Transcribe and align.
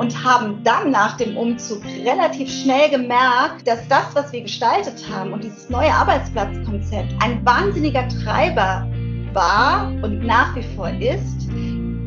und 0.00 0.24
haben 0.24 0.64
dann 0.64 0.90
nach 0.90 1.18
dem 1.18 1.36
Umzug 1.36 1.82
relativ 1.84 2.50
schnell 2.50 2.88
gemerkt, 2.88 3.66
dass 3.66 3.86
das, 3.88 4.14
was 4.14 4.32
wir 4.32 4.40
gestaltet 4.40 5.04
haben 5.12 5.34
und 5.34 5.44
dieses 5.44 5.68
neue 5.68 5.92
Arbeitsplatzkonzept 5.92 7.12
ein 7.22 7.44
wahnsinniger 7.44 8.08
Treiber 8.08 8.88
war 9.34 9.92
und 10.02 10.24
nach 10.24 10.56
wie 10.56 10.62
vor 10.74 10.88
ist, 10.88 11.50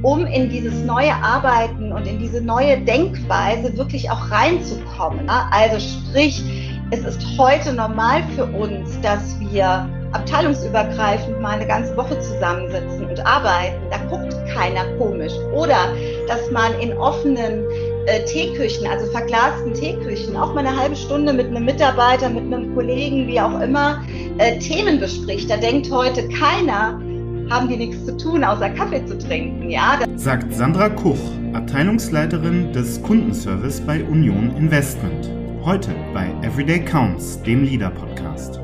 um 0.01 0.25
in 0.25 0.49
dieses 0.49 0.83
neue 0.83 1.13
Arbeiten 1.13 1.93
und 1.93 2.07
in 2.07 2.17
diese 2.17 2.41
neue 2.41 2.79
Denkweise 2.79 3.77
wirklich 3.77 4.09
auch 4.09 4.31
reinzukommen. 4.31 5.29
Also 5.29 5.79
sprich, 5.79 6.43
es 6.89 7.01
ist 7.05 7.23
heute 7.37 7.73
normal 7.73 8.23
für 8.35 8.45
uns, 8.45 8.99
dass 9.01 9.39
wir 9.39 9.87
abteilungsübergreifend 10.13 11.41
mal 11.41 11.55
eine 11.55 11.67
ganze 11.67 11.95
Woche 11.97 12.19
zusammensitzen 12.19 13.05
und 13.05 13.25
arbeiten. 13.25 13.81
Da 13.89 13.97
guckt 14.09 14.35
keiner 14.53 14.85
komisch. 14.97 15.33
Oder 15.53 15.93
dass 16.27 16.51
man 16.51 16.73
in 16.79 16.93
offenen 16.97 17.63
äh, 18.05 18.23
Teeküchen, 18.25 18.87
also 18.87 19.05
verglasten 19.11 19.73
Teeküchen, 19.73 20.35
auch 20.35 20.53
mal 20.53 20.65
eine 20.65 20.75
halbe 20.75 20.95
Stunde 20.95 21.33
mit 21.33 21.47
einem 21.47 21.65
Mitarbeiter, 21.65 22.29
mit 22.29 22.43
einem 22.43 22.73
Kollegen, 22.75 23.27
wie 23.27 23.39
auch 23.39 23.59
immer, 23.61 24.03
äh, 24.37 24.57
Themen 24.59 24.99
bespricht. 24.99 25.49
Da 25.49 25.57
denkt 25.57 25.91
heute 25.91 26.27
keiner, 26.29 26.99
haben 27.49 27.67
die 27.67 27.77
nichts 27.77 28.05
zu 28.05 28.15
tun, 28.17 28.43
außer 28.43 28.69
Kaffee 28.71 29.05
zu 29.05 29.17
trinken. 29.17 29.69
Ja? 29.69 29.99
Sagt 30.15 30.53
Sandra 30.53 30.89
Kuch, 30.89 31.19
Abteilungsleiterin 31.53 32.73
des 32.73 33.01
Kundenservice 33.01 33.81
bei 33.81 34.03
Union 34.03 34.55
Investment. 34.57 35.29
Heute 35.63 35.91
bei 36.13 36.29
Everyday 36.41 36.79
Counts, 36.79 37.41
dem 37.43 37.63
Leader 37.63 37.89
Podcast. 37.89 38.62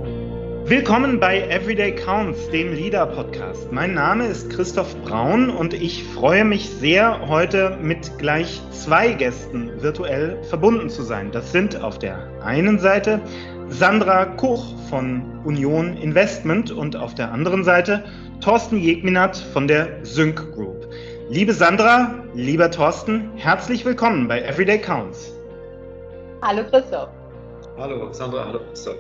Willkommen 0.70 1.20
bei 1.20 1.42
Everyday 1.50 1.96
Counts, 1.96 2.48
dem 2.52 2.76
Leader 2.76 3.08
Podcast. 3.08 3.72
Mein 3.72 3.96
Name 3.96 4.28
ist 4.28 4.52
Christoph 4.52 4.96
Braun 5.02 5.50
und 5.50 5.74
ich 5.74 6.04
freue 6.04 6.46
mich 6.46 6.70
sehr, 6.70 7.28
heute 7.28 7.76
mit 7.82 8.20
gleich 8.20 8.62
zwei 8.70 9.14
Gästen 9.14 9.72
virtuell 9.82 10.38
verbunden 10.44 10.92
zu 10.92 11.02
sein. 11.02 11.32
Das 11.32 11.52
sind 11.52 11.82
auf 11.82 11.98
der 11.98 12.20
einen 12.44 12.78
Seite 12.78 13.20
Sandra 13.70 14.26
Kuch 14.26 14.64
von 14.92 15.42
Union 15.44 15.98
Investment 15.98 16.70
und 16.70 16.96
auf 16.96 17.16
der 17.16 17.32
anderen 17.32 17.64
Seite 17.64 18.04
Thorsten 18.40 18.78
Jegminat 18.78 19.38
von 19.38 19.68
der 19.68 20.06
Sync 20.06 20.54
Group. 20.54 20.88
Liebe 21.30 21.54
Sandra, 21.54 22.14
lieber 22.36 22.70
Thorsten, 22.70 23.32
herzlich 23.38 23.86
willkommen 23.86 24.28
bei 24.28 24.44
Everyday 24.44 24.78
Counts. 24.78 25.34
Hallo 26.44 26.62
Christoph. 26.70 27.10
Hallo 27.76 28.14
Sandra, 28.14 28.46
hallo 28.46 28.60
Christoph. 28.70 28.98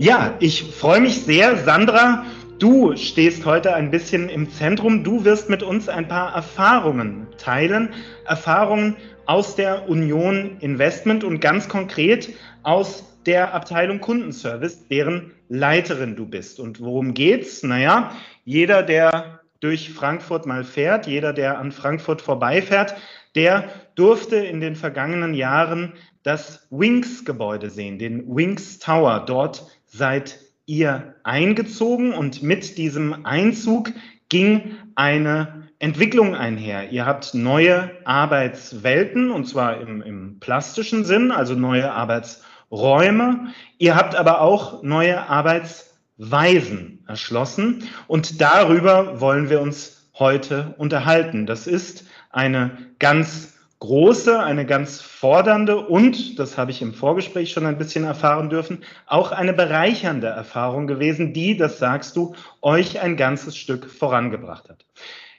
Ja, 0.00 0.34
ich 0.40 0.62
freue 0.62 1.02
mich 1.02 1.24
sehr. 1.24 1.58
Sandra, 1.58 2.24
du 2.58 2.96
stehst 2.96 3.44
heute 3.44 3.74
ein 3.74 3.90
bisschen 3.90 4.30
im 4.30 4.50
Zentrum. 4.50 5.04
Du 5.04 5.26
wirst 5.26 5.50
mit 5.50 5.62
uns 5.62 5.90
ein 5.90 6.08
paar 6.08 6.34
Erfahrungen 6.34 7.26
teilen. 7.36 7.90
Erfahrungen 8.24 8.96
aus 9.26 9.56
der 9.56 9.90
Union 9.90 10.56
Investment 10.60 11.22
und 11.22 11.40
ganz 11.40 11.68
konkret 11.68 12.30
aus 12.62 13.04
der 13.26 13.52
Abteilung 13.52 14.00
Kundenservice, 14.00 14.88
deren 14.88 15.32
Leiterin 15.50 16.16
du 16.16 16.24
bist. 16.24 16.60
Und 16.60 16.80
worum 16.80 17.12
geht's? 17.12 17.62
Naja, 17.62 18.12
jeder, 18.46 18.82
der 18.82 19.40
durch 19.60 19.92
Frankfurt 19.92 20.46
mal 20.46 20.64
fährt, 20.64 21.06
jeder, 21.08 21.34
der 21.34 21.58
an 21.58 21.72
Frankfurt 21.72 22.22
vorbeifährt, 22.22 22.94
der 23.34 23.68
durfte 23.96 24.36
in 24.36 24.62
den 24.62 24.76
vergangenen 24.76 25.34
Jahren 25.34 25.92
das 26.22 26.66
Wings-Gebäude 26.70 27.68
sehen, 27.68 27.98
den 27.98 28.34
Wings 28.34 28.78
Tower. 28.78 29.24
Dort 29.26 29.66
seid 29.90 30.38
ihr 30.66 31.14
eingezogen 31.22 32.12
und 32.12 32.42
mit 32.42 32.78
diesem 32.78 33.26
Einzug 33.26 33.92
ging 34.28 34.76
eine 34.94 35.68
Entwicklung 35.78 36.34
einher. 36.34 36.90
Ihr 36.90 37.06
habt 37.06 37.34
neue 37.34 37.90
Arbeitswelten 38.04 39.30
und 39.30 39.46
zwar 39.46 39.80
im, 39.80 40.02
im 40.02 40.40
plastischen 40.40 41.04
Sinn, 41.04 41.30
also 41.30 41.54
neue 41.54 41.92
Arbeitsräume. 41.92 43.52
Ihr 43.78 43.96
habt 43.96 44.14
aber 44.14 44.40
auch 44.40 44.82
neue 44.82 45.28
Arbeitswelten 45.28 45.90
Weisen 46.20 47.02
erschlossen. 47.08 47.88
Und 48.06 48.40
darüber 48.40 49.20
wollen 49.20 49.48
wir 49.48 49.60
uns 49.62 50.10
heute 50.18 50.74
unterhalten. 50.76 51.46
Das 51.46 51.66
ist 51.66 52.04
eine 52.30 52.76
ganz 52.98 53.49
große, 53.80 54.38
eine 54.38 54.66
ganz 54.66 55.00
fordernde 55.00 55.78
und, 55.78 56.38
das 56.38 56.56
habe 56.56 56.70
ich 56.70 56.82
im 56.82 56.94
Vorgespräch 56.94 57.50
schon 57.50 57.66
ein 57.66 57.78
bisschen 57.78 58.04
erfahren 58.04 58.50
dürfen, 58.50 58.84
auch 59.06 59.32
eine 59.32 59.52
bereichernde 59.52 60.28
Erfahrung 60.28 60.86
gewesen, 60.86 61.32
die, 61.32 61.56
das 61.56 61.78
sagst 61.78 62.14
du, 62.16 62.34
euch 62.60 63.00
ein 63.00 63.16
ganzes 63.16 63.56
Stück 63.56 63.90
vorangebracht 63.90 64.68
hat. 64.68 64.84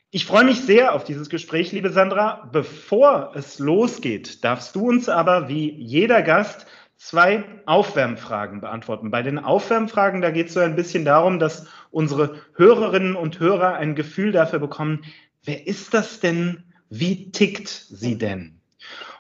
Ich 0.09 0.25
freue 0.25 0.43
mich 0.43 0.59
sehr 0.59 0.93
auf 0.93 1.05
dieses 1.05 1.29
Gespräch, 1.29 1.71
liebe 1.71 1.89
Sandra. 1.89 2.49
Bevor 2.51 3.31
es 3.35 3.59
losgeht, 3.59 4.43
darfst 4.43 4.75
du 4.75 4.89
uns 4.89 5.07
aber 5.07 5.47
wie 5.47 5.71
jeder 5.71 6.21
Gast 6.21 6.65
zwei 6.97 7.45
Aufwärmfragen 7.65 8.59
beantworten. 8.59 9.09
Bei 9.09 9.21
den 9.21 9.39
Aufwärmfragen, 9.39 10.21
da 10.21 10.31
geht 10.31 10.47
es 10.47 10.53
so 10.53 10.59
ein 10.59 10.75
bisschen 10.75 11.05
darum, 11.05 11.39
dass 11.39 11.65
unsere 11.91 12.35
Hörerinnen 12.55 13.15
und 13.15 13.39
Hörer 13.39 13.75
ein 13.75 13.95
Gefühl 13.95 14.31
dafür 14.33 14.59
bekommen, 14.59 15.05
wer 15.43 15.65
ist 15.65 15.93
das 15.93 16.19
denn? 16.19 16.70
Wie 16.93 17.31
tickt 17.31 17.69
sie 17.69 18.17
denn? 18.17 18.59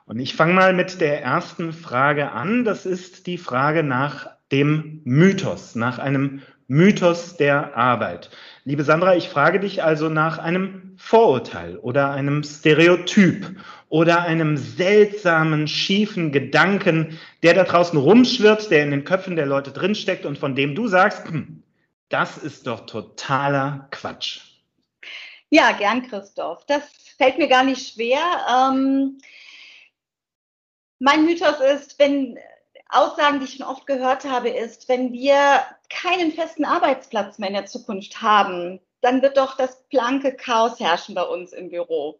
Und 0.05 0.19
ich 0.19 0.35
fange 0.35 0.53
mal 0.53 0.73
mit 0.73 0.99
der 0.99 1.21
ersten 1.21 1.71
Frage 1.71 2.33
an. 2.33 2.65
Das 2.65 2.85
ist 2.85 3.27
die 3.27 3.37
Frage 3.37 3.81
nach 3.81 4.27
dem 4.51 4.99
Mythos, 5.05 5.73
nach 5.75 5.97
einem 5.97 6.41
Mythos 6.67 7.37
der 7.37 7.77
Arbeit. 7.77 8.29
Liebe 8.65 8.83
Sandra, 8.83 9.15
ich 9.15 9.29
frage 9.29 9.61
dich 9.61 9.83
also 9.83 10.09
nach 10.09 10.37
einem 10.37 10.95
Vorurteil 10.97 11.77
oder 11.77 12.11
einem 12.11 12.43
Stereotyp 12.43 13.55
oder 13.87 14.23
einem 14.23 14.57
seltsamen, 14.57 15.69
schiefen 15.69 16.33
Gedanken, 16.33 17.17
der 17.41 17.53
da 17.53 17.63
draußen 17.63 17.97
rumschwirrt, 17.97 18.69
der 18.69 18.83
in 18.83 18.91
den 18.91 19.05
Köpfen 19.05 19.37
der 19.37 19.45
Leute 19.45 19.71
drinsteckt 19.71 20.25
und 20.25 20.37
von 20.37 20.55
dem 20.55 20.75
du 20.75 20.89
sagst, 20.89 21.25
hm, 21.29 21.63
das 22.09 22.37
ist 22.37 22.67
doch 22.67 22.85
totaler 22.85 23.87
Quatsch. 23.91 24.41
Ja, 25.49 25.71
gern, 25.71 26.05
Christoph. 26.07 26.65
Das 26.65 26.83
fällt 27.21 27.37
mir 27.37 27.47
gar 27.47 27.63
nicht 27.63 27.93
schwer. 27.93 28.19
Ähm, 28.49 29.19
mein 30.97 31.23
Mythos 31.23 31.59
ist, 31.59 31.99
wenn 31.99 32.39
Aussagen, 32.89 33.39
die 33.39 33.45
ich 33.45 33.53
schon 33.57 33.67
oft 33.67 33.85
gehört 33.85 34.25
habe, 34.25 34.49
ist, 34.49 34.89
wenn 34.89 35.13
wir 35.13 35.63
keinen 35.89 36.31
festen 36.31 36.65
Arbeitsplatz 36.65 37.37
mehr 37.37 37.49
in 37.49 37.55
der 37.55 37.67
Zukunft 37.67 38.23
haben, 38.23 38.79
dann 39.01 39.21
wird 39.21 39.37
doch 39.37 39.55
das 39.55 39.83
blanke 39.89 40.35
Chaos 40.35 40.79
herrschen 40.79 41.13
bei 41.13 41.23
uns 41.23 41.53
im 41.53 41.69
Büro 41.69 42.19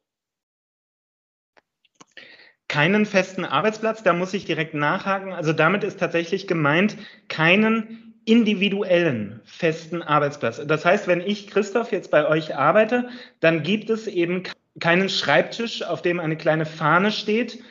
keinen 2.67 3.05
festen 3.05 3.43
Arbeitsplatz, 3.43 4.01
da 4.01 4.13
muss 4.13 4.33
ich 4.33 4.45
direkt 4.45 4.73
nachhaken. 4.73 5.33
Also 5.33 5.51
damit 5.51 5.83
ist 5.83 5.99
tatsächlich 5.99 6.47
gemeint, 6.47 6.95
keinen 7.27 8.13
individuellen 8.23 9.41
festen 9.43 10.01
Arbeitsplatz. 10.01 10.61
Das 10.65 10.85
heißt, 10.85 11.05
wenn 11.07 11.19
ich, 11.19 11.47
Christoph, 11.47 11.91
jetzt 11.91 12.11
bei 12.11 12.25
euch 12.25 12.55
arbeite, 12.55 13.09
dann 13.41 13.63
gibt 13.63 13.89
es 13.89 14.07
eben 14.07 14.43
keinen 14.79 15.09
Schreibtisch, 15.09 15.83
auf 15.83 16.01
dem 16.01 16.19
eine 16.19 16.37
kleine 16.37 16.65
Fahne 16.65 17.11
steht, 17.11 17.63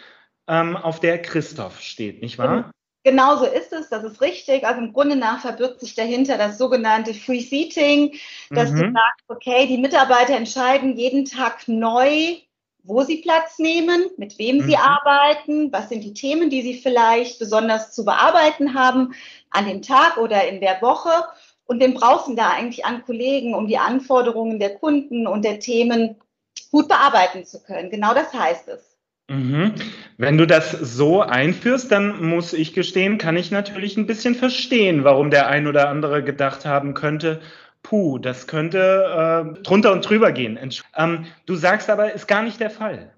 ähm, 0.48 0.76
auf 0.76 1.00
der 1.00 1.22
Christoph 1.22 1.80
steht, 1.80 2.22
nicht 2.22 2.38
wahr? 2.38 2.70
Genau 3.02 3.36
so 3.36 3.46
ist 3.46 3.72
es, 3.72 3.88
das 3.88 4.04
ist 4.04 4.20
richtig. 4.20 4.66
Also 4.66 4.82
im 4.82 4.92
Grunde 4.92 5.16
nach 5.16 5.40
verbirgt 5.40 5.80
sich 5.80 5.94
dahinter 5.94 6.36
das 6.36 6.58
sogenannte 6.58 7.14
Free 7.14 7.40
Seating, 7.40 8.14
dass 8.50 8.70
mhm. 8.70 8.76
du 8.76 8.92
sagst, 8.92 9.24
okay, 9.28 9.66
die 9.66 9.78
Mitarbeiter 9.78 10.36
entscheiden 10.36 10.96
jeden 10.96 11.24
Tag 11.24 11.66
neu, 11.66 12.36
wo 12.82 13.02
sie 13.02 13.22
Platz 13.22 13.58
nehmen, 13.58 14.10
mit 14.18 14.38
wem 14.38 14.58
mhm. 14.58 14.62
sie 14.68 14.76
arbeiten, 14.76 15.72
was 15.72 15.88
sind 15.88 16.04
die 16.04 16.12
Themen, 16.12 16.50
die 16.50 16.60
sie 16.60 16.74
vielleicht 16.74 17.38
besonders 17.38 17.92
zu 17.92 18.04
bearbeiten 18.04 18.74
haben 18.74 19.14
an 19.50 19.66
dem 19.66 19.80
Tag 19.80 20.18
oder 20.18 20.46
in 20.46 20.60
der 20.60 20.82
Woche. 20.82 21.24
Und 21.64 21.80
den 21.80 21.94
brauchen 21.94 22.36
da 22.36 22.50
eigentlich 22.50 22.84
an 22.84 23.04
Kollegen, 23.04 23.54
um 23.54 23.66
die 23.66 23.78
Anforderungen 23.78 24.58
der 24.58 24.74
Kunden 24.74 25.26
und 25.26 25.44
der 25.44 25.60
Themen 25.60 26.20
gut 26.70 26.88
bearbeiten 26.88 27.44
zu 27.44 27.62
können. 27.62 27.90
Genau 27.90 28.14
das 28.14 28.32
heißt 28.32 28.68
es. 28.68 28.96
Mhm. 29.28 29.74
Wenn 30.18 30.38
du 30.38 30.46
das 30.46 30.72
so 30.72 31.22
einführst, 31.22 31.92
dann 31.92 32.24
muss 32.24 32.52
ich 32.52 32.72
gestehen, 32.72 33.16
kann 33.16 33.36
ich 33.36 33.52
natürlich 33.52 33.96
ein 33.96 34.06
bisschen 34.06 34.34
verstehen, 34.34 35.04
warum 35.04 35.30
der 35.30 35.46
ein 35.46 35.68
oder 35.68 35.88
andere 35.88 36.24
gedacht 36.24 36.64
haben 36.64 36.94
könnte, 36.94 37.40
puh, 37.82 38.18
das 38.18 38.48
könnte 38.48 39.54
äh, 39.56 39.62
drunter 39.62 39.92
und 39.92 40.08
drüber 40.08 40.32
gehen. 40.32 40.58
Ähm, 40.96 41.26
du 41.46 41.54
sagst 41.54 41.88
aber, 41.88 42.12
ist 42.12 42.26
gar 42.26 42.42
nicht 42.42 42.58
der 42.58 42.70
Fall. 42.70 43.12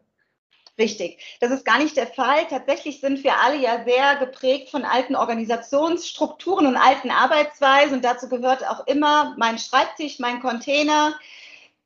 Richtig, 0.78 1.18
das 1.40 1.50
ist 1.50 1.66
gar 1.66 1.78
nicht 1.78 1.96
der 1.96 2.06
Fall. 2.06 2.46
Tatsächlich 2.48 3.00
sind 3.00 3.24
wir 3.24 3.34
alle 3.42 3.56
ja 3.56 3.84
sehr 3.84 4.16
geprägt 4.16 4.70
von 4.70 4.84
alten 4.84 5.14
Organisationsstrukturen 5.14 6.66
und 6.66 6.76
alten 6.76 7.10
Arbeitsweisen 7.10 7.96
und 7.96 8.04
dazu 8.04 8.28
gehört 8.28 8.66
auch 8.66 8.86
immer 8.86 9.34
mein 9.38 9.58
Schreibtisch, 9.58 10.18
mein 10.18 10.40
Container, 10.40 11.14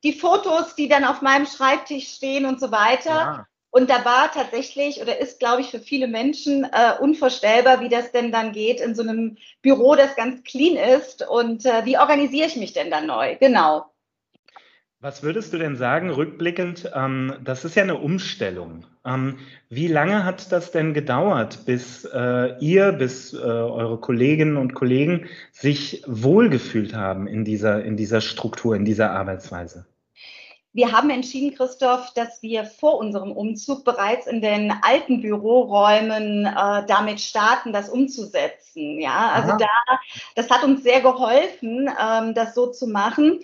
die 0.03 0.13
Fotos, 0.13 0.75
die 0.75 0.87
dann 0.87 1.03
auf 1.03 1.21
meinem 1.21 1.45
Schreibtisch 1.45 2.07
stehen 2.07 2.45
und 2.45 2.59
so 2.59 2.71
weiter. 2.71 3.09
Ja. 3.09 3.47
Und 3.69 3.89
da 3.89 4.05
war 4.05 4.31
tatsächlich 4.31 5.01
oder 5.01 5.19
ist, 5.19 5.39
glaube 5.39 5.61
ich, 5.61 5.69
für 5.69 5.79
viele 5.79 6.07
Menschen 6.07 6.63
äh, 6.63 6.93
unvorstellbar, 6.99 7.81
wie 7.81 7.89
das 7.89 8.11
denn 8.11 8.31
dann 8.31 8.51
geht 8.51 8.79
in 8.79 8.95
so 8.95 9.03
einem 9.03 9.37
Büro, 9.61 9.95
das 9.95 10.15
ganz 10.15 10.43
clean 10.43 10.77
ist. 10.77 11.27
Und 11.27 11.65
äh, 11.65 11.85
wie 11.85 11.97
organisiere 11.97 12.47
ich 12.47 12.55
mich 12.55 12.73
denn 12.73 12.89
dann 12.89 13.07
neu? 13.07 13.35
Genau. 13.35 13.85
Was 14.99 15.21
würdest 15.21 15.53
du 15.53 15.59
denn 15.59 15.75
sagen, 15.75 16.09
rückblickend, 16.09 16.91
ähm, 16.95 17.35
das 17.43 17.65
ist 17.65 17.75
ja 17.75 17.83
eine 17.83 17.97
Umstellung. 17.97 18.87
Ähm, 19.05 19.37
wie 19.69 19.87
lange 19.87 20.23
hat 20.25 20.51
das 20.51 20.71
denn 20.71 20.95
gedauert, 20.95 21.65
bis 21.67 22.03
äh, 22.05 22.57
ihr, 22.59 22.93
bis 22.93 23.31
äh, 23.31 23.37
eure 23.37 23.99
Kolleginnen 23.99 24.57
und 24.57 24.73
Kollegen 24.73 25.27
sich 25.51 26.03
wohlgefühlt 26.07 26.95
haben 26.95 27.27
in 27.27 27.45
dieser, 27.45 27.85
in 27.85 27.95
dieser 27.95 28.21
Struktur, 28.21 28.75
in 28.75 28.85
dieser 28.85 29.11
Arbeitsweise? 29.11 29.85
Wir 30.73 30.91
haben 30.91 31.11
entschieden, 31.11 31.55
Christoph, 31.55 32.13
dass 32.15 32.41
wir 32.41 32.65
vor 32.65 32.97
unserem 32.97 33.31
Umzug 33.31 33.85
bereits 33.85 34.25
in 34.25 34.41
den 34.41 34.73
alten 34.81 35.21
Büroräumen 35.21 36.47
äh, 36.47 36.85
damit 36.87 37.21
starten, 37.21 37.71
das 37.71 37.89
umzusetzen. 37.89 38.99
Ja, 38.99 39.29
also 39.31 39.51
Aha. 39.51 39.57
da, 39.57 39.99
das 40.33 40.49
hat 40.49 40.63
uns 40.63 40.81
sehr 40.81 41.01
geholfen, 41.01 41.87
ähm, 41.87 42.33
das 42.33 42.55
so 42.55 42.71
zu 42.71 42.87
machen. 42.87 43.41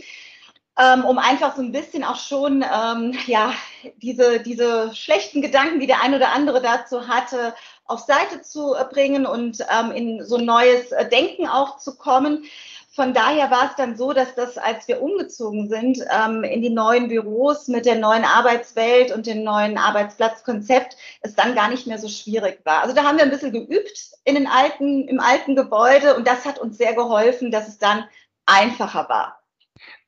Ähm, 0.79 1.05
um 1.05 1.19
einfach 1.19 1.55
so 1.55 1.61
ein 1.61 1.71
bisschen 1.71 2.03
auch 2.03 2.15
schon 2.15 2.63
ähm, 2.63 3.15
ja 3.27 3.53
diese 3.97 4.39
diese 4.39 4.95
schlechten 4.95 5.41
Gedanken, 5.41 5.79
die 5.79 5.87
der 5.87 6.01
ein 6.01 6.15
oder 6.15 6.31
andere 6.31 6.61
dazu 6.61 7.07
hatte, 7.07 7.53
auf 7.85 7.99
Seite 7.99 8.41
zu 8.41 8.75
bringen 8.91 9.27
und 9.27 9.59
ähm, 9.69 9.91
in 9.91 10.25
so 10.25 10.37
ein 10.37 10.45
neues 10.45 10.91
äh, 10.91 11.07
Denken 11.07 11.47
auch 11.47 11.77
zu 11.77 11.95
kommen 11.95 12.45
von 12.93 13.11
daher 13.15 13.49
war 13.49 13.71
es 13.71 13.75
dann 13.75 13.97
so, 13.97 14.13
dass 14.13 14.35
das, 14.35 14.59
als 14.59 14.87
wir 14.87 15.01
umgezogen 15.01 15.67
sind 15.67 15.97
ähm, 16.11 16.43
in 16.43 16.61
die 16.61 16.69
neuen 16.69 17.07
Büros 17.07 17.67
mit 17.67 17.87
der 17.87 17.95
neuen 17.95 18.23
Arbeitswelt 18.23 19.11
und 19.11 19.25
dem 19.25 19.43
neuen 19.43 19.79
Arbeitsplatzkonzept, 19.79 20.95
es 21.21 21.33
dann 21.33 21.55
gar 21.55 21.69
nicht 21.69 21.87
mehr 21.87 21.97
so 21.97 22.07
schwierig 22.07 22.61
war. 22.65 22.83
Also 22.83 22.93
da 22.93 23.03
haben 23.03 23.17
wir 23.17 23.23
ein 23.23 23.31
bisschen 23.31 23.51
geübt 23.51 24.11
in 24.25 24.35
den 24.35 24.45
alten, 24.45 25.07
im 25.07 25.19
alten 25.19 25.55
Gebäude 25.55 26.15
und 26.15 26.27
das 26.27 26.45
hat 26.45 26.59
uns 26.59 26.77
sehr 26.77 26.93
geholfen, 26.93 27.49
dass 27.49 27.67
es 27.67 27.79
dann 27.79 28.05
einfacher 28.45 29.09
war. 29.09 29.42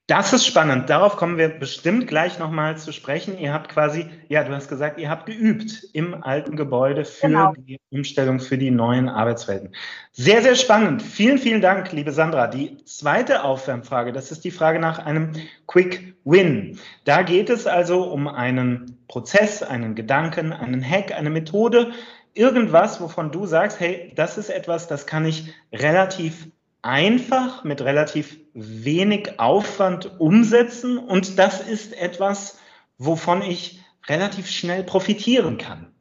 Das 0.08 0.34
ist 0.34 0.46
spannend. 0.46 0.88
Darauf 0.92 1.18
kommen 1.18 1.40
wir 1.40 1.50
bestimmt 1.50 2.06
gleich 2.06 2.38
nochmal 2.38 2.78
zu 2.78 2.92
sprechen. 2.92 3.40
Ihr 3.40 3.52
habt 3.52 3.70
quasi, 3.70 4.06
ja, 4.30 4.44
du 4.44 4.54
hast 4.54 4.68
gesagt, 4.68 5.00
ihr 5.00 5.10
habt 5.10 5.26
geübt 5.26 5.88
im 5.94 6.24
alten 6.24 6.56
Gebäude 6.56 7.06
für 7.06 7.26
genau. 7.26 7.54
die 7.58 7.80
Umstellung 7.90 8.40
für 8.40 8.60
die 8.60 8.70
neuen 8.70 9.10
Arbeitswelten. 9.10 9.76
Sehr, 10.12 10.44
sehr 10.44 10.54
spannend. 10.54 11.02
Vielen, 11.02 11.40
vielen 11.40 11.60
Dank, 11.60 11.92
liebe 11.92 12.12
Sandra. 12.12 12.46
Die 12.46 12.78
zweite 12.86 13.44
Aufwärmfrage, 13.44 14.14
das 14.14 14.32
ist 14.32 14.46
die 14.46 14.52
Frage 14.52 14.78
nach 14.78 15.00
einem 15.00 15.32
Quick 15.66 16.14
Win. 16.24 16.78
Da 17.06 17.24
geht 17.24 17.50
es 17.50 17.66
also 17.66 18.04
um 18.04 18.28
einen 18.28 19.00
Prozess, 19.08 19.64
einen 19.64 19.96
Gedanken, 19.96 20.54
einen 20.54 20.88
Hack, 20.88 21.14
eine 21.14 21.32
Methode, 21.32 21.94
irgendwas, 22.36 23.02
wovon 23.02 23.32
du 23.32 23.48
sagst, 23.48 23.80
hey, 23.80 24.12
das 24.16 24.38
ist 24.38 24.50
etwas, 24.50 24.88
das 24.88 25.08
kann 25.08 25.26
ich 25.26 25.52
relativ 25.74 26.48
einfach 26.86 27.64
mit 27.64 27.82
relativ 27.82 28.38
wenig 28.54 29.40
Aufwand 29.40 30.20
umsetzen 30.20 30.98
und 30.98 31.40
das 31.40 31.60
ist 31.60 31.94
etwas, 31.94 32.60
wovon 32.98 33.42
ich 33.42 33.82
relativ 34.08 34.50
schnell 34.50 34.84
profitieren 34.84 35.58
kann. 35.58 35.94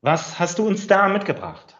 Was 0.00 0.38
hast 0.38 0.58
du 0.58 0.66
uns 0.66 0.86
da 0.86 1.08
mitgebracht? 1.08 1.76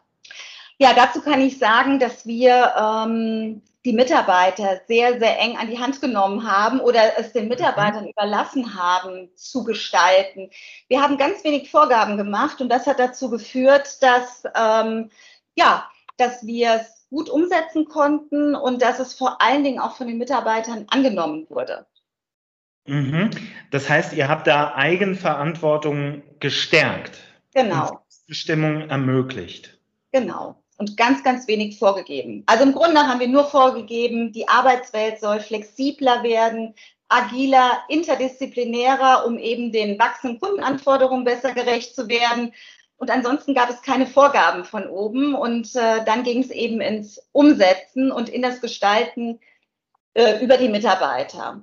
Ja, 0.79 0.93
dazu 0.93 1.21
kann 1.21 1.41
ich 1.41 1.59
sagen, 1.59 2.01
dass 2.01 2.27
wir 2.27 2.75
ähm, 2.77 3.63
die 3.85 3.93
Mitarbeiter 3.93 4.81
sehr, 4.89 5.21
sehr 5.21 5.39
eng 5.39 5.57
an 5.57 5.71
die 5.71 5.79
Hand 5.79 6.01
genommen 6.01 6.51
haben 6.51 6.81
oder 6.81 7.19
es 7.19 7.33
den 7.33 7.49
Mitarbeitern 7.49 8.05
mhm. 8.05 8.11
überlassen 8.11 8.75
haben 8.75 9.31
zu 9.37 9.63
gestalten. 9.63 10.51
Wir 10.89 11.01
haben 11.01 11.19
ganz 11.19 11.45
wenig 11.45 11.71
Vorgaben 11.71 12.17
gemacht 12.17 12.61
und 12.61 12.69
das 12.69 12.87
hat 12.87 12.99
dazu 12.99 13.31
geführt, 13.31 14.03
dass, 14.03 14.43
ähm, 14.57 15.11
ja, 15.55 15.89
dass 16.17 16.45
wir 16.45 16.81
es 16.81 17.04
gut 17.11 17.29
umsetzen 17.29 17.87
konnten 17.87 18.55
und 18.55 18.83
dass 18.83 18.99
es 18.99 19.15
vor 19.15 19.41
allen 19.41 19.65
Dingen 19.65 19.79
auch 19.79 19.97
von 19.97 20.07
den 20.07 20.19
Mitarbeitern 20.19 20.87
angenommen 20.89 21.47
wurde. 21.49 21.87
Mhm. 22.87 23.31
Das 23.71 23.89
heißt, 23.89 24.13
ihr 24.13 24.29
habt 24.29 24.47
da 24.47 24.75
Eigenverantwortung 24.75 26.23
gestärkt. 26.41 27.19
Genau. 27.55 28.01
Bestimmung 28.27 28.89
ermöglicht. 28.89 29.79
Genau. 30.13 30.63
Und 30.77 30.97
ganz, 30.97 31.23
ganz 31.23 31.47
wenig 31.47 31.79
vorgegeben. 31.79 32.43
Also 32.47 32.65
im 32.65 32.73
Grunde 32.73 33.01
haben 33.01 33.21
wir 33.21 33.29
nur 33.29 33.45
vorgegeben, 33.45 34.33
die 34.33 34.49
Arbeitswelt 34.49 35.21
soll 35.21 35.39
flexibler 35.39 36.23
werden, 36.25 36.75
agiler, 37.09 37.83
interdisziplinärer, 37.89 39.25
um 39.27 39.39
eben 39.39 39.71
den 39.71 39.99
wachsenden 39.99 40.41
Kundenanforderungen 40.41 41.25
besser 41.25 41.53
gerecht 41.55 41.95
zu 41.95 42.09
werden. 42.09 42.53
Und 42.97 43.11
ansonsten 43.11 43.55
gab 43.55 43.71
es 43.71 43.83
keine 43.83 44.07
Vorgaben 44.07 44.65
von 44.65 44.87
oben. 44.87 45.35
Und 45.35 45.75
äh, 45.75 46.05
dann 46.05 46.23
ging 46.23 46.43
es 46.43 46.51
eben 46.51 46.81
ins 46.81 47.21
Umsetzen 47.33 48.13
und 48.13 48.29
in 48.29 48.43
das 48.43 48.61
Gestalten 48.61 49.41
äh, 50.15 50.43
über 50.45 50.57
die 50.57 50.69
Mitarbeiter. 50.69 51.63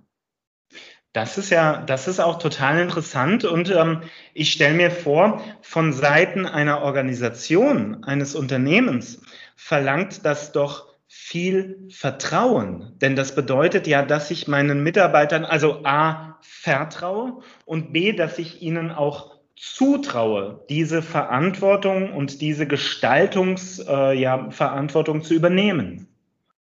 Das 1.13 1.37
ist 1.37 1.49
ja, 1.49 1.81
das 1.81 2.07
ist 2.07 2.21
auch 2.21 2.39
total 2.39 2.79
interessant 2.79 3.43
und 3.43 3.69
ähm, 3.69 4.01
ich 4.33 4.53
stelle 4.53 4.75
mir 4.75 4.91
vor, 4.91 5.41
von 5.61 5.91
Seiten 5.91 6.45
einer 6.45 6.83
Organisation, 6.83 8.05
eines 8.05 8.33
Unternehmens 8.33 9.21
verlangt 9.57 10.25
das 10.25 10.53
doch 10.53 10.87
viel 11.07 11.89
Vertrauen, 11.91 12.93
denn 13.01 13.17
das 13.17 13.35
bedeutet 13.35 13.87
ja, 13.87 14.03
dass 14.03 14.31
ich 14.31 14.47
meinen 14.47 14.83
Mitarbeitern 14.83 15.43
also 15.43 15.83
a 15.83 16.39
vertraue 16.41 17.41
und 17.65 17.91
b, 17.91 18.13
dass 18.13 18.39
ich 18.39 18.61
ihnen 18.61 18.89
auch 18.89 19.30
zutraue, 19.61 20.65
diese 20.69 21.01
Verantwortung 21.03 22.13
und 22.13 22.41
diese 22.41 22.65
Gestaltungsverantwortung 22.65 25.17
äh, 25.17 25.21
ja, 25.21 25.23
zu 25.23 25.35
übernehmen. 25.35 26.10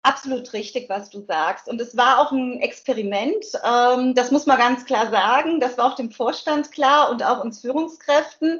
Absolut 0.05 0.51
richtig, 0.51 0.89
was 0.89 1.09
du 1.09 1.21
sagst. 1.21 1.69
Und 1.69 1.79
es 1.79 1.95
war 1.95 2.19
auch 2.19 2.33
ein 2.33 2.59
Experiment. 2.59 3.45
Ähm, 3.65 4.13
das 4.13 4.31
muss 4.31 4.45
man 4.45 4.57
ganz 4.57 4.83
klar 4.83 5.09
sagen. 5.09 5.61
Das 5.61 5.77
war 5.77 5.85
auch 5.85 5.95
dem 5.95 6.11
Vorstand 6.11 6.73
klar 6.73 7.09
und 7.09 7.23
auch 7.23 7.41
uns 7.41 7.61
Führungskräften. 7.61 8.59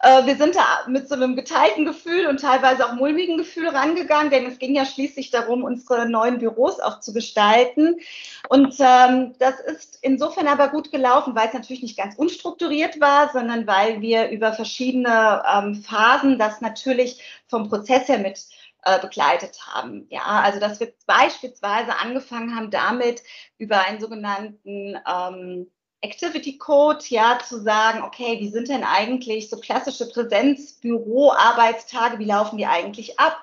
Äh, 0.00 0.26
wir 0.26 0.34
sind 0.34 0.56
da 0.56 0.88
mit 0.88 1.08
so 1.08 1.14
einem 1.14 1.36
geteilten 1.36 1.84
Gefühl 1.84 2.26
und 2.26 2.40
teilweise 2.40 2.84
auch 2.84 2.94
mulmigen 2.94 3.38
Gefühl 3.38 3.68
rangegangen, 3.68 4.30
denn 4.32 4.46
es 4.46 4.58
ging 4.58 4.74
ja 4.74 4.84
schließlich 4.84 5.30
darum, 5.30 5.62
unsere 5.62 6.08
neuen 6.08 6.38
Büros 6.38 6.80
auch 6.80 6.98
zu 6.98 7.12
gestalten. 7.12 8.00
Und 8.48 8.74
ähm, 8.80 9.36
das 9.38 9.60
ist 9.60 9.98
insofern 10.02 10.48
aber 10.48 10.70
gut 10.70 10.90
gelaufen, 10.90 11.36
weil 11.36 11.46
es 11.46 11.54
natürlich 11.54 11.82
nicht 11.82 11.98
ganz 11.98 12.16
unstrukturiert 12.16 13.00
war, 13.00 13.30
sondern 13.32 13.68
weil 13.68 14.00
wir 14.00 14.30
über 14.30 14.54
verschiedene 14.54 15.44
ähm, 15.54 15.76
Phasen 15.76 16.36
das 16.36 16.60
natürlich 16.60 17.22
vom 17.46 17.68
Prozess 17.68 18.08
her 18.08 18.18
mit 18.18 18.40
äh, 18.82 18.98
begleitet 19.00 19.58
haben. 19.66 20.06
Ja, 20.10 20.24
also 20.24 20.60
dass 20.60 20.80
wir 20.80 20.92
beispielsweise 21.06 21.98
angefangen 21.98 22.56
haben 22.56 22.70
damit 22.70 23.22
über 23.58 23.84
einen 23.84 24.00
sogenannten 24.00 24.98
ähm, 25.06 25.70
Activity 26.02 26.56
Code, 26.56 27.04
ja, 27.08 27.38
zu 27.46 27.60
sagen, 27.60 28.02
okay, 28.02 28.38
wie 28.40 28.48
sind 28.48 28.68
denn 28.68 28.84
eigentlich 28.84 29.50
so 29.50 29.58
klassische 29.58 30.08
Präsenzbüro-Arbeitstage, 30.08 32.18
wie 32.18 32.24
laufen 32.24 32.56
die 32.56 32.64
eigentlich 32.66 33.20
ab? 33.20 33.36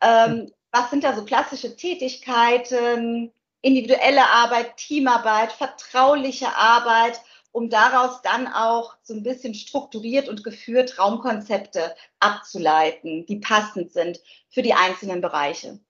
Ähm, 0.00 0.50
was 0.72 0.88
sind 0.90 1.04
da 1.04 1.14
so 1.14 1.24
klassische 1.24 1.76
Tätigkeiten, 1.76 3.30
individuelle 3.60 4.26
Arbeit, 4.26 4.76
Teamarbeit, 4.76 5.52
vertrauliche 5.52 6.56
Arbeit 6.56 7.20
um 7.58 7.70
daraus 7.70 8.22
dann 8.22 8.46
auch 8.46 8.94
so 9.02 9.12
ein 9.14 9.24
bisschen 9.24 9.52
strukturiert 9.52 10.28
und 10.28 10.44
geführt 10.44 10.96
Raumkonzepte 10.96 11.92
abzuleiten, 12.20 13.26
die 13.26 13.40
passend 13.40 13.92
sind 13.92 14.20
für 14.48 14.62
die 14.62 14.74
einzelnen 14.74 15.20
Bereiche. 15.20 15.80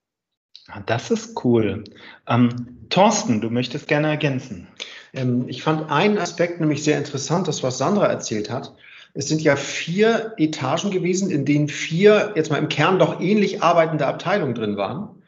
Ah, 0.67 0.81
das 0.85 1.11
ist 1.11 1.43
cool. 1.43 1.83
Ähm, 2.27 2.87
Thorsten, 2.89 3.39
du 3.39 3.51
möchtest 3.51 3.87
gerne 3.87 4.07
ergänzen. 4.07 4.67
Ähm, 5.13 5.47
ich 5.47 5.61
fand 5.61 5.91
einen 5.91 6.17
Aspekt 6.17 6.59
nämlich 6.59 6.83
sehr 6.83 6.97
interessant, 6.97 7.47
das 7.47 7.61
was 7.61 7.77
Sandra 7.77 8.07
erzählt 8.07 8.49
hat. 8.49 8.75
Es 9.13 9.27
sind 9.27 9.41
ja 9.41 9.55
vier 9.55 10.33
Etagen 10.37 10.89
gewesen, 10.89 11.29
in 11.29 11.45
denen 11.45 11.67
vier 11.67 12.33
jetzt 12.35 12.49
mal 12.49 12.57
im 12.57 12.69
Kern 12.69 12.97
doch 12.97 13.19
ähnlich 13.19 13.61
arbeitende 13.61 14.07
Abteilungen 14.07 14.55
drin 14.55 14.75
waren. 14.75 15.18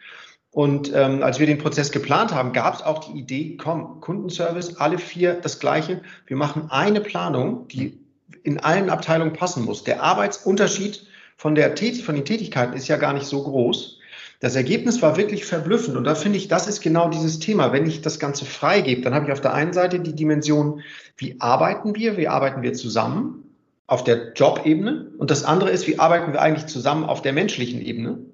Und 0.52 0.92
ähm, 0.94 1.24
als 1.24 1.40
wir 1.40 1.48
den 1.48 1.60
Prozess 1.60 1.92
geplant 1.92 2.34
haben, 2.34 2.52
gab 2.52 2.76
es 2.76 2.82
auch 2.82 3.00
die 3.00 3.18
Idee, 3.18 3.56
komm, 3.58 4.02
Kundenservice, 4.02 4.78
alle 4.78 4.98
vier 4.98 5.36
das 5.36 5.60
gleiche. 5.60 6.02
Wir 6.28 6.36
machen 6.36 6.70
eine 6.70 7.00
Planung, 7.00 7.68
die 7.70 8.00
in 8.44 8.60
allen 8.60 8.90
Abteilungen 8.90 9.34
passen 9.34 9.64
muss. 9.64 9.84
Der 9.84 10.04
Arbeitsunterschied 10.04 11.06
von, 11.38 11.56
der 11.56 11.76
von 12.04 12.16
den 12.16 12.26
Tätigkeiten 12.26 12.74
ist 12.74 12.88
ja 12.88 12.98
gar 12.98 13.14
nicht 13.14 13.26
so 13.26 13.44
groß. 13.44 14.00
Das 14.42 14.56
Ergebnis 14.56 15.02
war 15.02 15.18
wirklich 15.18 15.46
verblüffend 15.46 15.96
und 15.96 16.04
da 16.04 16.16
finde 16.16 16.40
ich, 16.40 16.48
das 16.48 16.68
ist 16.68 16.82
genau 16.82 17.10
dieses 17.10 17.38
Thema. 17.38 17.72
Wenn 17.72 17.86
ich 17.86 18.02
das 18.02 18.20
Ganze 18.20 18.46
freigebe, 18.46 19.02
dann 19.02 19.14
habe 19.14 19.28
ich 19.28 19.32
auf 19.32 19.42
der 19.42 19.54
einen 19.54 19.72
Seite 19.72 20.00
die 20.00 20.16
Dimension, 20.16 20.82
wie 21.16 21.40
arbeiten 21.40 21.96
wir, 21.96 22.18
wie 22.18 22.28
arbeiten 22.28 22.64
wir 22.64 22.74
zusammen 22.74 23.44
auf 23.86 24.04
der 24.04 24.34
Jobebene 24.34 25.12
und 25.20 25.30
das 25.30 25.44
andere 25.44 25.70
ist, 25.70 25.86
wie 25.86 26.00
arbeiten 26.00 26.34
wir 26.34 26.42
eigentlich 26.42 26.66
zusammen 26.66 27.06
auf 27.06 27.22
der 27.22 27.34
menschlichen 27.34 27.82
Ebene. 27.82 28.31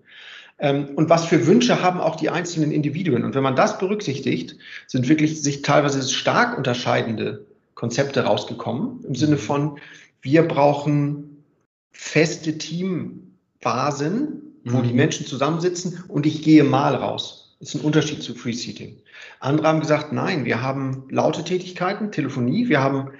Ähm, 0.60 0.90
und 0.96 1.10
was 1.10 1.26
für 1.26 1.46
Wünsche 1.46 1.82
haben 1.82 2.00
auch 2.00 2.16
die 2.16 2.30
einzelnen 2.30 2.72
Individuen. 2.72 3.24
Und 3.24 3.36
wenn 3.36 3.44
man 3.44 3.56
das 3.56 3.78
berücksichtigt, 3.78 4.58
sind 4.88 5.08
wirklich 5.08 5.42
sich 5.42 5.62
teilweise 5.62 6.02
stark 6.08 6.58
unterscheidende 6.58 7.46
Konzepte 7.76 8.24
rausgekommen, 8.24 9.04
im 9.06 9.16
Sinne 9.16 9.38
von, 9.38 9.80
wir 10.22 10.48
brauchen 10.48 11.44
feste 11.92 12.58
Teambasen, 12.58 14.42
wo 14.66 14.80
mhm. 14.80 14.84
die 14.84 14.94
Menschen 14.94 15.26
zusammensitzen 15.26 16.04
und 16.08 16.26
ich 16.26 16.42
gehe 16.42 16.64
mal 16.64 16.96
raus. 16.96 17.56
Das 17.60 17.70
ist 17.70 17.76
ein 17.76 17.86
Unterschied 17.86 18.22
zu 18.22 18.36
Free 18.36 18.54
Seating. 18.54 18.98
Andere 19.40 19.68
haben 19.68 19.80
gesagt, 19.80 20.12
nein, 20.12 20.46
wir 20.46 20.62
haben 20.62 21.06
laute 21.10 21.44
Tätigkeiten, 21.44 22.12
Telefonie, 22.12 22.68
wir 22.68 22.82
haben 22.82 23.12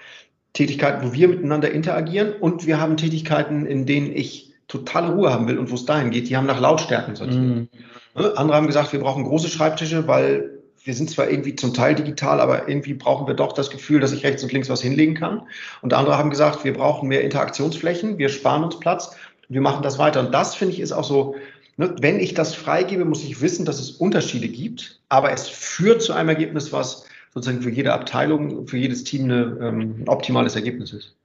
Tätigkeiten, 0.53 1.08
wo 1.08 1.13
wir 1.13 1.27
miteinander 1.27 1.72
interagieren 1.72 2.34
und 2.34 2.65
wir 2.65 2.79
haben 2.79 2.98
Tätigkeiten, 2.98 3.65
in 3.65 3.86
denen 3.86 4.12
ich 4.12 4.47
totale 4.67 5.13
Ruhe 5.13 5.31
haben 5.31 5.47
will 5.47 5.57
und 5.57 5.71
wo 5.71 5.75
es 5.75 5.86
dahin 5.86 6.12
geht, 6.12 6.29
die 6.29 6.38
haben 6.38 6.45
nach 6.45 6.59
Lautstärken 6.59 7.15
sortiert. 7.15 7.41
Mhm. 7.41 7.69
Andere 8.13 8.57
haben 8.57 8.67
gesagt, 8.67 8.93
wir 8.93 9.00
brauchen 9.00 9.24
große 9.24 9.47
Schreibtische, 9.50 10.07
weil 10.07 10.57
wir 10.83 10.93
sind 10.93 11.09
zwar 11.09 11.29
irgendwie 11.29 11.55
zum 11.55 11.74
Teil 11.74 11.95
digital, 11.95 12.39
aber 12.39 12.67
irgendwie 12.67 12.93
brauchen 12.93 13.27
wir 13.27 13.33
doch 13.33 13.53
das 13.53 13.69
Gefühl, 13.69 14.00
dass 14.00 14.13
ich 14.13 14.24
rechts 14.24 14.41
und 14.43 14.53
links 14.53 14.69
was 14.69 14.81
hinlegen 14.81 15.15
kann. 15.15 15.43
Und 15.81 15.93
andere 15.93 16.17
haben 16.17 16.29
gesagt, 16.29 16.63
wir 16.63 16.74
brauchen 16.74 17.09
mehr 17.09 17.24
Interaktionsflächen, 17.24 18.17
wir 18.17 18.29
sparen 18.29 18.63
uns 18.63 18.79
Platz, 18.79 19.15
wir 19.50 19.62
machen 19.62 19.83
das 19.83 20.00
weiter. 20.00 20.21
Und 20.21 20.33
das 20.33 20.55
finde 20.55 20.74
ich 20.74 20.79
ist 20.79 20.93
auch 20.93 21.03
so, 21.03 21.36
ne, 21.75 21.95
wenn 22.00 22.19
ich 22.19 22.33
das 22.33 22.55
freigebe, 22.55 23.05
muss 23.05 23.24
ich 23.24 23.41
wissen, 23.41 23.65
dass 23.65 23.79
es 23.79 23.91
Unterschiede 23.91 24.47
gibt, 24.47 25.01
aber 25.09 25.31
es 25.31 25.47
führt 25.47 26.01
zu 26.01 26.13
einem 26.13 26.29
Ergebnis, 26.29 26.71
was 26.71 27.05
sozusagen 27.33 27.62
für 27.62 27.69
jede 27.69 27.93
Abteilung, 27.93 28.67
für 28.67 28.77
jedes 28.77 29.03
Team 29.03 29.25
eine, 29.25 29.57
ähm, 29.62 30.03
ein 30.03 30.07
optimales 30.07 30.55
Ergebnis 30.55 30.93
ist. 30.93 31.15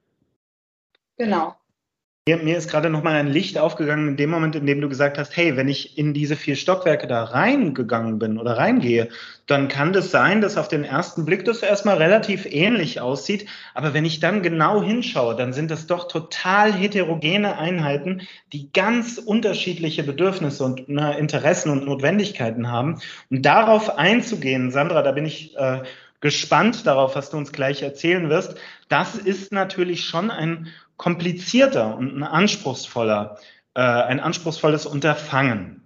Genau. 1.18 1.54
Mir, 2.28 2.36
mir 2.36 2.56
ist 2.56 2.70
gerade 2.70 2.88
nochmal 2.88 3.16
ein 3.16 3.26
Licht 3.26 3.58
aufgegangen 3.58 4.06
in 4.06 4.16
dem 4.16 4.30
Moment, 4.30 4.54
in 4.54 4.64
dem 4.64 4.80
du 4.80 4.88
gesagt 4.88 5.18
hast, 5.18 5.36
hey, 5.36 5.56
wenn 5.56 5.66
ich 5.66 5.98
in 5.98 6.14
diese 6.14 6.36
vier 6.36 6.54
Stockwerke 6.54 7.08
da 7.08 7.24
reingegangen 7.24 8.20
bin 8.20 8.38
oder 8.38 8.58
reingehe, 8.58 9.08
dann 9.48 9.66
kann 9.66 9.92
das 9.92 10.12
sein, 10.12 10.40
dass 10.40 10.56
auf 10.56 10.68
den 10.68 10.84
ersten 10.84 11.24
Blick 11.24 11.44
das 11.44 11.64
erstmal 11.64 11.96
relativ 11.96 12.46
ähnlich 12.46 13.00
aussieht. 13.00 13.46
Aber 13.74 13.92
wenn 13.92 14.04
ich 14.04 14.20
dann 14.20 14.40
genau 14.40 14.84
hinschaue, 14.84 15.34
dann 15.34 15.52
sind 15.52 15.72
das 15.72 15.88
doch 15.88 16.06
total 16.06 16.72
heterogene 16.72 17.58
Einheiten, 17.58 18.22
die 18.52 18.70
ganz 18.72 19.18
unterschiedliche 19.18 20.04
Bedürfnisse 20.04 20.62
und 20.62 20.88
ne, 20.88 21.18
Interessen 21.18 21.70
und 21.70 21.86
Notwendigkeiten 21.86 22.70
haben. 22.70 23.00
Und 23.30 23.42
darauf 23.44 23.98
einzugehen, 23.98 24.70
Sandra, 24.70 25.02
da 25.02 25.10
bin 25.10 25.26
ich 25.26 25.56
äh, 25.56 25.80
gespannt 26.20 26.86
darauf, 26.86 27.16
was 27.16 27.30
du 27.30 27.36
uns 27.36 27.50
gleich 27.50 27.82
erzählen 27.82 28.30
wirst. 28.30 28.54
Das 28.88 29.16
ist 29.16 29.50
natürlich 29.50 30.04
schon 30.04 30.30
ein 30.30 30.68
komplizierter 31.02 31.96
und 31.96 32.16
ein 32.16 32.22
anspruchsvoller, 32.22 33.36
äh, 33.74 33.80
ein 33.80 34.20
anspruchsvolles 34.20 34.86
Unterfangen. 34.86 35.82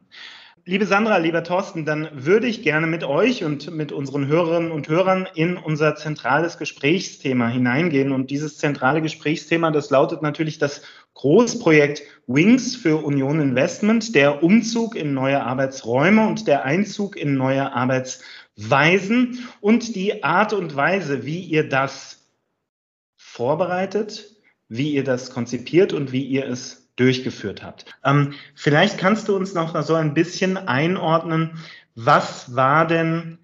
Liebe 0.66 0.84
Sandra, 0.84 1.16
lieber 1.16 1.42
Thorsten, 1.42 1.86
dann 1.86 2.10
würde 2.12 2.46
ich 2.46 2.62
gerne 2.62 2.86
mit 2.86 3.02
euch 3.02 3.42
und 3.42 3.70
mit 3.70 3.92
unseren 3.92 4.26
Hörerinnen 4.26 4.70
und 4.70 4.88
Hörern 4.88 5.26
in 5.34 5.56
unser 5.56 5.96
zentrales 5.96 6.58
Gesprächsthema 6.58 7.48
hineingehen. 7.48 8.12
Und 8.12 8.30
dieses 8.30 8.58
zentrale 8.58 9.00
Gesprächsthema, 9.00 9.70
das 9.70 9.88
lautet 9.88 10.20
natürlich 10.20 10.58
das 10.58 10.82
Großprojekt 11.14 12.02
Wings 12.26 12.76
für 12.76 13.02
Union 13.02 13.40
Investment, 13.40 14.14
der 14.14 14.42
Umzug 14.42 14.96
in 14.96 15.14
neue 15.14 15.42
Arbeitsräume 15.42 16.26
und 16.26 16.46
der 16.46 16.66
Einzug 16.66 17.16
in 17.16 17.36
neue 17.36 17.72
Arbeitsweisen 17.72 19.48
und 19.62 19.94
die 19.94 20.22
Art 20.24 20.52
und 20.52 20.76
Weise, 20.76 21.24
wie 21.24 21.40
ihr 21.40 21.66
das 21.66 22.28
vorbereitet, 23.16 24.35
wie 24.68 24.92
ihr 24.94 25.04
das 25.04 25.30
konzipiert 25.30 25.92
und 25.92 26.12
wie 26.12 26.24
ihr 26.24 26.46
es 26.46 26.88
durchgeführt 26.96 27.62
habt. 27.62 27.86
Ähm, 28.04 28.32
vielleicht 28.54 28.98
kannst 28.98 29.28
du 29.28 29.36
uns 29.36 29.54
noch 29.54 29.80
so 29.82 29.94
ein 29.94 30.14
bisschen 30.14 30.56
einordnen, 30.56 31.58
was 31.94 32.56
war 32.56 32.86
denn 32.86 33.38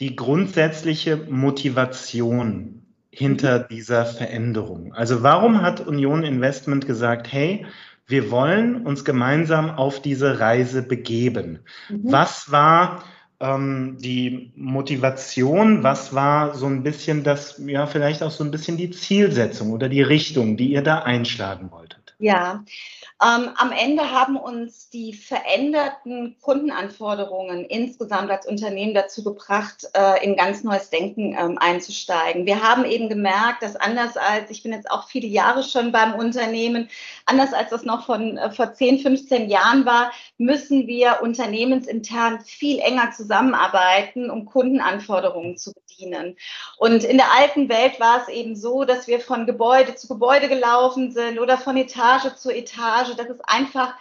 die 0.00 0.14
grundsätzliche 0.14 1.16
Motivation 1.16 2.82
hinter 3.10 3.60
dieser 3.60 4.04
Veränderung? 4.04 4.92
Also 4.92 5.22
warum 5.22 5.62
hat 5.62 5.80
Union 5.80 6.22
Investment 6.22 6.86
gesagt, 6.86 7.32
hey, 7.32 7.66
wir 8.06 8.30
wollen 8.30 8.84
uns 8.86 9.04
gemeinsam 9.04 9.70
auf 9.70 10.02
diese 10.02 10.38
Reise 10.38 10.82
begeben? 10.82 11.60
Mhm. 11.88 12.00
Was 12.04 12.52
war 12.52 13.02
ähm, 13.40 13.98
die 13.98 14.52
Motivation, 14.56 15.82
was 15.82 16.14
war 16.14 16.54
so 16.54 16.66
ein 16.66 16.82
bisschen 16.82 17.24
das, 17.24 17.60
ja, 17.64 17.86
vielleicht 17.86 18.22
auch 18.22 18.30
so 18.30 18.44
ein 18.44 18.50
bisschen 18.50 18.76
die 18.76 18.90
Zielsetzung 18.90 19.72
oder 19.72 19.88
die 19.88 20.02
Richtung, 20.02 20.56
die 20.56 20.72
ihr 20.72 20.82
da 20.82 21.00
einschlagen 21.00 21.70
wolltet? 21.70 22.14
Ja, 22.18 22.64
ähm, 23.22 23.50
am 23.56 23.72
Ende 23.72 24.10
haben 24.10 24.36
uns 24.36 24.90
die 24.90 25.14
veränderten 25.14 26.36
Kundenanforderungen 26.42 27.64
insgesamt 27.64 28.30
als 28.30 28.46
Unternehmen 28.46 28.92
dazu 28.92 29.24
gebracht, 29.24 29.86
äh, 29.94 30.22
in 30.22 30.36
ganz 30.36 30.64
neues 30.64 30.90
Denken 30.90 31.34
ähm, 31.38 31.56
einzusteigen. 31.56 32.44
Wir 32.44 32.62
haben 32.62 32.84
eben 32.84 33.08
gemerkt, 33.08 33.62
dass 33.62 33.74
anders 33.74 34.18
als, 34.18 34.50
ich 34.50 34.62
bin 34.62 34.72
jetzt 34.72 34.90
auch 34.90 35.08
viele 35.08 35.28
Jahre 35.28 35.62
schon 35.62 35.92
beim 35.92 36.14
Unternehmen, 36.14 36.90
anders 37.24 37.54
als 37.54 37.70
das 37.70 37.84
noch 37.84 38.04
von 38.04 38.36
äh, 38.36 38.50
vor 38.50 38.74
10, 38.74 38.98
15 38.98 39.48
Jahren 39.48 39.86
war, 39.86 40.12
müssen 40.36 40.86
wir 40.86 41.20
unternehmensintern 41.22 42.40
viel 42.40 42.80
enger 42.80 43.12
zusammenarbeiten, 43.12 44.30
um 44.30 44.44
Kundenanforderungen 44.44 45.56
zu 45.56 45.72
bedienen. 45.72 46.36
Und 46.78 47.04
in 47.04 47.16
der 47.16 47.32
alten 47.32 47.68
Welt 47.68 47.98
war 48.00 48.22
es 48.22 48.28
eben 48.28 48.56
so, 48.56 48.84
dass 48.84 49.06
wir 49.06 49.20
von 49.20 49.46
Gebäude 49.46 49.94
zu 49.94 50.08
Gebäude 50.08 50.48
gelaufen 50.48 51.12
sind 51.12 51.38
oder 51.38 51.58
von 51.58 51.76
Etage 51.76 52.34
zu 52.36 52.50
Etage, 52.50 53.05
dass 53.14 53.28
es 53.28 53.40
einfach 53.42 53.94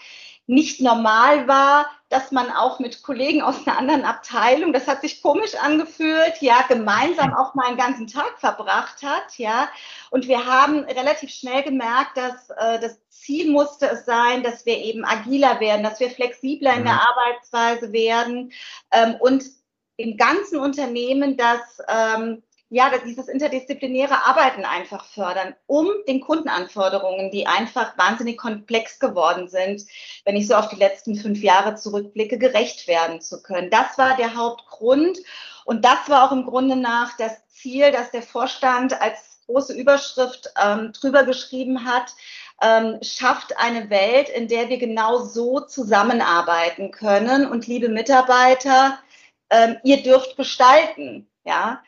nicht 0.47 0.79
normal 0.79 1.47
war, 1.47 1.89
dass 2.09 2.31
man 2.31 2.51
auch 2.51 2.79
mit 2.79 3.01
Kollegen 3.01 3.41
aus 3.41 3.65
einer 3.65 3.79
anderen 3.79 4.05
Abteilung, 4.05 4.73
das 4.73 4.87
hat 4.87 5.01
sich 5.01 5.23
komisch 5.23 5.55
angefühlt, 5.55 6.35
ja, 6.39 6.63
gemeinsam 6.67 7.33
auch 7.33 7.55
mal 7.55 7.65
einen 7.65 7.77
ganzen 7.77 8.05
Tag 8.05 8.39
verbracht 8.39 9.01
hat, 9.01 9.37
ja. 9.37 9.67
Und 10.11 10.27
wir 10.27 10.45
haben 10.45 10.83
relativ 10.83 11.31
schnell 11.31 11.63
gemerkt, 11.63 12.15
dass 12.17 12.49
äh, 12.51 12.79
das 12.79 12.99
Ziel 13.09 13.49
musste 13.51 13.87
es 13.89 14.05
sein, 14.05 14.43
dass 14.43 14.65
wir 14.67 14.77
eben 14.77 15.03
agiler 15.03 15.59
werden, 15.59 15.83
dass 15.83 15.99
wir 15.99 16.11
flexibler 16.11 16.75
in 16.75 16.85
der 16.85 16.93
mhm. 16.93 16.99
Arbeitsweise 16.99 17.91
werden 17.91 18.51
ähm, 18.91 19.15
und 19.19 19.45
im 19.97 20.17
ganzen 20.17 20.59
Unternehmen 20.59 21.37
das 21.37 21.81
ähm, 21.87 22.43
ja, 22.75 22.91
dieses 23.05 23.29
interdisziplinäre 23.29 24.25
Arbeiten 24.25 24.65
einfach 24.65 25.05
fördern, 25.05 25.55
um 25.65 25.87
den 26.09 26.19
Kundenanforderungen, 26.19 27.31
die 27.31 27.47
einfach 27.47 27.97
wahnsinnig 27.97 28.37
komplex 28.37 28.99
geworden 28.99 29.47
sind, 29.47 29.83
wenn 30.25 30.35
ich 30.35 30.45
so 30.45 30.55
auf 30.55 30.67
die 30.67 30.75
letzten 30.75 31.15
fünf 31.15 31.41
Jahre 31.41 31.75
zurückblicke, 31.75 32.37
gerecht 32.37 32.89
werden 32.89 33.21
zu 33.21 33.41
können. 33.41 33.69
Das 33.69 33.97
war 33.97 34.17
der 34.17 34.35
Hauptgrund 34.35 35.19
und 35.63 35.85
das 35.85 36.09
war 36.09 36.27
auch 36.27 36.33
im 36.33 36.45
Grunde 36.45 36.75
nach 36.75 37.15
das 37.15 37.47
Ziel, 37.47 37.93
dass 37.93 38.11
der 38.11 38.23
Vorstand 38.23 39.01
als 39.01 39.39
große 39.45 39.73
Überschrift 39.73 40.49
ähm, 40.61 40.91
drüber 40.91 41.23
geschrieben 41.23 41.85
hat, 41.85 42.13
ähm, 42.61 42.97
schafft 43.01 43.57
eine 43.57 43.89
Welt, 43.89 44.27
in 44.27 44.49
der 44.49 44.67
wir 44.67 44.79
genau 44.79 45.19
so 45.19 45.61
zusammenarbeiten 45.61 46.91
können. 46.91 47.47
Und 47.49 47.67
liebe 47.67 47.87
Mitarbeiter, 47.87 48.99
ähm, 49.49 49.77
ihr 49.85 50.03
dürft 50.03 50.35
gestalten. 50.35 51.29
Ja, 51.45 51.81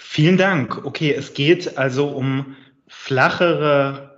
Vielen 0.00 0.36
Dank. 0.36 0.84
Okay, 0.86 1.12
es 1.12 1.34
geht 1.34 1.76
also 1.76 2.06
um 2.06 2.56
flachere 2.86 4.14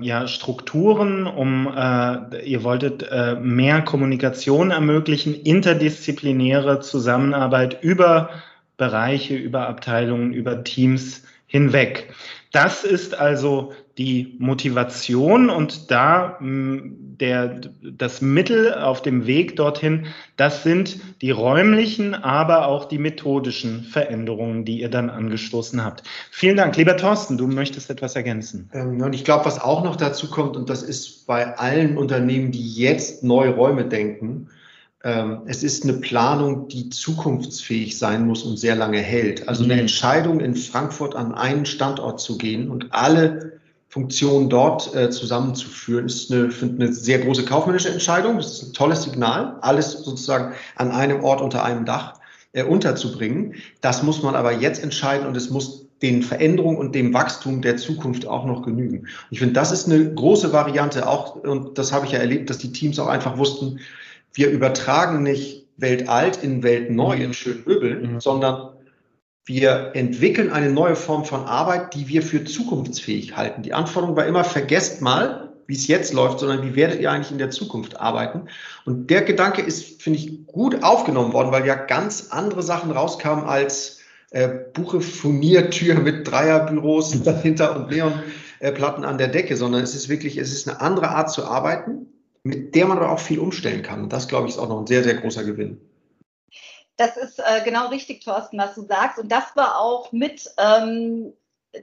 äh, 0.00 0.04
ja, 0.04 0.26
Strukturen, 0.26 1.28
um 1.28 1.68
äh, 1.68 2.44
ihr 2.44 2.64
wolltet 2.64 3.04
äh, 3.08 3.36
mehr 3.36 3.80
Kommunikation 3.82 4.72
ermöglichen, 4.72 5.34
interdisziplinäre 5.34 6.80
Zusammenarbeit 6.80 7.80
über 7.80 8.30
Bereiche, 8.76 9.36
über 9.36 9.68
Abteilungen, 9.68 10.32
über 10.32 10.64
Teams 10.64 11.22
hinweg. 11.46 12.12
Das 12.50 12.82
ist 12.82 13.16
also 13.16 13.72
die 14.00 14.34
Motivation 14.38 15.50
und 15.50 15.90
da 15.90 16.38
mm, 16.40 17.18
der, 17.20 17.60
das 17.82 18.22
Mittel 18.22 18.72
auf 18.72 19.02
dem 19.02 19.26
Weg 19.26 19.56
dorthin, 19.56 20.06
das 20.38 20.62
sind 20.62 20.98
die 21.20 21.30
räumlichen, 21.30 22.14
aber 22.14 22.66
auch 22.66 22.86
die 22.86 22.96
methodischen 22.96 23.82
Veränderungen, 23.82 24.64
die 24.64 24.80
ihr 24.80 24.88
dann 24.88 25.10
angestoßen 25.10 25.84
habt. 25.84 26.02
Vielen 26.30 26.56
Dank. 26.56 26.78
Lieber 26.78 26.96
Thorsten, 26.96 27.36
du 27.36 27.46
möchtest 27.46 27.90
etwas 27.90 28.16
ergänzen. 28.16 28.70
Ähm, 28.72 29.02
und 29.02 29.12
ich 29.12 29.22
glaube, 29.22 29.44
was 29.44 29.60
auch 29.60 29.84
noch 29.84 29.96
dazu 29.96 30.30
kommt, 30.30 30.56
und 30.56 30.70
das 30.70 30.82
ist 30.82 31.26
bei 31.26 31.58
allen 31.58 31.98
Unternehmen, 31.98 32.52
die 32.52 32.72
jetzt 32.72 33.22
neue 33.22 33.54
Räume 33.54 33.84
denken, 33.84 34.48
ähm, 35.04 35.42
es 35.44 35.62
ist 35.62 35.84
eine 35.84 35.92
Planung, 35.92 36.68
die 36.68 36.88
zukunftsfähig 36.88 37.98
sein 37.98 38.26
muss 38.26 38.44
und 38.44 38.58
sehr 38.58 38.76
lange 38.76 39.00
hält. 39.00 39.46
Also 39.46 39.64
eine 39.64 39.74
mhm. 39.74 39.80
Entscheidung 39.80 40.40
in 40.40 40.54
Frankfurt 40.54 41.14
an 41.14 41.34
einen 41.34 41.66
Standort 41.66 42.18
zu 42.18 42.38
gehen 42.38 42.70
und 42.70 42.94
alle 42.94 43.59
Funktionen 43.90 44.48
dort 44.48 44.94
äh, 44.94 45.10
zusammenzuführen, 45.10 46.06
ist 46.06 46.32
eine, 46.32 46.48
eine 46.62 46.92
sehr 46.92 47.18
große 47.18 47.44
kaufmännische 47.44 47.90
Entscheidung. 47.90 48.36
Das 48.36 48.52
ist 48.52 48.62
ein 48.62 48.72
tolles 48.72 49.02
Signal, 49.02 49.56
alles 49.62 49.90
sozusagen 49.92 50.54
an 50.76 50.92
einem 50.92 51.24
Ort 51.24 51.40
unter 51.40 51.64
einem 51.64 51.84
Dach 51.84 52.14
äh, 52.52 52.62
unterzubringen. 52.62 53.54
Das 53.80 54.04
muss 54.04 54.22
man 54.22 54.36
aber 54.36 54.52
jetzt 54.52 54.82
entscheiden 54.82 55.26
und 55.26 55.36
es 55.36 55.50
muss 55.50 55.86
den 56.02 56.22
Veränderungen 56.22 56.78
und 56.78 56.94
dem 56.94 57.12
Wachstum 57.12 57.62
der 57.62 57.76
Zukunft 57.76 58.26
auch 58.26 58.46
noch 58.46 58.62
genügen. 58.62 59.08
Ich 59.30 59.40
finde, 59.40 59.54
das 59.54 59.72
ist 59.72 59.86
eine 59.86 60.14
große 60.14 60.52
Variante 60.52 61.08
auch, 61.08 61.34
und 61.34 61.76
das 61.76 61.92
habe 61.92 62.06
ich 62.06 62.12
ja 62.12 62.20
erlebt, 62.20 62.48
dass 62.48 62.58
die 62.58 62.72
Teams 62.72 62.98
auch 63.00 63.08
einfach 63.08 63.38
wussten, 63.38 63.80
wir 64.32 64.50
übertragen 64.50 65.24
nicht 65.24 65.66
Weltalt 65.76 66.42
in 66.44 66.62
Weltneu 66.62 67.16
in 67.16 67.34
schönen 67.34 67.64
Möbeln, 67.66 68.12
mhm. 68.12 68.20
sondern 68.20 68.70
wir 69.44 69.92
entwickeln 69.94 70.52
eine 70.52 70.70
neue 70.70 70.96
Form 70.96 71.24
von 71.24 71.44
Arbeit, 71.44 71.94
die 71.94 72.08
wir 72.08 72.22
für 72.22 72.44
zukunftsfähig 72.44 73.36
halten. 73.36 73.62
Die 73.62 73.72
Anforderung 73.72 74.16
war 74.16 74.26
immer, 74.26 74.44
vergesst 74.44 75.00
mal, 75.00 75.50
wie 75.66 75.74
es 75.74 75.86
jetzt 75.86 76.12
läuft, 76.12 76.40
sondern 76.40 76.64
wie 76.64 76.74
werdet 76.74 77.00
ihr 77.00 77.10
eigentlich 77.10 77.30
in 77.30 77.38
der 77.38 77.50
Zukunft 77.50 78.00
arbeiten? 78.00 78.48
Und 78.84 79.08
der 79.08 79.22
Gedanke 79.22 79.62
ist, 79.62 80.02
finde 80.02 80.18
ich, 80.18 80.46
gut 80.46 80.82
aufgenommen 80.82 81.32
worden, 81.32 81.52
weil 81.52 81.64
ja 81.64 81.76
ganz 81.76 82.28
andere 82.30 82.62
Sachen 82.62 82.90
rauskamen 82.90 83.44
als 83.44 84.00
äh, 84.30 84.48
Buche 84.72 85.00
Furniertür 85.00 85.94
mit 85.94 86.28
Dreierbüros 86.28 87.22
dahinter 87.24 87.76
und 87.76 87.90
Neonplatten 87.90 89.04
an 89.04 89.18
der 89.18 89.28
Decke, 89.28 89.56
sondern 89.56 89.82
es 89.82 89.94
ist 89.94 90.08
wirklich, 90.08 90.36
es 90.38 90.52
ist 90.52 90.68
eine 90.68 90.80
andere 90.80 91.10
Art 91.10 91.30
zu 91.30 91.44
arbeiten, 91.44 92.06
mit 92.42 92.74
der 92.74 92.86
man 92.86 92.98
aber 92.98 93.10
auch 93.10 93.20
viel 93.20 93.38
umstellen 93.38 93.82
kann. 93.82 94.02
Und 94.02 94.12
das, 94.12 94.28
glaube 94.28 94.48
ich, 94.48 94.54
ist 94.54 94.58
auch 94.58 94.68
noch 94.68 94.80
ein 94.80 94.86
sehr, 94.86 95.04
sehr 95.04 95.14
großer 95.14 95.44
Gewinn. 95.44 95.80
Das 97.00 97.16
ist 97.16 97.38
äh, 97.38 97.62
genau 97.64 97.88
richtig, 97.88 98.22
Thorsten, 98.22 98.58
was 98.58 98.74
du 98.74 98.82
sagst. 98.82 99.18
Und 99.18 99.32
das 99.32 99.56
war 99.56 99.80
auch 99.80 100.12
mit 100.12 100.50
ähm, 100.58 101.32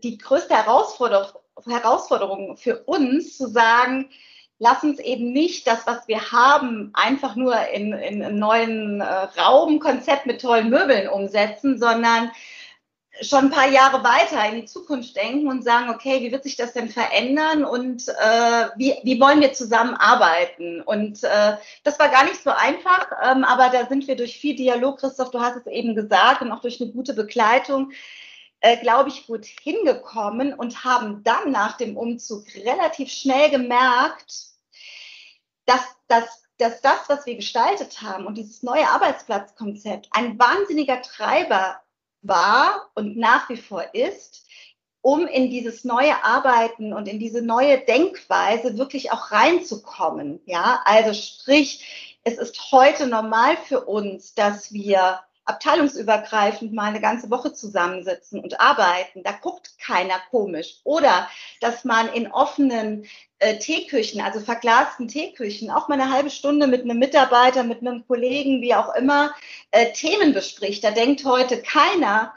die 0.04 0.20
größte 0.20 0.54
Herausforderung, 0.54 1.42
Herausforderung 1.66 2.56
für 2.56 2.84
uns, 2.84 3.36
zu 3.36 3.48
sagen, 3.48 4.12
lass 4.60 4.84
uns 4.84 5.00
eben 5.00 5.34
nicht 5.34 5.66
das, 5.66 5.88
was 5.88 6.08
wir 6.08 6.32
haben, 6.32 6.92
einfach 6.94 7.36
nur 7.36 7.56
in, 7.70 7.94
in 7.94 8.22
einem 8.22 8.38
neuen 8.38 9.02
äh, 9.02 9.06
Raumkonzept 9.42 10.28
mit 10.28 10.40
tollen 10.40 10.70
Möbeln 10.70 11.10
umsetzen, 11.10 11.80
sondern 11.80 12.30
schon 13.22 13.46
ein 13.46 13.52
paar 13.52 13.70
Jahre 13.70 14.04
weiter 14.04 14.48
in 14.50 14.62
die 14.62 14.66
Zukunft 14.66 15.16
denken 15.16 15.48
und 15.48 15.64
sagen, 15.64 15.90
okay, 15.90 16.22
wie 16.22 16.32
wird 16.32 16.44
sich 16.44 16.56
das 16.56 16.74
denn 16.74 16.90
verändern 16.90 17.66
und 17.66 18.08
äh, 18.08 18.68
wie, 18.76 18.96
wie 19.04 19.20
wollen 19.20 19.42
wir 19.42 19.54
zusammenarbeiten? 19.54 20.82
Und 20.82 21.24
äh, 21.24 21.58
das 21.84 22.00
war 22.00 22.10
gar 22.10 22.26
nicht 22.26 22.44
so 22.44 22.52
einfach, 22.52 23.08
ähm, 23.24 23.44
aber 23.44 23.70
da 23.70 23.88
sind 23.88 24.08
wir 24.08 24.16
durch 24.16 24.38
viel 24.38 24.56
Dialog, 24.56 25.00
Christoph, 25.00 25.32
du 25.32 25.40
hast 25.40 25.58
es 25.58 25.68
eben 25.68 25.96
gesagt, 25.96 26.42
und 26.42 26.52
auch 26.52 26.62
durch 26.62 26.82
eine 26.82 26.92
gute 26.92 27.14
Begleitung 27.14 27.92
äh, 28.60 28.78
glaube 28.78 29.10
ich, 29.10 29.28
gut 29.28 29.46
hingekommen 29.46 30.54
und 30.54 30.84
haben 30.84 31.24
dann 31.24 31.52
nach 31.52 31.78
dem 31.78 31.96
Umzug 31.98 32.46
relativ 32.56 33.12
schnell 33.12 33.50
gemerkt, 33.52 34.48
dass, 35.66 35.82
dass, 36.08 36.44
dass 36.58 36.82
das, 36.82 37.08
was 37.08 37.26
wir 37.26 37.36
gestaltet 37.36 38.02
haben 38.02 38.26
und 38.26 38.36
dieses 38.36 38.64
neue 38.64 38.88
Arbeitsplatzkonzept 38.90 40.08
ein 40.12 40.40
wahnsinniger 40.40 41.02
Treiber 41.02 41.82
war 42.28 42.90
und 42.96 43.18
nach 43.18 43.50
wie 43.50 43.58
vor 43.58 43.94
ist, 43.94 44.46
um 45.02 45.26
in 45.28 45.50
dieses 45.50 45.84
neue 45.84 46.24
Arbeiten 46.24 46.94
und 46.94 47.08
in 47.08 47.20
diese 47.20 47.42
neue 47.42 47.80
Denkweise 47.80 48.78
wirklich 48.78 49.12
auch 49.12 49.32
reinzukommen. 49.32 50.42
Ja, 50.46 50.82
also 50.86 51.14
sprich, 51.14 52.20
es 52.24 52.38
ist 52.38 52.72
heute 52.72 53.08
normal 53.08 53.56
für 53.58 53.86
uns, 53.86 54.34
dass 54.34 54.74
wir 54.74 55.20
abteilungsübergreifend 55.48 56.74
mal 56.74 56.90
eine 56.90 57.02
ganze 57.02 57.30
Woche 57.30 57.54
zusammensitzen 57.54 58.40
und 58.40 58.60
arbeiten. 58.60 59.24
Da 59.24 59.32
guckt 59.32 59.80
keiner 59.80 60.20
komisch. 60.30 60.82
Oder 60.84 61.30
dass 61.62 61.86
man 61.86 62.10
in 62.14 62.32
offenen 62.32 63.06
äh, 63.40 63.58
Teeküchen, 63.58 64.22
also 64.22 64.40
verglasten 64.42 65.08
Teeküchen, 65.08 65.72
auch 65.72 65.88
mal 65.88 66.00
eine 66.00 66.12
halbe 66.12 66.30
Stunde 66.30 66.68
mit 66.68 66.84
einem 66.84 67.00
Mitarbeiter, 67.00 67.64
mit 67.64 67.82
einem 67.82 68.06
Kollegen, 68.08 68.62
wie 68.62 68.76
auch 68.76 68.94
immer, 68.96 69.34
äh, 69.72 69.94
Themen 69.94 70.34
bespricht. 70.34 70.84
Da 70.84 70.92
denkt 70.92 71.24
heute 71.24 71.62
keiner, 71.62 72.34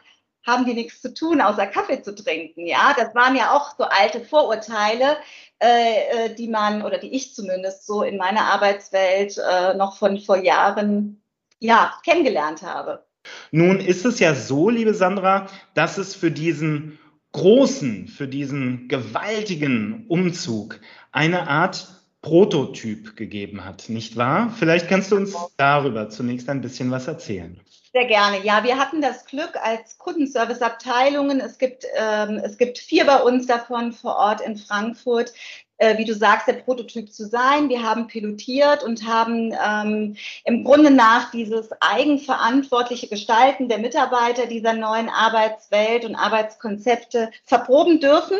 haben 0.46 0.64
die 0.64 0.74
nichts 0.74 1.02
zu 1.02 1.12
tun, 1.12 1.40
außer 1.40 1.66
Kaffee 1.66 2.02
zu 2.02 2.14
trinken. 2.14 2.66
Ja, 2.66 2.94
das 2.96 3.14
waren 3.14 3.36
ja 3.36 3.56
auch 3.56 3.76
so 3.76 3.84
alte 3.84 4.20
Vorurteile, 4.20 5.16
äh, 5.58 6.26
äh 6.26 6.34
die 6.34 6.48
man 6.48 6.82
oder 6.82 6.98
die 6.98 7.14
ich 7.14 7.34
zumindest 7.34 7.86
so 7.86 8.02
in 8.02 8.16
meiner 8.16 8.44
Arbeitswelt 8.44 9.36
äh, 9.38 9.74
noch 9.74 9.96
von 9.98 10.18
vor 10.18 10.36
Jahren 10.38 11.19
ja, 11.60 11.94
kennengelernt 12.04 12.62
habe. 12.62 13.04
Nun 13.52 13.80
ist 13.80 14.04
es 14.04 14.18
ja 14.18 14.34
so, 14.34 14.70
liebe 14.70 14.94
Sandra, 14.94 15.46
dass 15.74 15.98
es 15.98 16.14
für 16.14 16.30
diesen 16.30 16.98
großen, 17.32 18.08
für 18.08 18.26
diesen 18.26 18.88
gewaltigen 18.88 20.06
Umzug 20.08 20.80
eine 21.12 21.48
Art 21.48 21.88
Prototyp 22.22 23.16
gegeben 23.16 23.64
hat, 23.64 23.88
nicht 23.88 24.16
wahr? 24.16 24.52
Vielleicht 24.58 24.88
kannst 24.88 25.10
du 25.12 25.16
uns 25.16 25.34
darüber 25.56 26.10
zunächst 26.10 26.48
ein 26.48 26.60
bisschen 26.60 26.90
was 26.90 27.06
erzählen. 27.06 27.60
Sehr 27.92 28.06
gerne. 28.06 28.44
Ja, 28.44 28.62
wir 28.62 28.78
hatten 28.78 29.00
das 29.00 29.24
Glück 29.24 29.56
als 29.60 29.98
Kundenserviceabteilungen. 29.98 31.40
Es 31.40 31.58
gibt, 31.58 31.86
ähm, 31.96 32.40
es 32.42 32.56
gibt 32.56 32.78
vier 32.78 33.04
bei 33.04 33.20
uns 33.22 33.46
davon 33.46 33.92
vor 33.92 34.16
Ort 34.16 34.42
in 34.42 34.56
Frankfurt, 34.56 35.32
äh, 35.80 35.96
wie 35.96 36.04
du 36.04 36.14
sagst, 36.14 36.46
der 36.46 36.52
Prototyp 36.52 37.12
zu 37.12 37.26
sein. 37.26 37.70
Wir 37.70 37.82
haben 37.82 38.06
pilotiert 38.06 38.84
und 38.84 39.06
haben 39.06 39.52
ähm, 39.52 40.16
im 40.44 40.62
Grunde 40.62 40.90
nach 40.90 41.30
dieses 41.30 41.70
eigenverantwortliche 41.80 43.08
Gestalten 43.08 43.68
der 43.68 43.78
Mitarbeiter 43.78 44.46
dieser 44.46 44.74
neuen 44.74 45.08
Arbeitswelt 45.08 46.04
und 46.04 46.16
Arbeitskonzepte 46.16 47.30
verproben 47.44 47.98
dürfen. 47.98 48.36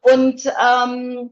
Und 0.00 0.46
ähm, 0.46 1.30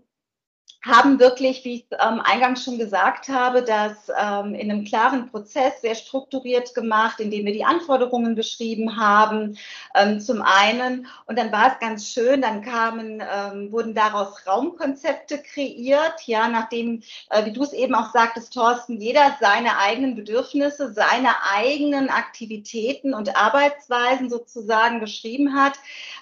haben 0.85 1.19
wirklich, 1.19 1.65
wie 1.65 1.75
ich 1.75 1.87
ähm, 1.93 2.21
eingangs 2.21 2.65
schon 2.65 2.79
gesagt 2.79 3.29
habe, 3.29 3.63
das 3.63 3.93
ähm, 4.17 4.55
in 4.55 4.71
einem 4.71 4.85
klaren 4.85 5.27
Prozess 5.27 5.81
sehr 5.81 5.97
strukturiert 5.97 6.73
gemacht, 6.73 7.19
indem 7.19 7.47
wir 7.47 7.53
die 7.53 7.65
Anforderungen 7.65 8.37
beschrieben 8.37 8.97
haben, 8.97 9.59
ähm, 9.97 10.21
zum 10.21 10.41
einen. 10.41 11.09
Und 11.27 11.37
dann 11.37 11.51
war 11.51 11.73
es 11.73 11.81
ganz 11.81 12.09
schön, 12.09 12.43
dann 12.43 12.63
kamen, 12.63 13.21
ähm, 13.21 13.73
wurden 13.73 13.93
daraus 13.93 14.47
Raumkonzepte 14.47 15.39
kreiert, 15.39 16.23
ja, 16.27 16.47
nachdem, 16.47 17.03
äh, 17.31 17.45
wie 17.45 17.53
du 17.53 17.65
es 17.65 17.73
eben 17.73 17.97
auch 17.97 18.13
sagtest, 18.13 18.55
Thorsten, 18.55 19.01
jeder 19.01 19.37
seine 19.41 19.79
eigenen 19.79 20.15
Bedürfnisse, 20.15 20.93
seine 20.93 21.31
eigenen 21.57 22.09
Aktivitäten 22.09 23.15
und 23.15 23.37
Arbeitsweisen 23.37 24.31
sozusagen 24.31 25.01
beschrieben 25.01 25.61
hat, 25.61 25.75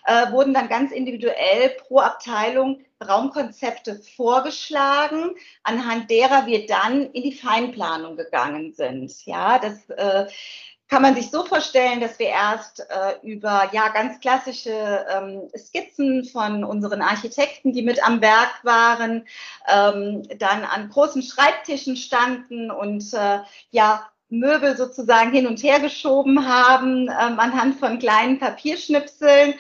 äh, 0.06 0.32
wurden 0.32 0.54
dann 0.54 0.68
ganz 0.68 0.92
individuell 0.92 1.76
pro 1.86 1.98
Abteilung 1.98 2.80
Raumkonzepte 3.04 4.00
vorgeschlagen, 4.16 5.34
anhand 5.62 6.10
derer 6.10 6.46
wir 6.46 6.66
dann 6.66 7.10
in 7.12 7.22
die 7.22 7.34
Feinplanung 7.34 8.16
gegangen 8.16 8.72
sind. 8.72 9.26
Ja, 9.26 9.58
das 9.58 9.90
äh, 9.90 10.26
kann 10.88 11.02
man 11.02 11.14
sich 11.14 11.30
so 11.30 11.44
vorstellen, 11.44 12.00
dass 12.00 12.18
wir 12.18 12.28
erst 12.28 12.80
äh, 12.80 13.16
über 13.22 13.68
ja 13.72 13.88
ganz 13.88 14.20
klassische 14.20 15.04
ähm, 15.10 15.48
Skizzen 15.56 16.24
von 16.24 16.64
unseren 16.64 17.02
Architekten, 17.02 17.72
die 17.72 17.82
mit 17.82 18.06
am 18.06 18.20
Werk 18.20 18.60
waren, 18.62 19.26
ähm, 19.68 20.22
dann 20.38 20.64
an 20.64 20.88
großen 20.88 21.22
Schreibtischen 21.22 21.96
standen 21.96 22.70
und 22.70 23.12
äh, 23.14 23.40
ja 23.70 24.08
Möbel 24.28 24.76
sozusagen 24.76 25.32
hin 25.32 25.46
und 25.46 25.62
her 25.62 25.80
geschoben 25.80 26.48
haben 26.48 27.02
ähm, 27.08 27.38
anhand 27.38 27.78
von 27.78 27.98
kleinen 27.98 28.38
Papierschnipseln 28.38 29.54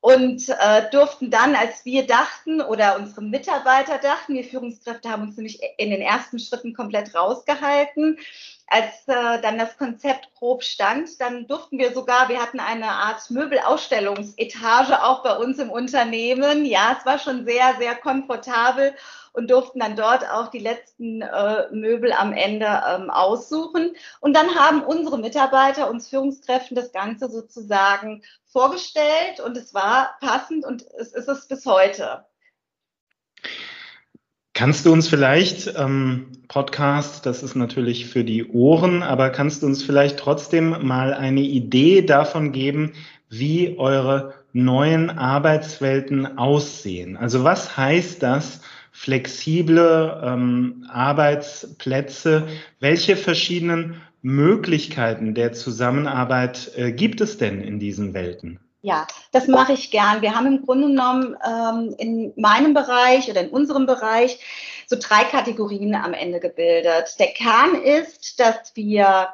und 0.00 0.48
äh, 0.48 0.90
durften 0.90 1.30
dann, 1.30 1.54
als 1.54 1.84
wir 1.84 2.06
dachten 2.06 2.62
oder 2.62 2.96
unsere 2.96 3.22
Mitarbeiter 3.22 3.98
dachten, 3.98 4.34
wir 4.34 4.44
Führungskräfte 4.44 5.10
haben 5.10 5.22
uns 5.22 5.36
nämlich 5.36 5.60
in 5.76 5.90
den 5.90 6.00
ersten 6.00 6.38
Schritten 6.38 6.72
komplett 6.72 7.14
rausgehalten, 7.14 8.18
als 8.66 9.06
äh, 9.08 9.40
dann 9.42 9.58
das 9.58 9.76
Konzept 9.76 10.32
grob 10.38 10.62
stand, 10.62 11.20
dann 11.20 11.46
durften 11.48 11.78
wir 11.78 11.92
sogar, 11.92 12.28
wir 12.28 12.40
hatten 12.40 12.60
eine 12.60 12.86
Art 12.86 13.28
Möbelausstellungsetage 13.30 15.02
auch 15.02 15.22
bei 15.22 15.36
uns 15.36 15.58
im 15.58 15.70
Unternehmen. 15.70 16.64
Ja, 16.64 16.96
es 16.98 17.04
war 17.04 17.18
schon 17.18 17.44
sehr, 17.44 17.74
sehr 17.78 17.96
komfortabel 17.96 18.94
und 19.32 19.50
durften 19.50 19.80
dann 19.80 19.96
dort 19.96 20.28
auch 20.28 20.48
die 20.48 20.60
letzten 20.60 21.20
äh, 21.20 21.68
Möbel 21.72 22.12
am 22.12 22.32
Ende 22.32 22.82
ähm, 22.88 23.10
aussuchen. 23.10 23.96
Und 24.20 24.34
dann 24.34 24.54
haben 24.54 24.82
unsere 24.82 25.18
Mitarbeiter, 25.18 25.90
uns 25.90 26.08
Führungskräften 26.08 26.76
das 26.76 26.92
Ganze 26.92 27.28
sozusagen 27.28 28.22
vorgestellt 28.52 29.40
und 29.44 29.56
es 29.56 29.74
war 29.74 30.16
passend 30.20 30.64
und 30.64 30.84
es 30.98 31.12
ist 31.12 31.28
es 31.28 31.46
bis 31.48 31.66
heute. 31.66 32.24
Kannst 34.52 34.84
du 34.84 34.92
uns 34.92 35.08
vielleicht, 35.08 35.74
ähm, 35.78 36.32
Podcast, 36.48 37.24
das 37.24 37.42
ist 37.42 37.54
natürlich 37.54 38.06
für 38.06 38.24
die 38.24 38.50
Ohren, 38.50 39.02
aber 39.02 39.30
kannst 39.30 39.62
du 39.62 39.66
uns 39.66 39.82
vielleicht 39.82 40.18
trotzdem 40.18 40.86
mal 40.86 41.14
eine 41.14 41.40
Idee 41.40 42.02
davon 42.02 42.52
geben, 42.52 42.92
wie 43.30 43.78
eure 43.78 44.34
neuen 44.52 45.08
Arbeitswelten 45.08 46.36
aussehen? 46.36 47.16
Also 47.16 47.44
was 47.44 47.76
heißt 47.76 48.22
das, 48.22 48.60
flexible 48.90 50.20
ähm, 50.22 50.84
Arbeitsplätze? 50.90 52.48
Welche 52.80 53.16
verschiedenen 53.16 54.02
Möglichkeiten 54.22 55.34
der 55.34 55.52
Zusammenarbeit 55.52 56.72
äh, 56.76 56.92
gibt 56.92 57.20
es 57.20 57.38
denn 57.38 57.60
in 57.62 57.78
diesen 57.78 58.14
Welten? 58.14 58.60
Ja, 58.82 59.06
das 59.32 59.46
mache 59.46 59.74
ich 59.74 59.90
gern. 59.90 60.22
Wir 60.22 60.34
haben 60.34 60.46
im 60.46 60.64
Grunde 60.64 60.88
genommen 60.88 61.36
ähm, 61.46 61.94
in 61.98 62.32
meinem 62.36 62.72
Bereich 62.72 63.30
oder 63.30 63.42
in 63.42 63.50
unserem 63.50 63.84
Bereich 63.84 64.38
so 64.86 64.96
drei 64.98 65.24
Kategorien 65.24 65.94
am 65.94 66.14
Ende 66.14 66.40
gebildet. 66.40 67.14
Der 67.18 67.28
Kern 67.28 67.74
ist, 67.74 68.40
dass 68.40 68.74
wir 68.74 69.28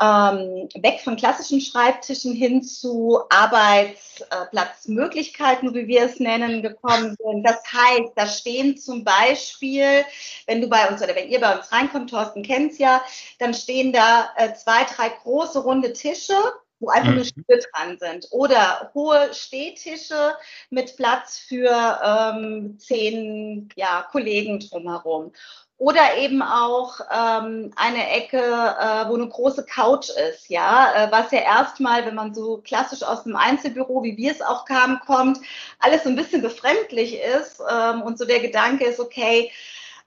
ähm, 0.00 0.68
weg 0.76 1.00
von 1.02 1.16
klassischen 1.16 1.60
Schreibtischen 1.60 2.32
hin 2.32 2.62
zu 2.62 3.20
Arbeitsplatzmöglichkeiten, 3.30 5.74
wie 5.74 5.88
wir 5.88 6.04
es 6.04 6.20
nennen, 6.20 6.62
gekommen 6.62 7.16
sind. 7.18 7.42
Das 7.44 7.60
heißt, 7.72 8.12
da 8.14 8.26
stehen 8.26 8.76
zum 8.76 9.02
Beispiel, 9.04 10.04
wenn 10.46 10.60
du 10.60 10.68
bei 10.68 10.88
uns 10.88 11.02
oder 11.02 11.16
wenn 11.16 11.28
ihr 11.28 11.40
bei 11.40 11.56
uns 11.56 11.72
reinkommt, 11.72 12.10
Thorsten 12.10 12.42
kennt's 12.42 12.78
ja, 12.78 13.02
dann 13.38 13.54
stehen 13.54 13.92
da 13.92 14.30
äh, 14.36 14.54
zwei, 14.54 14.84
drei 14.84 15.08
große 15.08 15.58
runde 15.58 15.92
Tische 15.92 16.36
wo 16.80 16.90
einfach 16.90 17.12
nur 17.12 17.24
Stühle 17.24 17.58
dran 17.72 17.98
sind. 17.98 18.28
Oder 18.30 18.90
hohe 18.94 19.34
Stehtische 19.34 20.36
mit 20.70 20.96
Platz 20.96 21.38
für 21.38 22.00
ähm, 22.04 22.78
zehn 22.78 23.68
ja, 23.76 24.06
Kollegen 24.10 24.60
drumherum. 24.60 25.32
Oder 25.78 26.16
eben 26.16 26.42
auch 26.42 26.98
ähm, 27.08 27.70
eine 27.76 28.10
Ecke, 28.10 28.38
äh, 28.38 29.08
wo 29.08 29.14
eine 29.14 29.28
große 29.28 29.64
Couch 29.64 30.10
ist, 30.10 30.48
ja, 30.48 30.92
äh, 30.92 31.12
was 31.12 31.30
ja 31.30 31.38
erstmal, 31.38 32.04
wenn 32.04 32.16
man 32.16 32.34
so 32.34 32.60
klassisch 32.64 33.04
aus 33.04 33.22
dem 33.22 33.36
Einzelbüro, 33.36 34.02
wie 34.02 34.16
wir 34.16 34.32
es 34.32 34.42
auch 34.42 34.64
kamen, 34.64 34.98
kommt, 35.06 35.38
alles 35.78 36.02
so 36.02 36.08
ein 36.08 36.16
bisschen 36.16 36.42
befremdlich 36.42 37.20
ist 37.20 37.60
ähm, 37.70 38.02
und 38.02 38.18
so 38.18 38.24
der 38.24 38.40
Gedanke 38.40 38.86
ist, 38.86 38.98
okay, 38.98 39.52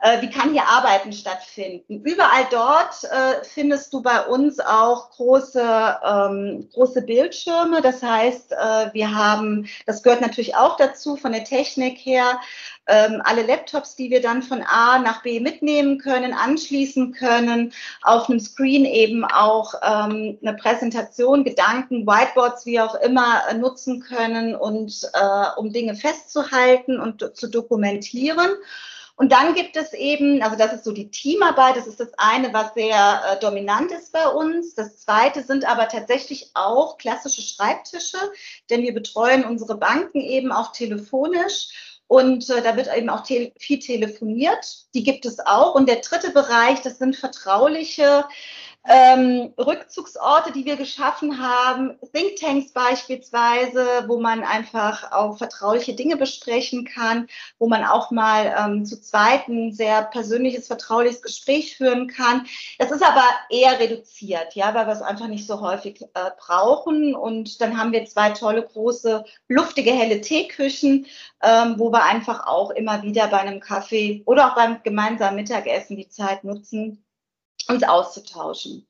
äh, 0.01 0.21
wie 0.21 0.29
kann 0.29 0.51
hier 0.51 0.67
Arbeiten 0.67 1.13
stattfinden. 1.13 2.01
Überall 2.03 2.47
dort 2.49 3.03
äh, 3.03 3.43
findest 3.43 3.93
du 3.93 4.01
bei 4.01 4.25
uns 4.25 4.59
auch 4.59 5.11
große, 5.11 5.99
ähm, 6.03 6.67
große 6.73 7.03
Bildschirme. 7.03 7.81
Das 7.81 8.01
heißt, 8.01 8.51
äh, 8.51 8.93
wir 8.93 9.13
haben, 9.15 9.69
das 9.85 10.01
gehört 10.01 10.21
natürlich 10.21 10.55
auch 10.55 10.75
dazu 10.77 11.15
von 11.17 11.31
der 11.31 11.43
Technik 11.43 11.99
her, 11.99 12.39
ähm, 12.91 13.21
alle 13.23 13.43
Laptops, 13.43 13.95
die 13.95 14.09
wir 14.09 14.21
dann 14.21 14.43
von 14.43 14.61
A 14.61 14.99
nach 14.99 15.23
B 15.23 15.39
mitnehmen 15.39 15.97
können, 15.97 16.33
anschließen 16.33 17.13
können, 17.13 17.73
auf 18.03 18.29
einem 18.29 18.39
Screen 18.39 18.85
eben 18.85 19.23
auch 19.23 19.73
ähm, 19.81 20.37
eine 20.41 20.55
Präsentation, 20.55 21.43
Gedanken, 21.43 22.05
Whiteboards, 22.05 22.65
wie 22.65 22.81
auch 22.81 22.95
immer, 22.95 23.43
äh, 23.49 23.53
nutzen 23.53 24.01
können 24.01 24.55
und 24.55 25.09
äh, 25.13 25.59
um 25.59 25.71
Dinge 25.71 25.95
festzuhalten 25.95 26.99
und 26.99 27.35
zu 27.35 27.47
dokumentieren. 27.47 28.49
Und 29.21 29.31
dann 29.31 29.53
gibt 29.53 29.77
es 29.77 29.93
eben, 29.93 30.41
also 30.41 30.57
das 30.57 30.73
ist 30.73 30.83
so 30.83 30.91
die 30.91 31.11
Teamarbeit, 31.11 31.75
das 31.75 31.85
ist 31.85 31.99
das 31.99 32.11
eine, 32.17 32.53
was 32.53 32.73
sehr 32.73 33.21
äh, 33.29 33.39
dominant 33.39 33.91
ist 33.91 34.11
bei 34.11 34.27
uns. 34.27 34.73
Das 34.73 34.97
zweite 34.97 35.43
sind 35.43 35.63
aber 35.63 35.87
tatsächlich 35.87 36.49
auch 36.55 36.97
klassische 36.97 37.43
Schreibtische, 37.43 38.17
denn 38.71 38.81
wir 38.81 38.95
betreuen 38.95 39.45
unsere 39.45 39.77
Banken 39.77 40.21
eben 40.21 40.51
auch 40.51 40.71
telefonisch. 40.71 41.90
Und 42.11 42.49
äh, 42.49 42.61
da 42.61 42.75
wird 42.75 42.93
eben 42.93 43.09
auch 43.09 43.23
te 43.23 43.53
viel 43.57 43.79
telefoniert. 43.79 44.83
Die 44.93 45.01
gibt 45.01 45.25
es 45.25 45.39
auch. 45.39 45.75
Und 45.75 45.87
der 45.87 46.01
dritte 46.01 46.31
Bereich, 46.31 46.81
das 46.81 46.97
sind 46.97 47.15
vertrauliche 47.15 48.25
ähm, 48.87 49.53
Rückzugsorte, 49.59 50.51
die 50.51 50.65
wir 50.65 50.75
geschaffen 50.75 51.39
haben, 51.39 51.99
Thinktanks 52.13 52.71
beispielsweise, 52.71 54.05
wo 54.07 54.19
man 54.19 54.43
einfach 54.43 55.11
auch 55.11 55.37
vertrauliche 55.37 55.93
Dinge 55.93 56.17
besprechen 56.17 56.85
kann, 56.85 57.27
wo 57.59 57.67
man 57.67 57.85
auch 57.85 58.09
mal 58.09 58.55
ähm, 58.57 58.85
zu 58.85 58.99
zweit 58.99 59.47
ein 59.47 59.71
sehr 59.71 60.03
persönliches, 60.03 60.65
vertrauliches 60.65 61.21
Gespräch 61.21 61.77
führen 61.77 62.07
kann. 62.07 62.47
Das 62.79 62.89
ist 62.89 63.03
aber 63.03 63.23
eher 63.51 63.79
reduziert, 63.79 64.55
ja, 64.55 64.73
weil 64.73 64.87
wir 64.87 64.93
es 64.93 65.03
einfach 65.03 65.27
nicht 65.27 65.45
so 65.45 65.61
häufig 65.61 66.01
äh, 66.01 66.31
brauchen. 66.39 67.13
Und 67.13 67.61
dann 67.61 67.77
haben 67.77 67.91
wir 67.91 68.05
zwei 68.05 68.31
tolle, 68.31 68.63
große, 68.63 69.23
luftige, 69.47 69.91
helle 69.91 70.21
Teeküchen, 70.21 71.05
ähm, 71.43 71.75
wo 71.77 71.91
wir 71.91 72.03
einfach 72.03 72.47
auch 72.47 72.71
immer 72.71 73.03
wieder 73.03 73.27
bei 73.27 73.39
einem 73.39 73.59
Kaffee 73.59 74.23
oder 74.25 74.47
auch 74.51 74.55
beim 74.55 74.81
gemeinsamen 74.81 75.35
Mittagessen 75.35 75.97
die 75.97 76.09
Zeit 76.09 76.43
nutzen, 76.43 77.03
uns 77.71 77.83
auszutauschen. 77.83 78.85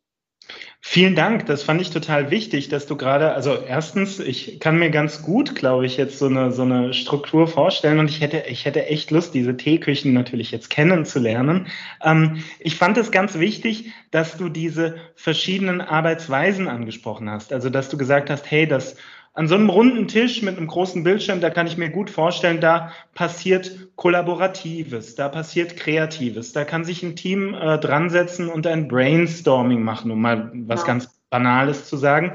Vielen 0.84 1.16
Dank, 1.16 1.46
das 1.46 1.62
fand 1.62 1.80
ich 1.80 1.92
total 1.92 2.32
wichtig, 2.32 2.68
dass 2.68 2.88
du 2.88 2.98
gerade, 2.98 3.34
also 3.34 3.56
erstens, 3.56 4.20
ich 4.20 4.60
kann 4.60 4.80
mir 4.80 4.90
ganz 4.90 5.22
gut, 5.22 5.56
glaube 5.56 5.86
ich, 5.86 5.96
jetzt 5.96 6.18
so 6.18 6.26
eine, 6.26 6.52
so 6.52 6.64
eine 6.64 6.94
Struktur 6.94 7.48
vorstellen 7.48 8.00
und 8.00 8.10
ich 8.10 8.20
hätte, 8.20 8.46
ich 8.50 8.66
hätte 8.66 8.88
echt 8.88 9.12
Lust, 9.12 9.36
diese 9.36 9.56
Teeküchen 9.56 10.12
natürlich 10.14 10.50
jetzt 10.50 10.72
kennenzulernen. 10.72 11.68
Ähm, 12.04 12.44
ich 12.60 12.76
fand 12.76 12.98
es 12.98 13.12
ganz 13.12 13.36
wichtig, 13.38 13.92
dass 14.10 14.38
du 14.38 14.50
diese 14.50 14.96
verschiedenen 15.16 15.82
Arbeitsweisen 15.82 16.68
angesprochen 16.68 17.30
hast. 17.30 17.54
Also, 17.54 17.70
dass 17.70 17.90
du 17.90 17.98
gesagt 17.98 18.32
hast, 18.32 18.50
hey, 18.50 18.68
das 18.68 18.96
an 19.34 19.48
so 19.48 19.56
einem 19.56 19.70
runden 19.70 20.08
Tisch 20.08 20.42
mit 20.42 20.58
einem 20.58 20.68
großen 20.68 21.04
Bildschirm, 21.04 21.40
da 21.40 21.50
kann 21.50 21.68
ich 21.68 21.78
mir 21.78 21.90
gut 21.90 22.10
vorstellen, 22.10 22.60
da 22.60 22.92
passiert 23.16 23.90
Kollaboratives, 23.96 25.16
da 25.16 25.30
passiert 25.30 25.78
Kreatives, 25.78 26.52
da 26.52 26.66
kann 26.66 26.84
sich 26.84 27.02
ein 27.02 27.16
Team 27.16 27.54
äh, 27.54 27.78
dran 27.78 28.10
setzen 28.10 28.50
und 28.50 28.68
ein 28.68 28.88
Brainstorming 28.88 29.82
machen, 29.82 30.12
um 30.12 30.22
mal 30.22 30.52
was 30.54 30.82
ja. 30.82 30.88
ganz 30.88 31.22
Banales 31.30 31.86
zu 31.86 31.96
sagen. 31.96 32.34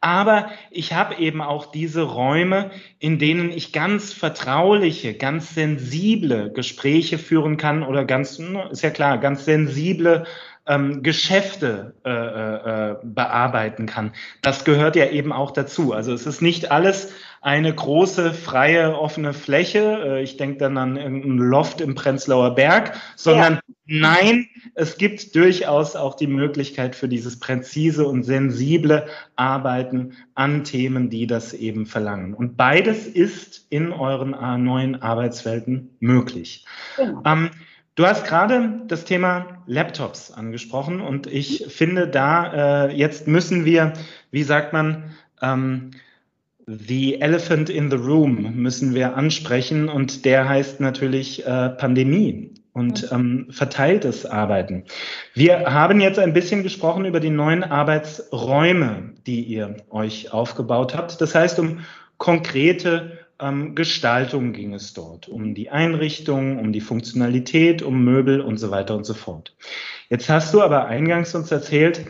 Aber 0.00 0.50
ich 0.70 0.92
habe 0.92 1.16
eben 1.16 1.40
auch 1.40 1.72
diese 1.72 2.02
Räume, 2.02 2.70
in 3.00 3.18
denen 3.18 3.50
ich 3.50 3.72
ganz 3.72 4.12
vertrauliche, 4.12 5.14
ganz 5.14 5.54
sensible 5.54 6.52
Gespräche 6.52 7.18
führen 7.18 7.56
kann 7.56 7.82
oder 7.82 8.04
ganz, 8.04 8.38
ist 8.70 8.82
ja 8.82 8.90
klar, 8.90 9.18
ganz 9.18 9.46
sensible 9.46 10.24
ähm, 10.66 11.02
Geschäfte 11.02 11.94
äh, 12.04 12.10
äh, 12.10 12.90
äh, 12.90 12.96
bearbeiten 13.02 13.86
kann. 13.86 14.12
Das 14.42 14.64
gehört 14.64 14.96
ja 14.96 15.06
eben 15.10 15.32
auch 15.32 15.52
dazu. 15.52 15.92
Also 15.92 16.12
es 16.12 16.26
ist 16.26 16.42
nicht 16.42 16.70
alles 16.70 17.12
eine 17.40 17.72
große, 17.72 18.34
freie, 18.34 18.98
offene 18.98 19.32
Fläche. 19.32 20.02
Äh, 20.04 20.22
ich 20.22 20.36
denke 20.36 20.58
dann 20.58 20.76
an 20.76 20.96
irgendein 20.96 21.38
Loft 21.38 21.80
im 21.80 21.94
Prenzlauer 21.94 22.56
Berg, 22.56 22.98
sondern 23.14 23.54
ja. 23.54 23.60
nein, 23.86 24.48
es 24.74 24.98
gibt 24.98 25.36
durchaus 25.36 25.94
auch 25.94 26.14
die 26.14 26.26
Möglichkeit 26.26 26.96
für 26.96 27.08
dieses 27.08 27.38
präzise 27.38 28.06
und 28.06 28.24
sensible 28.24 29.06
Arbeiten 29.36 30.14
an 30.34 30.64
Themen, 30.64 31.10
die 31.10 31.28
das 31.28 31.54
eben 31.54 31.86
verlangen. 31.86 32.34
Und 32.34 32.56
beides 32.56 33.06
ist 33.06 33.66
in 33.70 33.92
euren 33.92 34.30
neuen 34.64 35.00
Arbeitswelten 35.00 35.96
möglich. 36.00 36.64
Genau. 36.96 37.22
Ähm, 37.24 37.50
Du 37.96 38.06
hast 38.06 38.26
gerade 38.26 38.82
das 38.88 39.06
Thema 39.06 39.62
Laptops 39.66 40.30
angesprochen 40.30 41.00
und 41.00 41.26
ich 41.26 41.64
finde 41.68 42.06
da, 42.06 42.88
äh, 42.88 42.94
jetzt 42.94 43.26
müssen 43.26 43.64
wir, 43.64 43.94
wie 44.30 44.42
sagt 44.42 44.74
man, 44.74 45.14
ähm, 45.40 45.92
The 46.66 47.22
Elephant 47.22 47.70
in 47.70 47.90
the 47.90 47.96
Room 47.96 48.54
müssen 48.54 48.94
wir 48.94 49.16
ansprechen 49.16 49.88
und 49.88 50.26
der 50.26 50.46
heißt 50.46 50.78
natürlich 50.78 51.46
äh, 51.46 51.70
Pandemie 51.70 52.52
und 52.74 53.10
ähm, 53.12 53.46
verteiltes 53.48 54.26
Arbeiten. 54.26 54.84
Wir 55.32 55.72
haben 55.72 55.98
jetzt 55.98 56.18
ein 56.18 56.34
bisschen 56.34 56.62
gesprochen 56.62 57.06
über 57.06 57.20
die 57.20 57.30
neuen 57.30 57.64
Arbeitsräume, 57.64 59.14
die 59.26 59.40
ihr 59.42 59.78
euch 59.88 60.34
aufgebaut 60.34 60.94
habt. 60.94 61.18
Das 61.22 61.34
heißt, 61.34 61.58
um 61.60 61.78
konkrete 62.18 63.25
ähm, 63.40 63.74
Gestaltung 63.74 64.52
ging 64.52 64.74
es 64.74 64.94
dort, 64.94 65.28
um 65.28 65.54
die 65.54 65.70
Einrichtung, 65.70 66.58
um 66.58 66.72
die 66.72 66.80
Funktionalität, 66.80 67.82
um 67.82 68.04
Möbel 68.04 68.40
und 68.40 68.58
so 68.58 68.70
weiter 68.70 68.96
und 68.96 69.04
so 69.04 69.14
fort. 69.14 69.54
Jetzt 70.08 70.28
hast 70.28 70.54
du 70.54 70.62
aber 70.62 70.86
eingangs 70.86 71.34
uns 71.34 71.50
erzählt, 71.50 72.06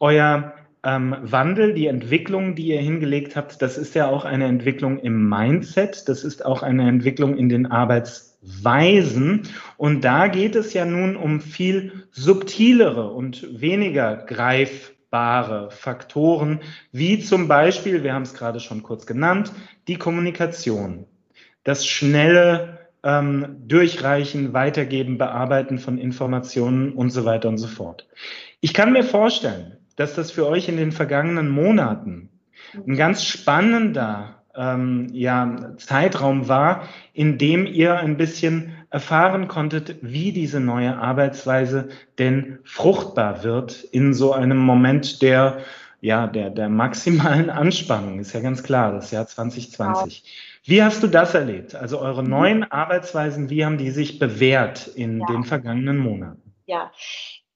euer 0.00 0.54
ähm, 0.84 1.16
Wandel, 1.22 1.74
die 1.74 1.86
Entwicklung, 1.86 2.54
die 2.54 2.68
ihr 2.68 2.80
hingelegt 2.80 3.36
habt, 3.36 3.62
das 3.62 3.78
ist 3.78 3.94
ja 3.94 4.08
auch 4.08 4.24
eine 4.24 4.46
Entwicklung 4.46 4.98
im 4.98 5.28
Mindset, 5.28 6.08
das 6.08 6.24
ist 6.24 6.44
auch 6.44 6.62
eine 6.62 6.88
Entwicklung 6.88 7.36
in 7.36 7.48
den 7.48 7.66
Arbeitsweisen. 7.66 9.42
Und 9.76 10.02
da 10.02 10.26
geht 10.26 10.56
es 10.56 10.72
ja 10.72 10.84
nun 10.84 11.16
um 11.16 11.40
viel 11.40 12.04
subtilere 12.10 13.10
und 13.10 13.60
weniger 13.60 14.16
greif 14.16 14.91
messbare 15.12 15.70
Faktoren, 15.70 16.60
wie 16.90 17.20
zum 17.20 17.46
Beispiel, 17.46 18.02
wir 18.02 18.14
haben 18.14 18.22
es 18.22 18.32
gerade 18.32 18.60
schon 18.60 18.82
kurz 18.82 19.04
genannt, 19.04 19.52
die 19.86 19.96
Kommunikation, 19.96 21.04
das 21.64 21.86
schnelle 21.86 22.78
ähm, 23.04 23.56
Durchreichen, 23.66 24.54
Weitergeben, 24.54 25.18
Bearbeiten 25.18 25.78
von 25.78 25.98
Informationen 25.98 26.92
und 26.92 27.10
so 27.10 27.26
weiter 27.26 27.50
und 27.50 27.58
so 27.58 27.68
fort. 27.68 28.08
Ich 28.60 28.72
kann 28.72 28.92
mir 28.92 29.04
vorstellen, 29.04 29.76
dass 29.96 30.14
das 30.14 30.30
für 30.30 30.46
euch 30.46 30.68
in 30.68 30.78
den 30.78 30.92
vergangenen 30.92 31.50
Monaten 31.50 32.30
ein 32.74 32.96
ganz 32.96 33.22
spannender 33.22 34.42
ähm, 34.56 35.08
ja, 35.12 35.74
Zeitraum 35.76 36.48
war, 36.48 36.88
in 37.12 37.36
dem 37.36 37.66
ihr 37.66 37.98
ein 37.98 38.16
bisschen 38.16 38.81
erfahren 38.92 39.48
konntet, 39.48 39.96
wie 40.02 40.32
diese 40.32 40.60
neue 40.60 40.96
Arbeitsweise 40.96 41.88
denn 42.18 42.58
fruchtbar 42.64 43.42
wird 43.42 43.82
in 43.84 44.12
so 44.12 44.32
einem 44.32 44.58
Moment 44.58 45.22
der, 45.22 45.60
ja, 46.00 46.26
der, 46.26 46.50
der 46.50 46.68
maximalen 46.68 47.48
Anspannung. 47.48 48.20
Ist 48.20 48.34
ja 48.34 48.40
ganz 48.40 48.62
klar, 48.62 48.92
das 48.92 49.10
Jahr 49.10 49.26
2020. 49.26 50.24
Wie 50.64 50.82
hast 50.82 51.02
du 51.02 51.06
das 51.06 51.34
erlebt? 51.34 51.74
Also 51.74 52.00
eure 52.00 52.22
mhm. 52.22 52.30
neuen 52.30 52.70
Arbeitsweisen, 52.70 53.48
wie 53.48 53.64
haben 53.64 53.78
die 53.78 53.90
sich 53.90 54.18
bewährt 54.18 54.86
in 54.88 55.20
ja. 55.20 55.26
den 55.26 55.44
vergangenen 55.44 55.98
Monaten? 55.98 56.52
Ja, 56.66 56.92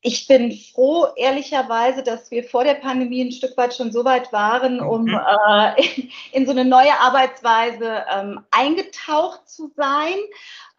ich 0.06 0.28
bin 0.28 0.52
froh, 0.52 1.08
ehrlicherweise, 1.16 2.04
dass 2.04 2.30
wir 2.30 2.44
vor 2.44 2.62
der 2.62 2.74
Pandemie 2.74 3.24
ein 3.24 3.32
Stück 3.32 3.56
weit 3.56 3.74
schon 3.74 3.90
so 3.90 4.04
weit 4.04 4.32
waren, 4.32 4.80
um 4.80 5.06
mhm. 5.06 5.18
äh, 5.18 5.84
in, 5.84 6.10
in, 6.32 6.46
so 6.46 6.52
eine 6.52 6.64
neue 6.64 6.92
Arbeitsweise 7.00 8.04
ähm, 8.14 8.40
eingetaucht 8.52 9.48
zu 9.48 9.72
sein, 9.76 10.14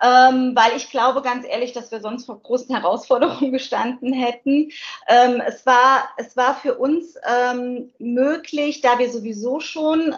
ähm, 0.02 0.56
weil 0.56 0.76
ich 0.78 0.90
glaube 0.90 1.22
ganz 1.22 1.46
ehrlich, 1.48 1.74
dass 1.74 1.92
wir 1.92 2.02
sonst 2.02 2.26
vor 2.26 2.40
großen 2.42 2.76
Herausforderungen 2.76 3.52
gestanden 3.54 4.14
hätten. 4.14 4.72
Ähm, 5.08 5.42
es, 5.46 5.66
war, 5.66 6.10
es 6.18 6.38
war 6.38 6.56
für 6.56 6.76
uns 6.76 7.16
ähm, 7.28 7.92
möglich, 8.00 8.82
da 8.82 9.00
wir 9.00 9.10
sowieso 9.10 9.60
schon 9.60 10.16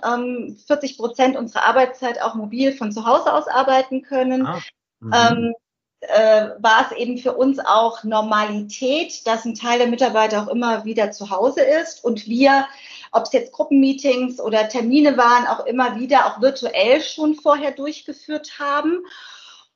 40 0.68 0.92
ähm, 0.92 0.98
Prozent 0.98 1.38
unserer 1.38 1.63
Arbeitszeit 1.63 2.22
auch 2.22 2.36
mobil 2.36 2.74
von 2.74 2.92
zu 2.92 3.06
Hause 3.06 3.34
aus 3.34 3.48
arbeiten 3.48 4.02
können. 4.02 4.46
Ah. 4.46 4.60
Mhm. 5.00 5.13
Ähm, 5.13 5.54
äh, 6.02 6.50
war 6.60 6.86
es 6.89 6.98
eben 6.98 7.18
für 7.18 7.34
uns 7.34 7.60
auch 7.60 8.06
Normalität, 8.06 9.28
dass 9.28 9.44
ein 9.44 9.56
Teil 9.56 9.80
der 9.80 9.88
Mitarbeiter 9.88 10.44
auch 10.44 10.48
immer 10.48 10.86
wieder 10.86 11.12
zu 11.12 11.30
Hause 11.30 11.62
ist 11.62 12.04
und 12.06 12.26
wir 12.26 12.65
ob 13.12 13.24
es 13.24 13.34
jetzt 13.34 13.52
Gruppenmeetings 13.52 14.39
oder 14.39 14.70
Termine 14.70 15.18
waren, 15.18 15.48
auch 15.48 15.65
immer 15.65 16.00
wieder 16.00 16.26
auch 16.28 16.42
virtuell 16.42 17.02
schon 17.02 17.36
vorher 17.36 17.72
durchgeführt 17.72 18.60
haben. 18.60 19.00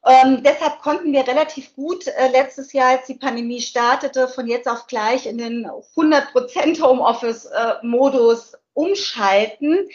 Ähm, 0.06 0.44
deshalb 0.44 0.82
konnten 0.82 1.14
wir 1.14 1.26
relativ 1.26 1.76
gut 1.76 2.08
äh, 2.08 2.28
letztes 2.30 2.74
Jahr, 2.74 2.90
als 2.90 3.08
die 3.08 3.16
Pandemie 3.16 3.62
startete, 3.62 4.28
von 4.28 4.48
jetzt 4.48 4.68
auf 4.68 4.88
gleich 4.88 5.26
in 5.26 5.38
den 5.38 5.66
100% 5.66 6.82
Homeoffice-Modus 6.82 8.58
umschalten. 8.74 9.88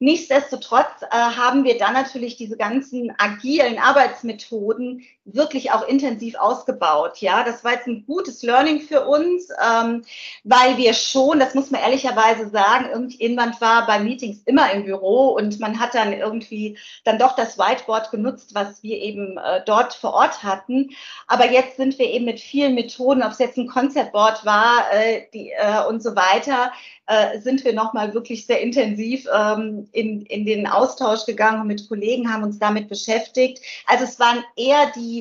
Nichtsdestotrotz 0.00 1.02
äh, 1.02 1.06
haben 1.10 1.64
wir 1.64 1.78
dann 1.78 1.94
natürlich 1.94 2.36
diese 2.36 2.56
ganzen 2.56 3.14
agilen 3.16 3.78
Arbeitsmethoden 3.78 5.04
wirklich 5.24 5.72
auch 5.72 5.86
intensiv 5.88 6.36
ausgebaut. 6.36 7.18
Ja, 7.18 7.44
das 7.44 7.64
war 7.64 7.72
jetzt 7.72 7.86
ein 7.86 8.04
gutes 8.06 8.42
Learning 8.42 8.80
für 8.80 9.06
uns, 9.06 9.48
ähm, 9.64 10.04
weil 10.44 10.76
wir 10.76 10.92
schon, 10.92 11.40
das 11.40 11.54
muss 11.54 11.70
man 11.70 11.80
ehrlicherweise 11.80 12.50
sagen, 12.50 12.90
irgendjemand 12.90 13.60
war 13.60 13.86
bei 13.86 13.98
Meetings 13.98 14.42
immer 14.44 14.70
im 14.72 14.84
Büro 14.84 15.28
und 15.30 15.58
man 15.60 15.80
hat 15.80 15.94
dann 15.94 16.12
irgendwie 16.12 16.76
dann 17.04 17.18
doch 17.18 17.36
das 17.36 17.58
Whiteboard 17.58 18.10
genutzt, 18.10 18.54
was 18.54 18.82
wir 18.82 18.98
eben 18.98 19.38
äh, 19.38 19.62
dort 19.64 19.94
vor 19.94 20.12
Ort 20.12 20.42
hatten. 20.42 20.90
Aber 21.26 21.50
jetzt 21.50 21.76
sind 21.76 21.98
wir 21.98 22.10
eben 22.10 22.26
mit 22.26 22.40
vielen 22.40 22.74
Methoden, 22.74 23.22
ob 23.22 23.32
es 23.32 23.38
jetzt 23.38 23.56
ein 23.56 23.68
Conceptboard 23.68 24.44
war 24.44 24.92
äh, 24.92 25.22
die, 25.32 25.50
äh, 25.52 25.86
und 25.88 26.02
so 26.02 26.14
weiter, 26.14 26.70
äh, 27.06 27.38
sind 27.40 27.64
wir 27.64 27.74
nochmal 27.74 28.14
wirklich 28.14 28.46
sehr 28.46 28.60
intensiv 28.60 29.26
ähm, 29.32 29.88
in, 29.92 30.22
in 30.22 30.46
den 30.46 30.66
Austausch 30.66 31.26
gegangen 31.26 31.60
und 31.60 31.66
mit 31.66 31.86
Kollegen 31.88 32.32
haben 32.32 32.42
uns 32.42 32.58
damit 32.58 32.88
beschäftigt. 32.88 33.60
Also 33.86 34.04
es 34.04 34.18
waren 34.18 34.42
eher 34.56 34.90
die, 34.96 35.13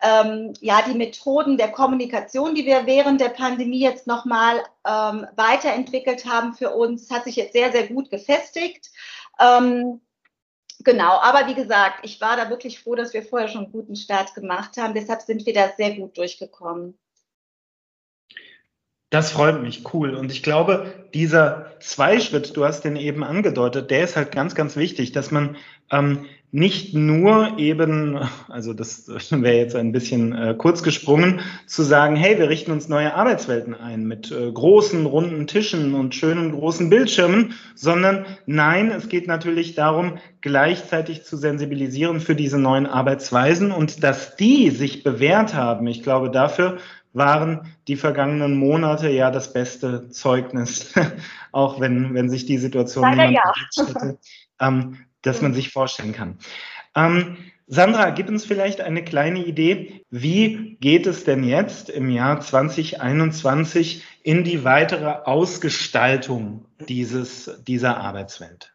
ähm, 0.00 0.52
ja, 0.60 0.82
die 0.82 0.96
Methoden 0.96 1.56
der 1.56 1.72
Kommunikation, 1.72 2.54
die 2.54 2.66
wir 2.66 2.86
während 2.86 3.20
der 3.20 3.30
Pandemie 3.30 3.80
jetzt 3.80 4.06
nochmal 4.06 4.58
ähm, 4.86 5.26
weiterentwickelt 5.36 6.24
haben 6.24 6.54
für 6.54 6.70
uns, 6.70 7.10
hat 7.10 7.24
sich 7.24 7.36
jetzt 7.36 7.52
sehr, 7.52 7.72
sehr 7.72 7.88
gut 7.88 8.10
gefestigt. 8.10 8.90
Ähm, 9.40 10.00
genau, 10.84 11.18
aber 11.20 11.48
wie 11.48 11.54
gesagt, 11.54 12.00
ich 12.04 12.20
war 12.20 12.36
da 12.36 12.50
wirklich 12.50 12.80
froh, 12.80 12.94
dass 12.94 13.12
wir 13.12 13.22
vorher 13.22 13.48
schon 13.48 13.64
einen 13.64 13.72
guten 13.72 13.96
Start 13.96 14.34
gemacht 14.34 14.76
haben. 14.76 14.94
Deshalb 14.94 15.22
sind 15.22 15.46
wir 15.46 15.54
da 15.54 15.70
sehr 15.76 15.94
gut 15.96 16.16
durchgekommen. 16.16 16.96
Das 19.10 19.30
freut 19.32 19.62
mich, 19.62 19.94
cool. 19.94 20.14
Und 20.14 20.30
ich 20.30 20.42
glaube, 20.42 21.08
dieser 21.14 21.72
Zweischritt, 21.80 22.54
du 22.56 22.66
hast 22.66 22.82
den 22.82 22.96
eben 22.96 23.24
angedeutet, 23.24 23.90
der 23.90 24.04
ist 24.04 24.16
halt 24.16 24.32
ganz, 24.32 24.54
ganz 24.54 24.76
wichtig, 24.76 25.12
dass 25.12 25.30
man 25.30 25.56
ähm, 25.90 26.26
nicht 26.50 26.94
nur 26.94 27.58
eben, 27.58 28.18
also 28.48 28.72
das 28.72 29.08
wäre 29.30 29.56
jetzt 29.56 29.76
ein 29.76 29.92
bisschen 29.92 30.34
äh, 30.34 30.54
kurz 30.56 30.82
gesprungen, 30.82 31.40
zu 31.66 31.82
sagen, 31.82 32.16
hey, 32.16 32.38
wir 32.38 32.48
richten 32.48 32.72
uns 32.72 32.88
neue 32.88 33.14
Arbeitswelten 33.14 33.74
ein 33.74 34.06
mit 34.06 34.30
äh, 34.30 34.50
großen, 34.50 35.04
runden 35.04 35.46
Tischen 35.46 35.94
und 35.94 36.14
schönen 36.14 36.52
großen 36.52 36.88
Bildschirmen, 36.88 37.52
sondern 37.74 38.24
nein, 38.46 38.90
es 38.90 39.08
geht 39.08 39.26
natürlich 39.26 39.74
darum, 39.74 40.18
gleichzeitig 40.40 41.24
zu 41.24 41.36
sensibilisieren 41.36 42.20
für 42.20 42.34
diese 42.34 42.58
neuen 42.58 42.86
Arbeitsweisen 42.86 43.70
und 43.70 44.02
dass 44.02 44.36
die 44.36 44.70
sich 44.70 45.04
bewährt 45.04 45.54
haben. 45.54 45.86
Ich 45.86 46.02
glaube, 46.02 46.30
dafür 46.30 46.78
waren 47.12 47.74
die 47.88 47.96
vergangenen 47.96 48.56
Monate 48.56 49.10
ja 49.10 49.30
das 49.30 49.52
beste 49.52 50.08
Zeugnis, 50.08 50.94
auch 51.52 51.80
wenn, 51.80 52.14
wenn 52.14 52.30
sich 52.30 52.46
die 52.46 52.58
Situation 52.58 53.04
Leider 53.04 53.30
ja. 53.30 53.52
hätte, 53.76 54.18
ähm, 54.60 54.96
dass 55.28 55.42
man 55.42 55.54
sich 55.54 55.70
vorstellen 55.70 56.12
kann. 56.12 56.38
Ähm, 56.96 57.36
Sandra, 57.70 58.10
gib 58.10 58.28
uns 58.28 58.46
vielleicht 58.46 58.80
eine 58.80 59.04
kleine 59.04 59.44
Idee, 59.44 60.02
wie 60.10 60.78
geht 60.80 61.06
es 61.06 61.24
denn 61.24 61.44
jetzt 61.44 61.90
im 61.90 62.08
Jahr 62.08 62.40
2021 62.40 64.02
in 64.22 64.42
die 64.42 64.64
weitere 64.64 65.10
Ausgestaltung 65.24 66.64
dieses, 66.80 67.62
dieser 67.66 67.98
Arbeitswelt? 67.98 68.72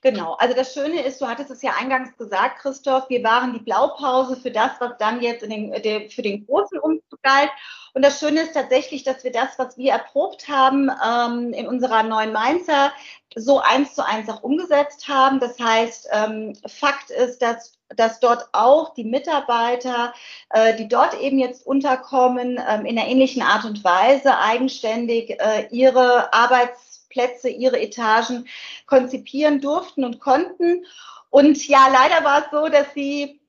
Genau, 0.00 0.34
also 0.34 0.54
das 0.54 0.74
Schöne 0.74 1.02
ist, 1.02 1.20
du 1.20 1.26
hattest 1.26 1.50
es 1.50 1.60
ja 1.60 1.72
eingangs 1.76 2.16
gesagt, 2.16 2.60
Christoph, 2.60 3.08
wir 3.08 3.24
waren 3.24 3.52
die 3.52 3.58
Blaupause 3.58 4.36
für 4.36 4.52
das, 4.52 4.70
was 4.78 4.92
dann 4.98 5.20
jetzt 5.20 5.42
den, 5.42 5.72
für 6.08 6.22
den 6.22 6.46
großen 6.46 6.78
Umzug 6.78 7.20
galt. 7.22 7.50
Und 7.94 8.04
das 8.04 8.20
Schöne 8.20 8.42
ist 8.42 8.54
tatsächlich, 8.54 9.02
dass 9.04 9.24
wir 9.24 9.32
das, 9.32 9.58
was 9.58 9.76
wir 9.76 9.92
erprobt 9.92 10.48
haben 10.48 10.90
ähm, 11.04 11.52
in 11.52 11.66
unserer 11.66 12.02
neuen 12.02 12.32
Mainzer, 12.32 12.92
so 13.34 13.60
eins 13.60 13.94
zu 13.94 14.04
eins 14.04 14.28
auch 14.28 14.42
umgesetzt 14.42 15.08
haben. 15.08 15.40
Das 15.40 15.58
heißt, 15.58 16.08
ähm, 16.12 16.54
Fakt 16.66 17.10
ist, 17.10 17.42
dass 17.42 17.78
dass 17.96 18.20
dort 18.20 18.48
auch 18.52 18.92
die 18.94 19.04
Mitarbeiter, 19.04 20.12
äh, 20.50 20.76
die 20.76 20.88
dort 20.88 21.18
eben 21.20 21.38
jetzt 21.38 21.66
unterkommen, 21.66 22.60
ähm, 22.68 22.84
in 22.84 22.98
einer 22.98 23.08
ähnlichen 23.08 23.42
Art 23.42 23.64
und 23.64 23.82
Weise 23.82 24.38
eigenständig 24.38 25.40
äh, 25.40 25.68
ihre 25.70 26.32
Arbeits 26.32 27.06
Plätze, 27.08 27.48
ihre 27.48 27.80
Etagen 27.80 28.46
konzipieren 28.86 29.60
durften 29.60 30.04
und 30.04 30.20
konnten. 30.20 30.84
Und 31.30 31.66
ja, 31.66 31.88
leider 31.88 32.24
war 32.24 32.44
es 32.44 32.50
so, 32.50 32.68
dass 32.68 32.92
sie 32.94 33.40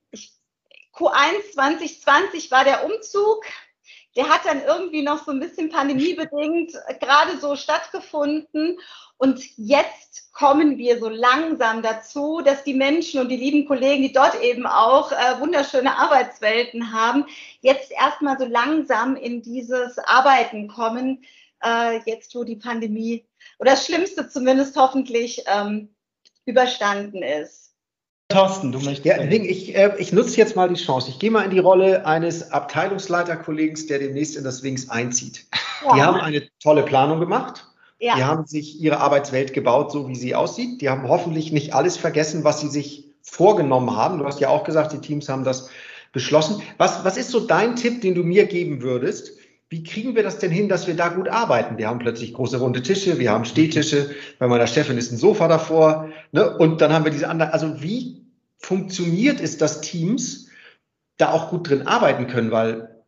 Q1 0.95 1.53
2020 1.53 2.51
war 2.51 2.63
der 2.63 2.85
Umzug. 2.85 3.45
Der 4.15 4.27
hat 4.27 4.41
dann 4.45 4.63
irgendwie 4.63 5.03
noch 5.03 5.23
so 5.23 5.31
ein 5.31 5.39
bisschen 5.39 5.69
pandemiebedingt 5.69 6.73
gerade 6.99 7.37
so 7.39 7.55
stattgefunden. 7.55 8.79
Und 9.17 9.41
jetzt 9.57 10.31
kommen 10.33 10.77
wir 10.77 10.99
so 10.99 11.09
langsam 11.09 11.81
dazu, 11.81 12.41
dass 12.41 12.63
die 12.63 12.73
Menschen 12.73 13.19
und 13.19 13.29
die 13.29 13.37
lieben 13.37 13.67
Kollegen, 13.67 14.03
die 14.03 14.13
dort 14.13 14.41
eben 14.41 14.65
auch 14.65 15.11
äh, 15.11 15.39
wunderschöne 15.39 15.97
Arbeitswelten 15.97 16.93
haben, 16.93 17.25
jetzt 17.61 17.91
erstmal 17.91 18.39
so 18.39 18.45
langsam 18.45 19.15
in 19.15 19.41
dieses 19.41 19.99
Arbeiten 19.99 20.67
kommen, 20.67 21.23
äh, 21.63 21.99
jetzt 22.05 22.33
wo 22.35 22.43
die 22.43 22.55
Pandemie 22.55 23.25
oder 23.59 23.71
das 23.71 23.85
Schlimmste 23.85 24.29
zumindest 24.29 24.75
hoffentlich 24.77 25.43
ähm, 25.47 25.93
überstanden 26.45 27.21
ist. 27.21 27.68
Thorsten, 28.29 28.71
du 28.71 28.79
möchtest. 28.79 29.05
Ja, 29.05 29.23
ich, 29.23 29.75
äh, 29.75 29.95
ich 29.97 30.13
nutze 30.13 30.37
jetzt 30.37 30.55
mal 30.55 30.69
die 30.69 30.75
Chance. 30.75 31.09
Ich 31.09 31.17
gehe 31.17 31.31
mal 31.31 31.43
in 31.43 31.49
die 31.49 31.59
Rolle 31.59 32.05
eines 32.05 32.51
Abteilungsleiterkollegen, 32.51 33.87
der 33.87 33.97
demnächst 33.97 34.37
in 34.37 34.43
das 34.43 34.61
Wings 34.61 34.89
einzieht. 34.89 35.47
Ja. 35.83 35.95
Die 35.95 36.01
haben 36.03 36.19
eine 36.19 36.43
tolle 36.61 36.83
Planung 36.83 37.19
gemacht. 37.19 37.65
Ja. 37.99 38.15
Die 38.15 38.23
haben 38.23 38.45
sich 38.45 38.79
ihre 38.79 38.99
Arbeitswelt 38.99 39.53
gebaut, 39.53 39.91
so 39.91 40.07
wie 40.07 40.15
sie 40.15 40.35
aussieht. 40.35 40.81
Die 40.81 40.89
haben 40.89 41.07
hoffentlich 41.07 41.51
nicht 41.51 41.73
alles 41.73 41.97
vergessen, 41.97 42.43
was 42.43 42.61
sie 42.61 42.69
sich 42.69 43.05
vorgenommen 43.23 43.95
haben. 43.95 44.19
Du 44.19 44.25
hast 44.25 44.39
ja 44.39 44.49
auch 44.49 44.63
gesagt, 44.63 44.93
die 44.93 44.99
Teams 44.99 45.27
haben 45.27 45.43
das 45.43 45.69
beschlossen. 46.11 46.61
Was, 46.77 47.03
was 47.03 47.17
ist 47.17 47.31
so 47.31 47.39
dein 47.39 47.75
Tipp, 47.75 48.01
den 48.01 48.13
du 48.13 48.23
mir 48.23 48.45
geben 48.45 48.81
würdest? 48.81 49.38
Wie 49.69 49.83
kriegen 49.83 50.15
wir 50.15 50.23
das 50.23 50.39
denn 50.39 50.51
hin, 50.51 50.67
dass 50.67 50.87
wir 50.87 50.95
da 50.95 51.09
gut 51.09 51.29
arbeiten? 51.29 51.77
Wir 51.77 51.87
haben 51.87 51.99
plötzlich 51.99 52.33
große 52.33 52.57
runde 52.57 52.81
Tische, 52.81 53.19
wir 53.19 53.31
haben 53.31 53.45
Stehtische, 53.45 54.09
bei 54.39 54.47
meiner 54.47 54.65
Chefin 54.65 54.97
ist 54.97 55.11
ein 55.11 55.17
Sofa 55.17 55.47
davor, 55.47 56.09
ne? 56.31 56.57
und 56.57 56.81
dann 56.81 56.91
haben 56.91 57.05
wir 57.05 57.11
diese 57.11 57.29
anderen. 57.29 57.51
Also 57.51 57.81
wie 57.81 58.25
funktioniert 58.57 59.39
es, 59.39 59.57
dass 59.57 59.81
Teams 59.81 60.47
da 61.17 61.31
auch 61.31 61.49
gut 61.49 61.69
drin 61.69 61.85
arbeiten 61.85 62.25
können? 62.25 62.49
Weil 62.49 63.03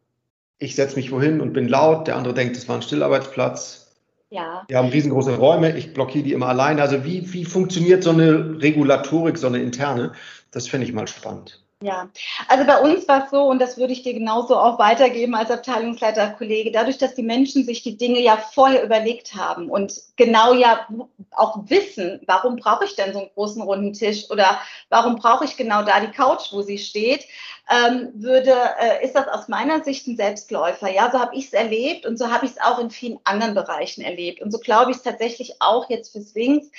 ich 0.60 0.76
setze 0.76 0.96
mich 0.98 1.12
wohin 1.12 1.42
und 1.42 1.54
bin 1.54 1.68
laut, 1.68 2.08
der 2.08 2.16
andere 2.16 2.36
denkt, 2.36 2.56
es 2.56 2.70
war 2.70 2.76
ein 2.76 2.84
Stillarbeitsplatz. 2.84 3.96
Ja. 4.30 4.64
Wir 4.68 4.78
haben 4.78 4.90
riesengroße 4.90 5.36
Räume, 5.36 5.76
ich 5.76 5.94
blockiere 5.94 6.24
die 6.24 6.34
immer 6.34 6.48
alleine. 6.48 6.84
Also 6.84 7.04
wie, 7.04 7.34
wie 7.34 7.44
funktioniert 7.44 8.04
so 8.04 8.12
eine 8.12 8.62
Regulatorik, 8.62 9.38
so 9.38 9.48
eine 9.48 9.62
interne? 9.62 10.14
Das 10.52 10.68
fände 10.68 10.86
ich 10.86 10.94
mal 10.94 11.08
spannend. 11.08 11.61
Ja, 11.84 12.12
also 12.48 12.64
bei 12.66 12.80
uns 12.80 13.08
war 13.08 13.26
es 13.26 13.32
so, 13.32 13.42
und 13.46 13.58
das 13.58 13.76
würde 13.76 13.92
ich 13.92 14.04
dir 14.04 14.14
genauso 14.14 14.56
auch 14.56 14.78
weitergeben 14.78 15.34
als 15.34 15.50
Abteilungsleiterkollege, 15.50 16.72
dadurch, 16.72 17.00
dass 17.00 17.16
die 17.16 17.24
Menschen 17.24 17.66
sich 17.66 17.82
die 17.82 17.98
Dinge 17.98 18.20
ja 18.20 18.38
vorher 18.38 18.84
überlegt 18.84 19.34
haben 19.34 19.68
und 19.68 19.92
genau 20.16 20.54
ja 20.54 20.88
auch 21.32 21.58
wissen, 21.70 22.22
warum 22.28 22.58
brauche 22.58 22.86
ich 22.86 22.96
denn 22.96 23.14
so 23.14 23.20
einen 23.22 23.32
großen 23.34 23.64
runden 23.64 23.94
Tisch 23.94 24.30
oder 24.30 24.60
warum 24.90 25.16
brauche 25.16 25.44
ich 25.44 25.58
genau 25.58 25.82
da 25.82 26.00
die 26.00 26.12
Couch, 26.12 26.54
wo 26.54 26.62
sie 26.62 26.78
steht, 26.78 27.26
ähm, 27.72 28.10
würde, 28.14 28.54
äh, 28.80 29.04
ist 29.04 29.16
das 29.16 29.28
aus 29.28 29.48
meiner 29.48 29.84
Sicht 29.84 30.06
ein 30.06 30.18
Selbstläufer. 30.18 30.90
Ja, 30.92 31.10
so 31.12 31.20
habe 31.20 31.36
ich 31.36 31.46
es 31.46 31.54
erlebt 31.54 32.06
und 32.06 32.18
so 32.18 32.30
habe 32.30 32.46
ich 32.46 32.52
es 32.52 32.62
auch 32.62 32.78
in 32.78 32.92
vielen 32.92 33.20
anderen 33.24 33.56
Bereichen 33.56 34.02
erlebt. 34.02 34.42
Und 34.42 34.52
so 34.52 34.60
glaube 34.60 34.92
ich 34.92 34.98
es 34.98 35.04
tatsächlich 35.04 35.56
auch 35.62 35.90
jetzt 35.90 36.12
für 36.12 36.22
Swings. 36.22 36.70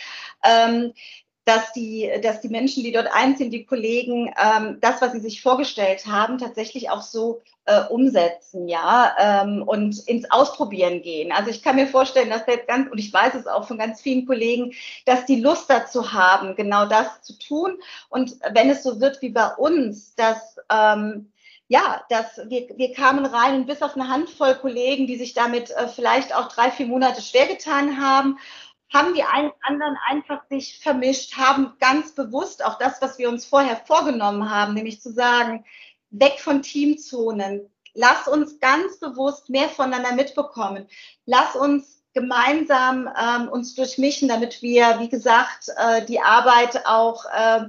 Ähm, 0.44 0.92
dass 1.44 1.72
die, 1.72 2.10
dass 2.22 2.40
die 2.40 2.48
Menschen, 2.48 2.84
die 2.84 2.92
dort 2.92 3.08
einziehen, 3.12 3.50
die 3.50 3.64
Kollegen, 3.64 4.32
ähm, 4.40 4.78
das, 4.80 5.02
was 5.02 5.12
sie 5.12 5.20
sich 5.20 5.42
vorgestellt 5.42 6.06
haben, 6.06 6.38
tatsächlich 6.38 6.90
auch 6.90 7.02
so 7.02 7.42
äh, 7.64 7.82
umsetzen, 7.82 8.68
ja, 8.68 9.14
ähm, 9.18 9.62
und 9.62 10.06
ins 10.06 10.30
Ausprobieren 10.30 11.02
gehen. 11.02 11.32
Also 11.32 11.50
ich 11.50 11.62
kann 11.62 11.76
mir 11.76 11.88
vorstellen, 11.88 12.30
dass 12.30 12.46
jetzt 12.46 12.68
ganz, 12.68 12.90
und 12.90 12.98
ich 12.98 13.12
weiß 13.12 13.34
es 13.34 13.46
auch 13.46 13.66
von 13.66 13.78
ganz 13.78 14.00
vielen 14.00 14.26
Kollegen, 14.26 14.72
dass 15.04 15.26
die 15.26 15.40
Lust 15.40 15.68
dazu 15.68 16.12
haben, 16.12 16.54
genau 16.54 16.86
das 16.86 17.22
zu 17.22 17.36
tun. 17.38 17.76
Und 18.08 18.36
wenn 18.52 18.70
es 18.70 18.82
so 18.82 19.00
wird 19.00 19.20
wie 19.20 19.30
bei 19.30 19.48
uns, 19.54 20.14
dass 20.14 20.56
ähm, 20.70 21.28
ja, 21.68 22.04
dass 22.10 22.38
wir, 22.48 22.68
wir 22.76 22.92
kamen 22.92 23.24
rein 23.24 23.54
und 23.54 23.66
bis 23.66 23.80
auf 23.80 23.94
eine 23.94 24.08
Handvoll 24.08 24.56
Kollegen, 24.56 25.06
die 25.06 25.16
sich 25.16 25.32
damit 25.32 25.70
äh, 25.70 25.88
vielleicht 25.88 26.34
auch 26.34 26.48
drei, 26.48 26.70
vier 26.70 26.86
Monate 26.86 27.22
schwer 27.22 27.46
getan 27.46 27.98
haben 27.98 28.38
haben 28.92 29.14
die 29.14 29.22
einen 29.22 29.52
anderen 29.62 29.96
einfach 30.06 30.44
sich 30.48 30.78
vermischt, 30.78 31.36
haben 31.36 31.72
ganz 31.80 32.14
bewusst 32.14 32.64
auch 32.64 32.78
das, 32.78 33.00
was 33.00 33.18
wir 33.18 33.28
uns 33.28 33.44
vorher 33.46 33.76
vorgenommen 33.76 34.50
haben, 34.50 34.74
nämlich 34.74 35.00
zu 35.00 35.12
sagen, 35.12 35.64
weg 36.10 36.38
von 36.38 36.62
Teamzonen, 36.62 37.70
lass 37.94 38.28
uns 38.28 38.60
ganz 38.60 38.98
bewusst 38.98 39.48
mehr 39.48 39.68
voneinander 39.68 40.14
mitbekommen, 40.14 40.86
lass 41.24 41.56
uns 41.56 42.01
gemeinsam 42.14 43.08
ähm, 43.18 43.48
uns 43.48 43.74
durchmischen, 43.74 44.28
damit 44.28 44.60
wir, 44.60 44.98
wie 45.00 45.08
gesagt, 45.08 45.68
äh, 45.76 46.04
die 46.04 46.20
Arbeit 46.20 46.84
auch 46.86 47.24
äh, 47.24 47.60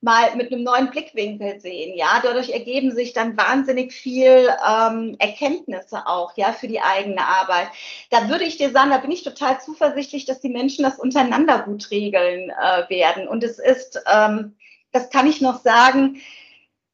mal 0.00 0.34
mit 0.36 0.52
einem 0.52 0.64
neuen 0.64 0.90
Blickwinkel 0.90 1.60
sehen. 1.60 1.96
Ja, 1.96 2.20
dadurch 2.22 2.50
ergeben 2.50 2.92
sich 2.92 3.12
dann 3.12 3.36
wahnsinnig 3.36 3.92
viel 3.92 4.48
ähm, 4.68 5.16
Erkenntnisse 5.18 6.06
auch, 6.06 6.36
ja, 6.36 6.52
für 6.52 6.66
die 6.66 6.80
eigene 6.80 7.24
Arbeit. 7.24 7.68
Da 8.10 8.28
würde 8.28 8.44
ich 8.44 8.56
dir 8.56 8.70
sagen, 8.70 8.90
da 8.90 8.98
bin 8.98 9.12
ich 9.12 9.22
total 9.22 9.60
zuversichtlich, 9.60 10.24
dass 10.24 10.40
die 10.40 10.48
Menschen 10.48 10.82
das 10.82 10.98
untereinander 10.98 11.60
gut 11.60 11.90
regeln 11.90 12.50
äh, 12.50 12.88
werden. 12.90 13.28
Und 13.28 13.44
es 13.44 13.60
ist, 13.60 14.02
ähm, 14.12 14.56
das 14.90 15.10
kann 15.10 15.28
ich 15.28 15.40
noch 15.40 15.62
sagen, 15.62 16.20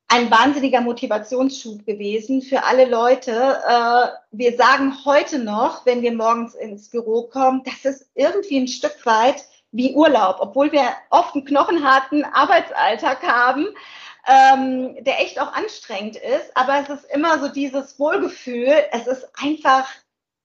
ein 0.09 0.31
wahnsinniger 0.31 0.81
Motivationsschub 0.81 1.85
gewesen 1.85 2.41
für 2.41 2.65
alle 2.65 2.87
Leute. 2.87 3.31
Äh, 3.31 4.09
wir 4.33 4.57
sagen 4.57 4.97
heute 5.05 5.39
noch, 5.39 5.85
wenn 5.85 6.01
wir 6.01 6.13
morgens 6.13 6.55
ins 6.55 6.89
Büro 6.89 7.25
kommen, 7.25 7.63
das 7.65 7.85
ist 7.85 8.11
irgendwie 8.15 8.59
ein 8.59 8.69
Stück 8.69 9.05
weit 9.05 9.45
wie 9.71 9.95
Urlaub, 9.95 10.37
obwohl 10.41 10.73
wir 10.73 10.97
oft 11.11 11.35
einen 11.35 11.45
knochenharten 11.45 12.25
Arbeitsalltag 12.25 13.23
haben, 13.23 13.67
ähm, 14.27 14.97
der 15.05 15.21
echt 15.21 15.39
auch 15.39 15.53
anstrengend 15.53 16.17
ist. 16.17 16.57
Aber 16.57 16.81
es 16.81 16.89
ist 16.89 17.11
immer 17.13 17.39
so 17.39 17.49
dieses 17.49 17.99
Wohlgefühl. 17.99 18.73
Es 18.93 19.07
ist 19.07 19.29
einfach 19.43 19.87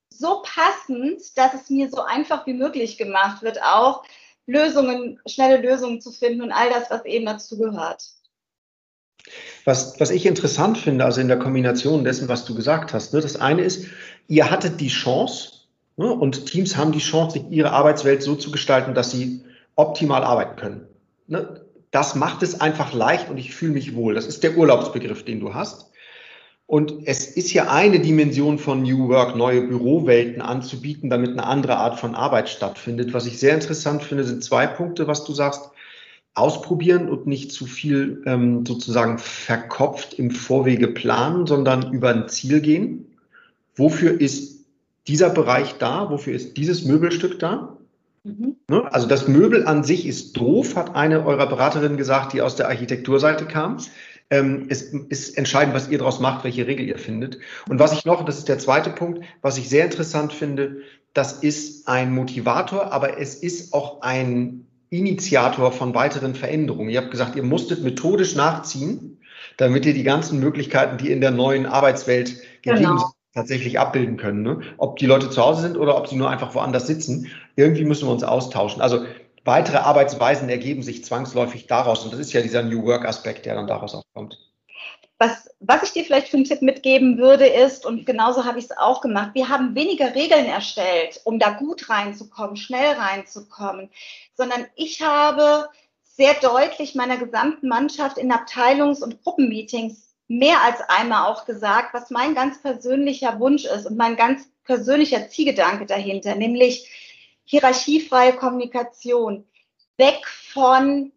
so 0.10 0.44
passend, 0.44 1.38
dass 1.38 1.54
es 1.54 1.70
mir 1.70 1.90
so 1.90 2.02
einfach 2.02 2.46
wie 2.46 2.54
möglich 2.54 2.98
gemacht 2.98 3.42
wird, 3.42 3.64
auch 3.64 4.04
Lösungen, 4.46 5.22
schnelle 5.26 5.58
Lösungen 5.58 6.02
zu 6.02 6.12
finden 6.12 6.42
und 6.42 6.52
all 6.52 6.70
das, 6.70 6.92
was 6.92 7.06
eben 7.06 7.26
dazu 7.26 7.58
gehört. 7.58 8.04
Was, 9.66 10.00
was 10.00 10.12
ich 10.12 10.26
interessant 10.26 10.78
finde, 10.78 11.06
also 11.06 11.22
in 11.22 11.28
der 11.28 11.40
Kombination 11.40 12.04
dessen, 12.04 12.28
was 12.28 12.46
du 12.46 12.56
gesagt 12.56 12.94
hast, 12.94 13.14
ne, 13.14 13.22
das 13.22 13.38
eine 13.38 13.62
ist, 13.62 13.86
ihr 14.28 14.52
hattet 14.52 14.82
die 14.82 14.90
Chance 14.90 15.52
ne, 15.96 16.12
und 16.12 16.46
Teams 16.48 16.76
haben 16.76 16.92
die 16.92 17.00
Chance, 17.00 17.40
sich 17.40 17.50
ihre 17.50 17.72
Arbeitswelt 17.72 18.22
so 18.22 18.36
zu 18.36 18.52
gestalten, 18.52 18.94
dass 18.94 19.12
sie 19.12 19.42
optimal 19.76 20.24
arbeiten 20.24 20.58
können. 20.58 20.88
Ne, 21.28 21.62
das 21.92 22.16
macht 22.16 22.44
es 22.44 22.60
einfach 22.60 22.94
leicht 22.94 23.30
und 23.30 23.38
ich 23.38 23.54
fühle 23.54 23.74
mich 23.74 23.96
wohl. 23.96 24.16
Das 24.16 24.26
ist 24.26 24.44
der 24.44 24.58
Urlaubsbegriff, 24.58 25.24
den 25.24 25.40
du 25.40 25.54
hast. 25.54 25.92
Und 26.66 27.06
es 27.06 27.28
ist 27.28 27.54
ja 27.54 27.70
eine 27.70 28.00
Dimension 28.00 28.58
von 28.58 28.82
New 28.82 29.10
Work, 29.10 29.36
neue 29.36 29.62
Bürowelten 29.62 30.42
anzubieten, 30.42 31.10
damit 31.10 31.32
eine 31.32 31.46
andere 31.46 31.78
Art 31.78 32.00
von 32.00 32.16
Arbeit 32.16 32.50
stattfindet. 32.50 33.14
Was 33.14 33.28
ich 33.28 33.38
sehr 33.38 33.54
interessant 33.54 34.02
finde, 34.02 34.24
sind 34.24 34.44
zwei 34.44 34.66
Punkte, 34.66 35.06
was 35.06 35.24
du 35.24 35.34
sagst 35.34 35.70
ausprobieren 36.36 37.10
und 37.10 37.28
nicht 37.28 37.52
zu 37.52 37.66
viel 37.66 38.24
ähm, 38.26 38.66
sozusagen 38.66 39.20
verkopft 39.20 40.16
im 40.16 40.32
Vorwege 40.32 40.88
planen, 40.88 41.46
sondern 41.46 41.94
über 41.94 42.10
ein 42.10 42.28
Ziel 42.28 42.60
gehen. 42.62 43.06
Wofür 43.76 44.20
ist 44.20 44.66
dieser 45.08 45.30
Bereich 45.30 45.76
da? 45.78 46.10
Wofür 46.10 46.34
ist 46.34 46.58
dieses 46.58 46.86
Möbelstück 46.86 47.40
da? 47.40 47.78
Mhm. 48.24 48.56
Ne? 48.68 48.92
Also 48.92 49.08
das 49.08 49.28
Möbel 49.28 49.68
an 49.68 49.84
sich 49.84 50.08
ist 50.08 50.34
doof, 50.34 50.76
hat 50.76 50.96
eine 50.96 51.26
eurer 51.26 51.48
Beraterinnen 51.48 51.98
gesagt, 51.98 52.34
die 52.34 52.42
aus 52.42 52.56
der 52.56 52.68
Architekturseite 52.68 53.46
kam. 53.46 53.78
Ähm, 54.30 54.66
es 54.70 54.82
ist 54.82 55.38
entscheidend, 55.38 55.76
was 55.76 55.90
ihr 55.90 56.00
daraus 56.00 56.20
macht, 56.20 56.44
welche 56.44 56.66
Regel 56.66 56.88
ihr 56.88 56.98
findet. 56.98 57.38
Und 57.70 57.80
was 57.80 57.94
ich 57.94 58.06
noch, 58.06 58.26
das 58.26 58.40
ist 58.40 58.50
der 58.50 58.58
zweite 58.58 58.90
Punkt, 58.90 59.24
was 59.42 59.58
ich 59.58 59.70
sehr 59.70 59.86
interessant 59.86 60.34
finde, 60.34 60.78
das 61.14 61.44
ist 61.44 61.88
ein 61.88 62.14
Motivator, 62.14 62.92
aber 62.92 63.20
es 63.20 63.36
ist 63.36 63.74
auch 63.74 64.02
ein 64.02 64.66
Initiator 64.98 65.72
von 65.72 65.96
weiteren 65.96 66.36
Veränderungen. 66.36 66.90
Ihr 66.90 67.02
habt 67.02 67.12
gesagt, 67.12 67.36
ihr 67.36 67.44
musstet 67.44 67.84
methodisch 67.84 68.36
nachziehen, 68.36 69.20
damit 69.58 69.86
ihr 69.86 69.94
die 69.94 70.04
ganzen 70.04 70.40
Möglichkeiten, 70.40 70.98
die 70.98 71.12
in 71.12 71.22
der 71.22 71.32
neuen 71.32 71.66
Arbeitswelt 71.66 72.42
gegeben 72.62 72.84
genau. 72.84 72.98
sind, 72.98 73.12
tatsächlich 73.34 73.80
abbilden 73.80 74.18
können. 74.18 74.44
Ne? 74.44 74.62
Ob 74.78 74.98
die 74.98 75.06
Leute 75.06 75.30
zu 75.30 75.42
Hause 75.42 75.64
sind 75.64 75.78
oder 75.78 75.98
ob 75.98 76.08
sie 76.08 76.16
nur 76.16 76.30
einfach 76.30 76.54
woanders 76.54 76.88
sitzen. 76.88 77.32
Irgendwie 77.56 77.86
müssen 77.86 78.08
wir 78.08 78.14
uns 78.14 78.24
austauschen. 78.24 78.82
Also 78.82 79.06
weitere 79.44 79.78
Arbeitsweisen 79.78 80.50
ergeben 80.50 80.84
sich 80.84 81.04
zwangsläufig 81.04 81.68
daraus. 81.68 82.04
Und 82.04 82.14
das 82.14 82.20
ist 82.20 82.34
ja 82.34 82.42
dieser 82.42 82.64
New 82.64 82.86
Work-Aspekt, 82.86 83.46
der 83.46 83.56
dann 83.56 83.68
daraus 83.68 83.96
auch 83.96 84.04
kommt. 84.14 84.38
Was, 85.20 85.50
was 85.60 85.84
ich 85.84 85.92
dir 85.92 86.04
vielleicht 86.04 86.28
für 86.28 86.38
einen 86.38 86.46
Tipp 86.46 86.62
mitgeben 86.62 87.18
würde, 87.18 87.46
ist, 87.48 87.86
und 87.86 88.06
genauso 88.06 88.44
habe 88.44 88.60
ich 88.60 88.66
es 88.66 88.78
auch 88.78 89.00
gemacht, 89.00 89.32
wir 89.34 89.48
haben 89.48 89.74
weniger 89.74 90.14
Regeln 90.16 90.46
erstellt, 90.46 91.22
um 91.24 91.40
da 91.40 91.52
gut 91.52 91.90
reinzukommen, 91.90 92.58
schnell 92.58 92.96
reinzukommen, 92.96 93.90
sondern 94.36 94.66
ich 94.76 95.02
habe 95.02 95.70
sehr 96.04 96.34
deutlich 96.36 96.96
meiner 96.96 97.18
gesamten 97.18 97.68
Mannschaft 97.68 98.18
in 98.18 98.32
Abteilungs- 98.32 99.02
und 99.02 99.24
Gruppenmeetings 99.24 100.16
mehr 100.28 100.62
als 100.62 100.82
einmal 100.88 101.32
auch 101.32 101.46
gesagt, 101.46 101.94
was 101.94 102.10
mein 102.10 102.36
ganz 102.36 102.62
persönlicher 102.62 103.40
Wunsch 103.40 103.66
ist 103.66 103.86
und 103.86 103.98
mein 103.98 104.16
ganz 104.16 104.50
persönlicher 104.64 105.28
Zielgedanke 105.30 105.86
dahinter, 105.86 106.36
nämlich 106.36 106.90
hierarchiefreie 107.46 108.34
Kommunikation. 108.34 109.46
Weg 109.98 110.28
von 110.28 111.12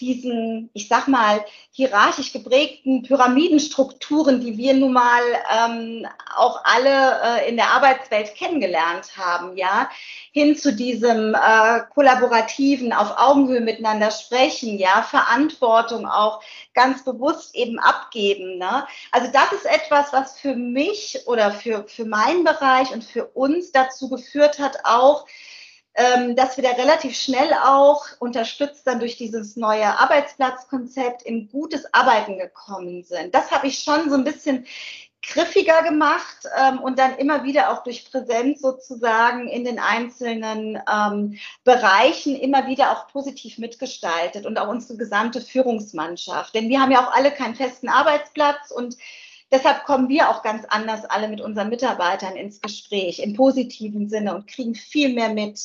diesen, 0.00 0.70
ich 0.72 0.88
sag 0.88 1.08
mal, 1.08 1.44
hierarchisch 1.72 2.32
geprägten 2.32 3.02
Pyramidenstrukturen, 3.02 4.40
die 4.40 4.56
wir 4.56 4.74
nun 4.74 4.92
mal 4.92 5.22
ähm, 5.54 6.06
auch 6.36 6.64
alle 6.64 7.20
äh, 7.22 7.48
in 7.48 7.56
der 7.56 7.70
Arbeitswelt 7.70 8.34
kennengelernt 8.34 9.16
haben, 9.16 9.56
ja, 9.56 9.90
hin 10.32 10.56
zu 10.56 10.72
diesem 10.72 11.34
äh, 11.34 11.80
kollaborativen, 11.92 12.92
auf 12.92 13.18
Augenhöhe 13.18 13.60
miteinander 13.60 14.10
sprechen, 14.10 14.78
ja, 14.78 15.02
Verantwortung 15.02 16.06
auch 16.06 16.42
ganz 16.74 17.04
bewusst 17.04 17.54
eben 17.54 17.78
abgeben. 17.78 18.58
Ne? 18.58 18.86
Also 19.12 19.30
das 19.32 19.52
ist 19.52 19.66
etwas, 19.66 20.12
was 20.12 20.38
für 20.38 20.54
mich 20.54 21.20
oder 21.26 21.50
für, 21.50 21.84
für 21.86 22.04
meinen 22.04 22.44
Bereich 22.44 22.92
und 22.92 23.04
für 23.04 23.26
uns 23.26 23.72
dazu 23.72 24.08
geführt 24.08 24.58
hat, 24.58 24.78
auch 24.84 25.26
ähm, 25.94 26.36
dass 26.36 26.56
wir 26.56 26.64
da 26.64 26.70
relativ 26.70 27.16
schnell 27.16 27.52
auch 27.64 28.04
unterstützt 28.20 28.86
dann 28.86 29.00
durch 29.00 29.16
dieses 29.16 29.56
neue 29.56 29.98
Arbeitsplatzkonzept 29.98 31.22
in 31.22 31.48
gutes 31.48 31.92
Arbeiten 31.92 32.38
gekommen 32.38 33.02
sind. 33.02 33.34
Das 33.34 33.50
habe 33.50 33.66
ich 33.66 33.80
schon 33.80 34.08
so 34.08 34.16
ein 34.16 34.24
bisschen 34.24 34.66
griffiger 35.22 35.82
gemacht 35.82 36.46
ähm, 36.56 36.80
und 36.80 36.98
dann 36.98 37.16
immer 37.16 37.44
wieder 37.44 37.70
auch 37.70 37.82
durch 37.82 38.10
Präsenz 38.10 38.60
sozusagen 38.60 39.48
in 39.48 39.64
den 39.64 39.78
einzelnen 39.78 40.78
ähm, 40.90 41.38
Bereichen 41.64 42.36
immer 42.36 42.66
wieder 42.66 42.92
auch 42.92 43.08
positiv 43.08 43.58
mitgestaltet 43.58 44.46
und 44.46 44.58
auch 44.58 44.68
unsere 44.68 44.96
gesamte 44.96 45.40
Führungsmannschaft. 45.40 46.54
Denn 46.54 46.68
wir 46.68 46.80
haben 46.80 46.90
ja 46.90 47.06
auch 47.06 47.12
alle 47.14 47.30
keinen 47.32 47.54
festen 47.54 47.88
Arbeitsplatz 47.88 48.70
und 48.70 48.96
deshalb 49.52 49.84
kommen 49.84 50.08
wir 50.08 50.30
auch 50.30 50.42
ganz 50.42 50.64
anders 50.68 51.04
alle 51.04 51.28
mit 51.28 51.40
unseren 51.40 51.68
Mitarbeitern 51.68 52.36
ins 52.36 52.60
Gespräch 52.60 53.18
im 53.18 53.34
positiven 53.34 54.08
Sinne 54.08 54.34
und 54.34 54.46
kriegen 54.46 54.74
viel 54.74 55.12
mehr 55.12 55.30
mit. 55.30 55.60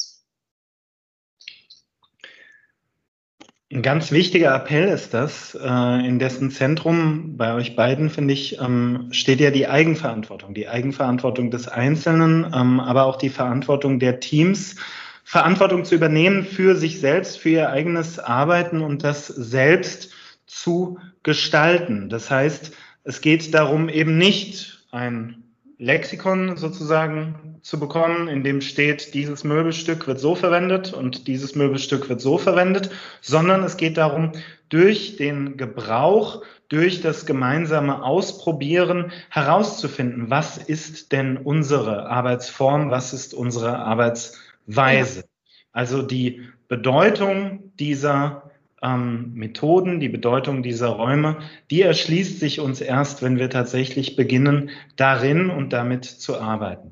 Ein 3.73 3.81
ganz 3.81 4.11
wichtiger 4.11 4.53
Appell 4.53 4.89
ist 4.89 5.15
das, 5.15 5.55
äh, 5.55 6.07
in 6.07 6.19
dessen 6.19 6.51
Zentrum 6.51 7.35
bei 7.35 7.55
euch 7.55 7.75
beiden, 7.75 8.11
finde 8.11 8.35
ich, 8.35 8.59
ähm, 8.59 9.07
steht 9.09 9.39
ja 9.39 9.49
die 9.49 9.67
Eigenverantwortung, 9.67 10.53
die 10.53 10.67
Eigenverantwortung 10.67 11.49
des 11.49 11.67
Einzelnen, 11.67 12.45
ähm, 12.53 12.79
aber 12.79 13.05
auch 13.05 13.15
die 13.15 13.29
Verantwortung 13.29 13.99
der 13.99 14.19
Teams, 14.19 14.75
Verantwortung 15.23 15.83
zu 15.83 15.95
übernehmen 15.95 16.43
für 16.45 16.75
sich 16.75 16.99
selbst, 16.99 17.39
für 17.39 17.49
ihr 17.49 17.69
eigenes 17.71 18.19
Arbeiten 18.19 18.81
und 18.81 19.03
das 19.03 19.25
selbst 19.25 20.11
zu 20.45 20.99
gestalten. 21.23 22.09
Das 22.09 22.29
heißt, 22.29 22.71
es 23.03 23.21
geht 23.21 23.51
darum, 23.55 23.89
eben 23.89 24.19
nicht 24.19 24.85
ein 24.91 25.44
Lexikon 25.77 26.55
sozusagen 26.55 27.59
zu 27.61 27.79
bekommen, 27.79 28.27
in 28.27 28.43
dem 28.43 28.61
steht, 28.61 29.13
dieses 29.13 29.43
Möbelstück 29.43 30.07
wird 30.07 30.19
so 30.19 30.35
verwendet 30.35 30.93
und 30.93 31.27
dieses 31.27 31.55
Möbelstück 31.55 32.07
wird 32.07 32.21
so 32.21 32.37
verwendet, 32.37 32.91
sondern 33.21 33.63
es 33.63 33.75
geht 33.75 33.97
darum, 33.97 34.31
durch 34.69 35.17
den 35.17 35.57
Gebrauch, 35.57 36.43
durch 36.69 37.01
das 37.01 37.25
gemeinsame 37.25 38.03
Ausprobieren 38.03 39.11
herauszufinden, 39.29 40.29
was 40.29 40.57
ist 40.57 41.11
denn 41.11 41.37
unsere 41.37 42.09
Arbeitsform, 42.09 42.89
was 42.89 43.13
ist 43.13 43.33
unsere 43.33 43.77
Arbeitsweise. 43.79 45.25
Also 45.71 46.01
die 46.01 46.41
Bedeutung 46.67 47.71
dieser 47.79 48.51
ähm, 48.85 49.31
Methoden, 49.33 49.99
die 49.99 50.09
Bedeutung 50.09 50.61
dieser 50.61 50.89
Räume, 50.89 51.37
die 51.71 51.81
erschließt 51.81 52.39
sich 52.39 52.59
uns 52.59 52.81
erst, 52.81 53.23
wenn 53.23 53.39
wir 53.39 53.49
tatsächlich 53.49 54.15
beginnen, 54.15 54.69
darin 54.95 55.49
und 55.49 55.73
damit 55.73 56.05
zu 56.05 56.39
arbeiten. 56.39 56.91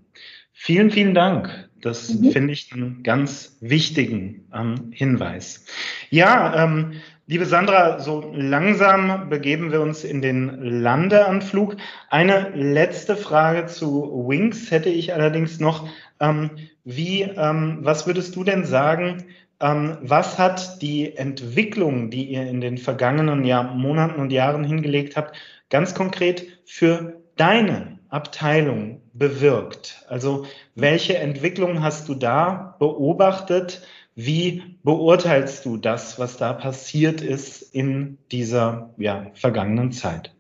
Vielen, 0.52 0.92
vielen 0.92 1.14
Dank. 1.14 1.70
Das 1.82 2.14
mhm. 2.14 2.32
finde 2.32 2.54
ich 2.54 2.72
einen 2.72 3.04
ganz 3.04 3.58
wichtigen 3.60 4.48
ähm, 4.54 4.92
Hinweis. 4.92 5.66
Ja, 6.10 6.64
ähm, 6.64 6.94
liebe 7.28 7.46
Sandra, 7.46 8.00
so 8.00 8.32
langsam 8.34 9.30
begeben 9.30 9.72
wir 9.72 9.82
uns 9.82 10.04
in 10.04 10.22
den 10.22 10.62
Landeanflug. 10.62 11.76
Eine 12.10 12.52
letzte 12.56 13.18
Frage 13.18 13.66
zu 13.66 14.26
Wings 14.28 14.72
hätte 14.72 14.90
ich 14.90 15.14
allerdings 15.14 15.60
noch. 15.60 15.88
Ähm, 16.20 16.52
wie, 16.86 17.22
ähm, 17.22 17.80
was 17.82 18.08
würdest 18.08 18.36
du 18.36 18.44
denn 18.44 18.66
sagen, 18.66 19.26
was 19.64 20.38
hat 20.38 20.82
die 20.82 21.16
Entwicklung, 21.16 22.10
die 22.10 22.26
ihr 22.26 22.46
in 22.46 22.60
den 22.60 22.78
vergangenen 22.78 23.46
Jahr, 23.46 23.64
Monaten 23.64 24.20
und 24.20 24.32
Jahren 24.32 24.66
hingelegt 24.66 25.16
habt, 25.16 25.38
ganz 25.70 25.96
konkret 25.96 26.48
für 26.66 27.22
deine 27.38 28.00
Abteilung 28.10 29.02
bewirkt? 29.14 30.04
Also 30.10 30.46
welche 30.76 31.18
Entwicklung 31.18 31.82
hast 31.82 32.10
du 32.10 32.16
da 32.16 32.76
beobachtet? 32.80 33.82
Wie 34.16 34.78
beurteilst 34.84 35.66
du 35.66 35.78
das, 35.78 36.20
was 36.20 36.36
da 36.36 36.52
passiert 36.52 37.22
ist 37.22 37.62
in 37.62 38.18
dieser 38.32 38.94
ja, 38.98 39.28
vergangenen 39.34 39.94
Zeit? 39.94 40.36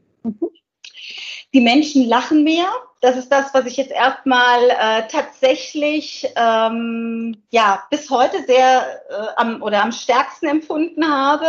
Die 1.53 1.61
Menschen 1.61 2.05
lachen 2.07 2.43
mehr. 2.43 2.67
Das 3.03 3.17
ist 3.17 3.29
das, 3.33 3.53
was 3.53 3.65
ich 3.65 3.75
jetzt 3.75 3.91
erstmal 3.91 4.69
äh, 4.69 5.05
tatsächlich 5.09 6.25
ähm, 6.37 7.35
ja 7.49 7.83
bis 7.89 8.09
heute 8.09 8.45
sehr 8.45 9.01
äh, 9.09 9.25
am 9.35 9.61
oder 9.61 9.83
am 9.83 9.91
stärksten 9.91 10.47
empfunden 10.47 11.05
habe. 11.05 11.45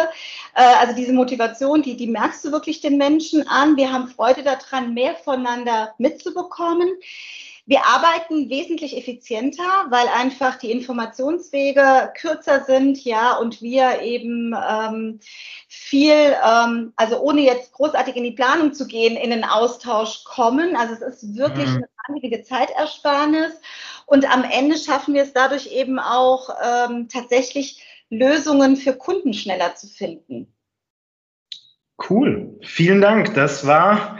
Äh, 0.56 0.64
also 0.80 0.96
diese 0.96 1.12
Motivation, 1.12 1.80
die 1.80 1.96
die 1.96 2.08
merkst 2.08 2.44
du 2.44 2.50
wirklich 2.50 2.80
den 2.80 2.96
Menschen 2.96 3.46
an. 3.46 3.76
Wir 3.76 3.92
haben 3.92 4.08
Freude 4.08 4.42
daran, 4.42 4.94
mehr 4.94 5.14
voneinander 5.14 5.94
mitzubekommen. 5.98 6.88
Wir 7.66 7.86
arbeiten 7.86 8.50
wesentlich 8.50 8.94
effizienter, 8.96 9.86
weil 9.88 10.06
einfach 10.08 10.58
die 10.58 10.70
Informationswege 10.70 12.12
kürzer 12.14 12.62
sind, 12.64 13.02
ja, 13.04 13.38
und 13.38 13.62
wir 13.62 14.02
eben 14.02 14.54
ähm, 14.54 15.20
viel, 15.66 16.36
ähm, 16.44 16.92
also 16.96 17.20
ohne 17.20 17.40
jetzt 17.40 17.72
großartig 17.72 18.16
in 18.16 18.24
die 18.24 18.32
Planung 18.32 18.74
zu 18.74 18.86
gehen, 18.86 19.16
in 19.16 19.30
den 19.30 19.44
Austausch 19.44 20.24
kommen. 20.24 20.76
Also 20.76 20.94
es 20.94 21.22
ist 21.22 21.36
wirklich 21.36 21.68
mhm. 21.68 21.76
eine 21.76 21.88
wahnsinnige 22.06 22.42
Zeitersparnis. 22.42 23.52
Und 24.04 24.30
am 24.30 24.44
Ende 24.44 24.76
schaffen 24.76 25.14
wir 25.14 25.22
es 25.22 25.32
dadurch 25.32 25.72
eben 25.72 25.98
auch 25.98 26.50
ähm, 26.62 27.08
tatsächlich 27.08 27.82
Lösungen 28.10 28.76
für 28.76 28.92
Kunden 28.92 29.32
schneller 29.32 29.74
zu 29.74 29.86
finden. 29.86 30.52
Cool. 32.10 32.58
Vielen 32.62 33.00
Dank. 33.00 33.34
Das 33.34 33.66
war 33.66 34.18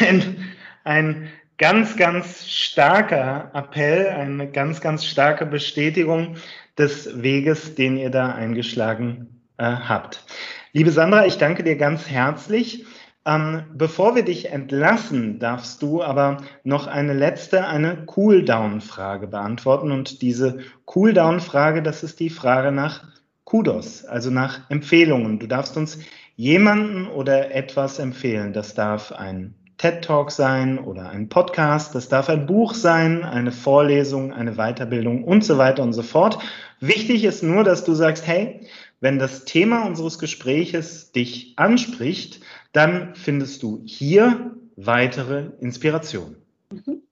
ein, 0.00 0.56
ein 0.84 1.30
ganz, 1.58 1.96
ganz 1.96 2.46
starker 2.48 3.50
Appell, 3.54 4.08
eine 4.08 4.50
ganz, 4.50 4.80
ganz 4.80 5.04
starke 5.04 5.46
Bestätigung 5.46 6.36
des 6.78 7.22
Weges, 7.22 7.74
den 7.74 7.96
ihr 7.96 8.10
da 8.10 8.34
eingeschlagen 8.34 9.42
äh, 9.56 9.64
habt. 9.64 10.24
Liebe 10.72 10.90
Sandra, 10.90 11.26
ich 11.26 11.38
danke 11.38 11.62
dir 11.62 11.76
ganz 11.76 12.08
herzlich. 12.08 12.84
Ähm, 13.24 13.64
bevor 13.74 14.14
wir 14.14 14.24
dich 14.24 14.50
entlassen, 14.50 15.38
darfst 15.38 15.82
du 15.82 16.02
aber 16.02 16.36
noch 16.62 16.86
eine 16.86 17.14
letzte, 17.14 17.66
eine 17.66 18.04
Cooldown-Frage 18.06 19.26
beantworten. 19.26 19.90
Und 19.90 20.22
diese 20.22 20.58
Cooldown-Frage, 20.84 21.82
das 21.82 22.02
ist 22.02 22.20
die 22.20 22.30
Frage 22.30 22.70
nach 22.70 23.04
Kudos, 23.44 24.04
also 24.04 24.30
nach 24.30 24.70
Empfehlungen. 24.70 25.38
Du 25.38 25.46
darfst 25.46 25.76
uns 25.76 25.98
jemanden 26.36 27.06
oder 27.06 27.52
etwas 27.52 27.98
empfehlen. 27.98 28.52
Das 28.52 28.74
darf 28.74 29.10
ein 29.10 29.54
TED 29.78 30.04
Talk 30.04 30.30
sein 30.30 30.78
oder 30.78 31.10
ein 31.10 31.28
Podcast, 31.28 31.94
das 31.94 32.08
darf 32.08 32.28
ein 32.28 32.46
Buch 32.46 32.74
sein, 32.74 33.24
eine 33.24 33.52
Vorlesung, 33.52 34.32
eine 34.32 34.54
Weiterbildung 34.54 35.24
und 35.24 35.44
so 35.44 35.58
weiter 35.58 35.82
und 35.82 35.92
so 35.92 36.02
fort. 36.02 36.38
Wichtig 36.80 37.24
ist 37.24 37.42
nur, 37.42 37.62
dass 37.64 37.84
du 37.84 37.94
sagst, 37.94 38.26
hey, 38.26 38.66
wenn 39.00 39.18
das 39.18 39.44
Thema 39.44 39.86
unseres 39.86 40.18
Gespräches 40.18 41.12
dich 41.12 41.54
anspricht, 41.56 42.40
dann 42.72 43.14
findest 43.14 43.62
du 43.62 43.82
hier 43.84 44.56
weitere 44.76 45.50
Inspiration. 45.60 46.36
Mhm. 46.70 47.02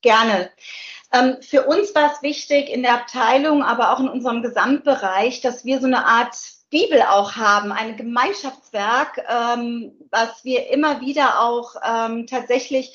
Gerne. 0.00 0.50
Ähm, 1.12 1.36
für 1.40 1.64
uns 1.64 1.94
war 1.94 2.12
es 2.12 2.22
wichtig 2.22 2.68
in 2.68 2.82
der 2.82 2.94
Abteilung, 2.94 3.62
aber 3.62 3.92
auch 3.92 4.00
in 4.00 4.08
unserem 4.08 4.42
Gesamtbereich, 4.42 5.40
dass 5.40 5.64
wir 5.64 5.80
so 5.80 5.86
eine 5.86 6.04
Art 6.04 6.36
Bibel 6.70 7.02
auch 7.02 7.36
haben, 7.36 7.72
ein 7.72 7.96
Gemeinschaftswerk, 7.96 9.24
ähm, 9.28 9.92
was 10.10 10.44
wir 10.44 10.70
immer 10.70 11.00
wieder 11.00 11.40
auch 11.40 11.76
ähm, 11.86 12.26
tatsächlich, 12.26 12.92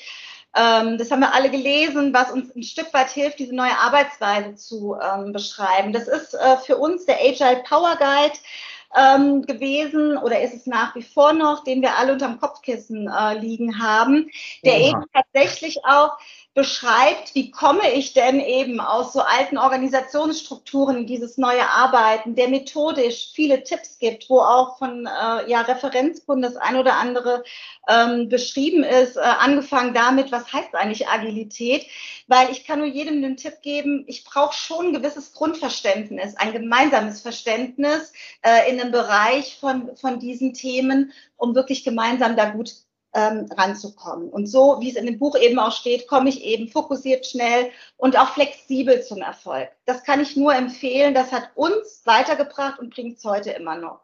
ähm, 0.54 0.98
das 0.98 1.10
haben 1.10 1.20
wir 1.20 1.32
alle 1.32 1.50
gelesen, 1.50 2.12
was 2.12 2.30
uns 2.30 2.54
ein 2.54 2.62
Stück 2.62 2.92
weit 2.92 3.10
hilft, 3.10 3.38
diese 3.38 3.54
neue 3.54 3.76
Arbeitsweise 3.78 4.54
zu 4.56 4.96
ähm, 5.00 5.32
beschreiben. 5.32 5.92
Das 5.92 6.08
ist 6.08 6.34
äh, 6.34 6.56
für 6.58 6.76
uns 6.76 7.06
der 7.06 7.20
Agile 7.20 7.62
Power 7.66 7.96
Guide. 7.96 8.38
Ähm, 8.92 9.42
gewesen 9.42 10.18
oder 10.18 10.40
ist 10.40 10.52
es 10.52 10.66
nach 10.66 10.96
wie 10.96 11.04
vor 11.04 11.32
noch, 11.32 11.62
den 11.62 11.80
wir 11.80 11.96
alle 11.96 12.12
unterm 12.12 12.40
Kopfkissen 12.40 13.06
äh, 13.06 13.38
liegen 13.38 13.80
haben, 13.80 14.28
der 14.64 14.80
ja. 14.80 14.88
eben 14.88 15.04
tatsächlich 15.14 15.84
auch 15.84 16.18
beschreibt, 16.52 17.36
wie 17.36 17.52
komme 17.52 17.92
ich 17.92 18.12
denn 18.12 18.40
eben 18.40 18.80
aus 18.80 19.12
so 19.12 19.20
alten 19.20 19.56
Organisationsstrukturen 19.56 20.96
in 20.98 21.06
dieses 21.06 21.38
neue 21.38 21.68
Arbeiten, 21.70 22.34
der 22.34 22.48
methodisch 22.48 23.30
viele 23.32 23.62
Tipps 23.62 23.98
gibt, 24.00 24.28
wo 24.28 24.40
auch 24.40 24.76
von 24.76 25.06
äh, 25.06 25.48
ja, 25.48 25.60
Referenzkunden 25.60 26.42
das 26.42 26.56
ein 26.56 26.74
oder 26.74 26.94
andere 26.94 27.44
ähm, 27.88 28.28
beschrieben 28.28 28.82
ist, 28.82 29.16
äh, 29.16 29.20
angefangen 29.20 29.94
damit, 29.94 30.32
was 30.32 30.52
heißt 30.52 30.74
eigentlich 30.74 31.06
Agilität, 31.06 31.86
weil 32.26 32.50
ich 32.50 32.64
kann 32.64 32.80
nur 32.80 32.88
jedem 32.88 33.22
den 33.22 33.36
Tipp 33.36 33.62
geben, 33.62 34.04
ich 34.08 34.24
brauche 34.24 34.54
schon 34.54 34.88
ein 34.88 34.92
gewisses 34.92 35.32
Grundverständnis, 35.32 36.34
ein 36.36 36.52
gemeinsames 36.52 37.20
Verständnis 37.20 38.12
äh, 38.42 38.68
in 38.68 38.80
einem 38.80 38.90
Bereich 38.90 39.56
von, 39.60 39.94
von 39.96 40.18
diesen 40.18 40.52
Themen, 40.52 41.12
um 41.36 41.54
wirklich 41.54 41.84
gemeinsam 41.84 42.36
da 42.36 42.50
gut 42.50 42.72
ähm, 43.14 43.46
ranzukommen. 43.56 44.28
Und 44.28 44.46
so, 44.46 44.78
wie 44.80 44.90
es 44.90 44.96
in 44.96 45.06
dem 45.06 45.18
Buch 45.18 45.36
eben 45.36 45.58
auch 45.58 45.72
steht, 45.72 46.06
komme 46.06 46.28
ich 46.28 46.44
eben 46.44 46.68
fokussiert, 46.68 47.26
schnell 47.26 47.70
und 47.96 48.18
auch 48.18 48.30
flexibel 48.30 49.02
zum 49.02 49.18
Erfolg. 49.18 49.68
Das 49.86 50.04
kann 50.04 50.20
ich 50.20 50.36
nur 50.36 50.54
empfehlen. 50.54 51.14
Das 51.14 51.32
hat 51.32 51.50
uns 51.54 52.02
weitergebracht 52.04 52.78
und 52.78 52.94
bringt 52.94 53.18
es 53.18 53.24
heute 53.24 53.50
immer 53.50 53.76
noch. 53.76 54.00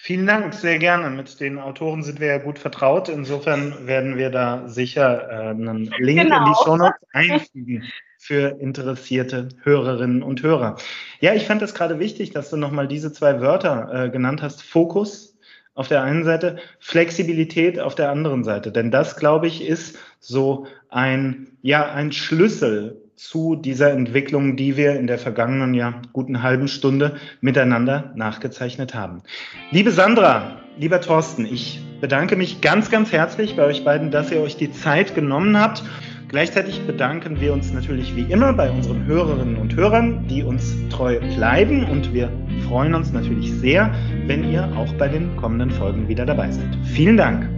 Vielen 0.00 0.26
Dank, 0.26 0.54
sehr 0.54 0.78
gerne. 0.78 1.10
Mit 1.10 1.40
den 1.40 1.58
Autoren 1.58 2.04
sind 2.04 2.20
wir 2.20 2.28
ja 2.28 2.38
gut 2.38 2.60
vertraut. 2.60 3.08
Insofern 3.08 3.88
werden 3.88 4.16
wir 4.16 4.30
da 4.30 4.68
sicher 4.68 5.28
äh, 5.28 5.50
einen 5.50 5.92
Link 5.98 6.20
genau. 6.20 6.38
in 6.38 6.44
die 6.44 6.58
Show 6.64 6.76
Notes 6.76 7.00
einfügen 7.12 7.84
für 8.16 8.60
interessierte 8.60 9.48
Hörerinnen 9.62 10.22
und 10.22 10.42
Hörer. 10.42 10.76
Ja, 11.18 11.34
ich 11.34 11.46
fand 11.46 11.62
es 11.62 11.74
gerade 11.74 11.98
wichtig, 11.98 12.30
dass 12.30 12.50
du 12.50 12.56
nochmal 12.56 12.86
diese 12.86 13.12
zwei 13.12 13.40
Wörter 13.40 14.04
äh, 14.04 14.10
genannt 14.10 14.40
hast. 14.40 14.62
Fokus 14.62 15.37
auf 15.78 15.86
der 15.86 16.02
einen 16.02 16.24
Seite, 16.24 16.56
Flexibilität 16.80 17.78
auf 17.78 17.94
der 17.94 18.10
anderen 18.10 18.42
Seite. 18.42 18.72
Denn 18.72 18.90
das, 18.90 19.14
glaube 19.14 19.46
ich, 19.46 19.64
ist 19.64 19.96
so 20.18 20.66
ein, 20.88 21.46
ja, 21.62 21.92
ein 21.92 22.10
Schlüssel 22.10 23.00
zu 23.14 23.54
dieser 23.54 23.92
Entwicklung, 23.92 24.56
die 24.56 24.76
wir 24.76 24.98
in 24.98 25.06
der 25.06 25.18
vergangenen 25.18 25.74
ja, 25.74 26.02
guten 26.12 26.42
halben 26.42 26.66
Stunde 26.66 27.14
miteinander 27.40 28.12
nachgezeichnet 28.16 28.96
haben. 28.96 29.22
Liebe 29.70 29.92
Sandra, 29.92 30.62
lieber 30.78 31.00
Thorsten, 31.00 31.46
ich 31.46 31.80
bedanke 32.00 32.34
mich 32.34 32.60
ganz, 32.60 32.90
ganz 32.90 33.12
herzlich 33.12 33.54
bei 33.54 33.64
euch 33.64 33.84
beiden, 33.84 34.10
dass 34.10 34.32
ihr 34.32 34.40
euch 34.40 34.56
die 34.56 34.72
Zeit 34.72 35.14
genommen 35.14 35.60
habt. 35.60 35.84
Gleichzeitig 36.28 36.82
bedanken 36.86 37.40
wir 37.40 37.54
uns 37.54 37.72
natürlich 37.72 38.14
wie 38.14 38.30
immer 38.30 38.52
bei 38.52 38.70
unseren 38.70 39.06
Hörerinnen 39.06 39.56
und 39.56 39.74
Hörern, 39.74 40.26
die 40.28 40.42
uns 40.42 40.76
treu 40.90 41.18
bleiben 41.36 41.84
und 41.84 42.12
wir 42.12 42.30
freuen 42.68 42.94
uns 42.94 43.12
natürlich 43.12 43.50
sehr, 43.54 43.94
wenn 44.26 44.44
ihr 44.52 44.70
auch 44.76 44.92
bei 44.94 45.08
den 45.08 45.34
kommenden 45.38 45.70
Folgen 45.70 46.06
wieder 46.06 46.26
dabei 46.26 46.50
seid. 46.50 46.76
Vielen 46.84 47.16
Dank. 47.16 47.48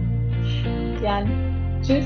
Jan, 1.03 1.29
tschüss. 1.81 2.05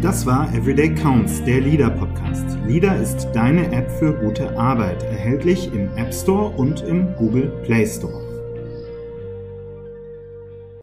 Das 0.00 0.24
war 0.24 0.48
Everyday 0.54 0.94
Counts, 0.94 1.42
der 1.42 1.60
Leader 1.60 1.90
Podcast. 1.90 2.56
Leader 2.68 2.96
ist 2.96 3.28
deine 3.32 3.72
App 3.72 3.90
für 3.90 4.12
gute 4.12 4.56
Arbeit, 4.56 5.02
erhältlich 5.02 5.72
im 5.74 5.88
App 5.96 6.14
Store 6.14 6.50
und 6.50 6.82
im 6.82 7.12
Google 7.16 7.52
Play 7.64 7.84
Store. 7.84 8.25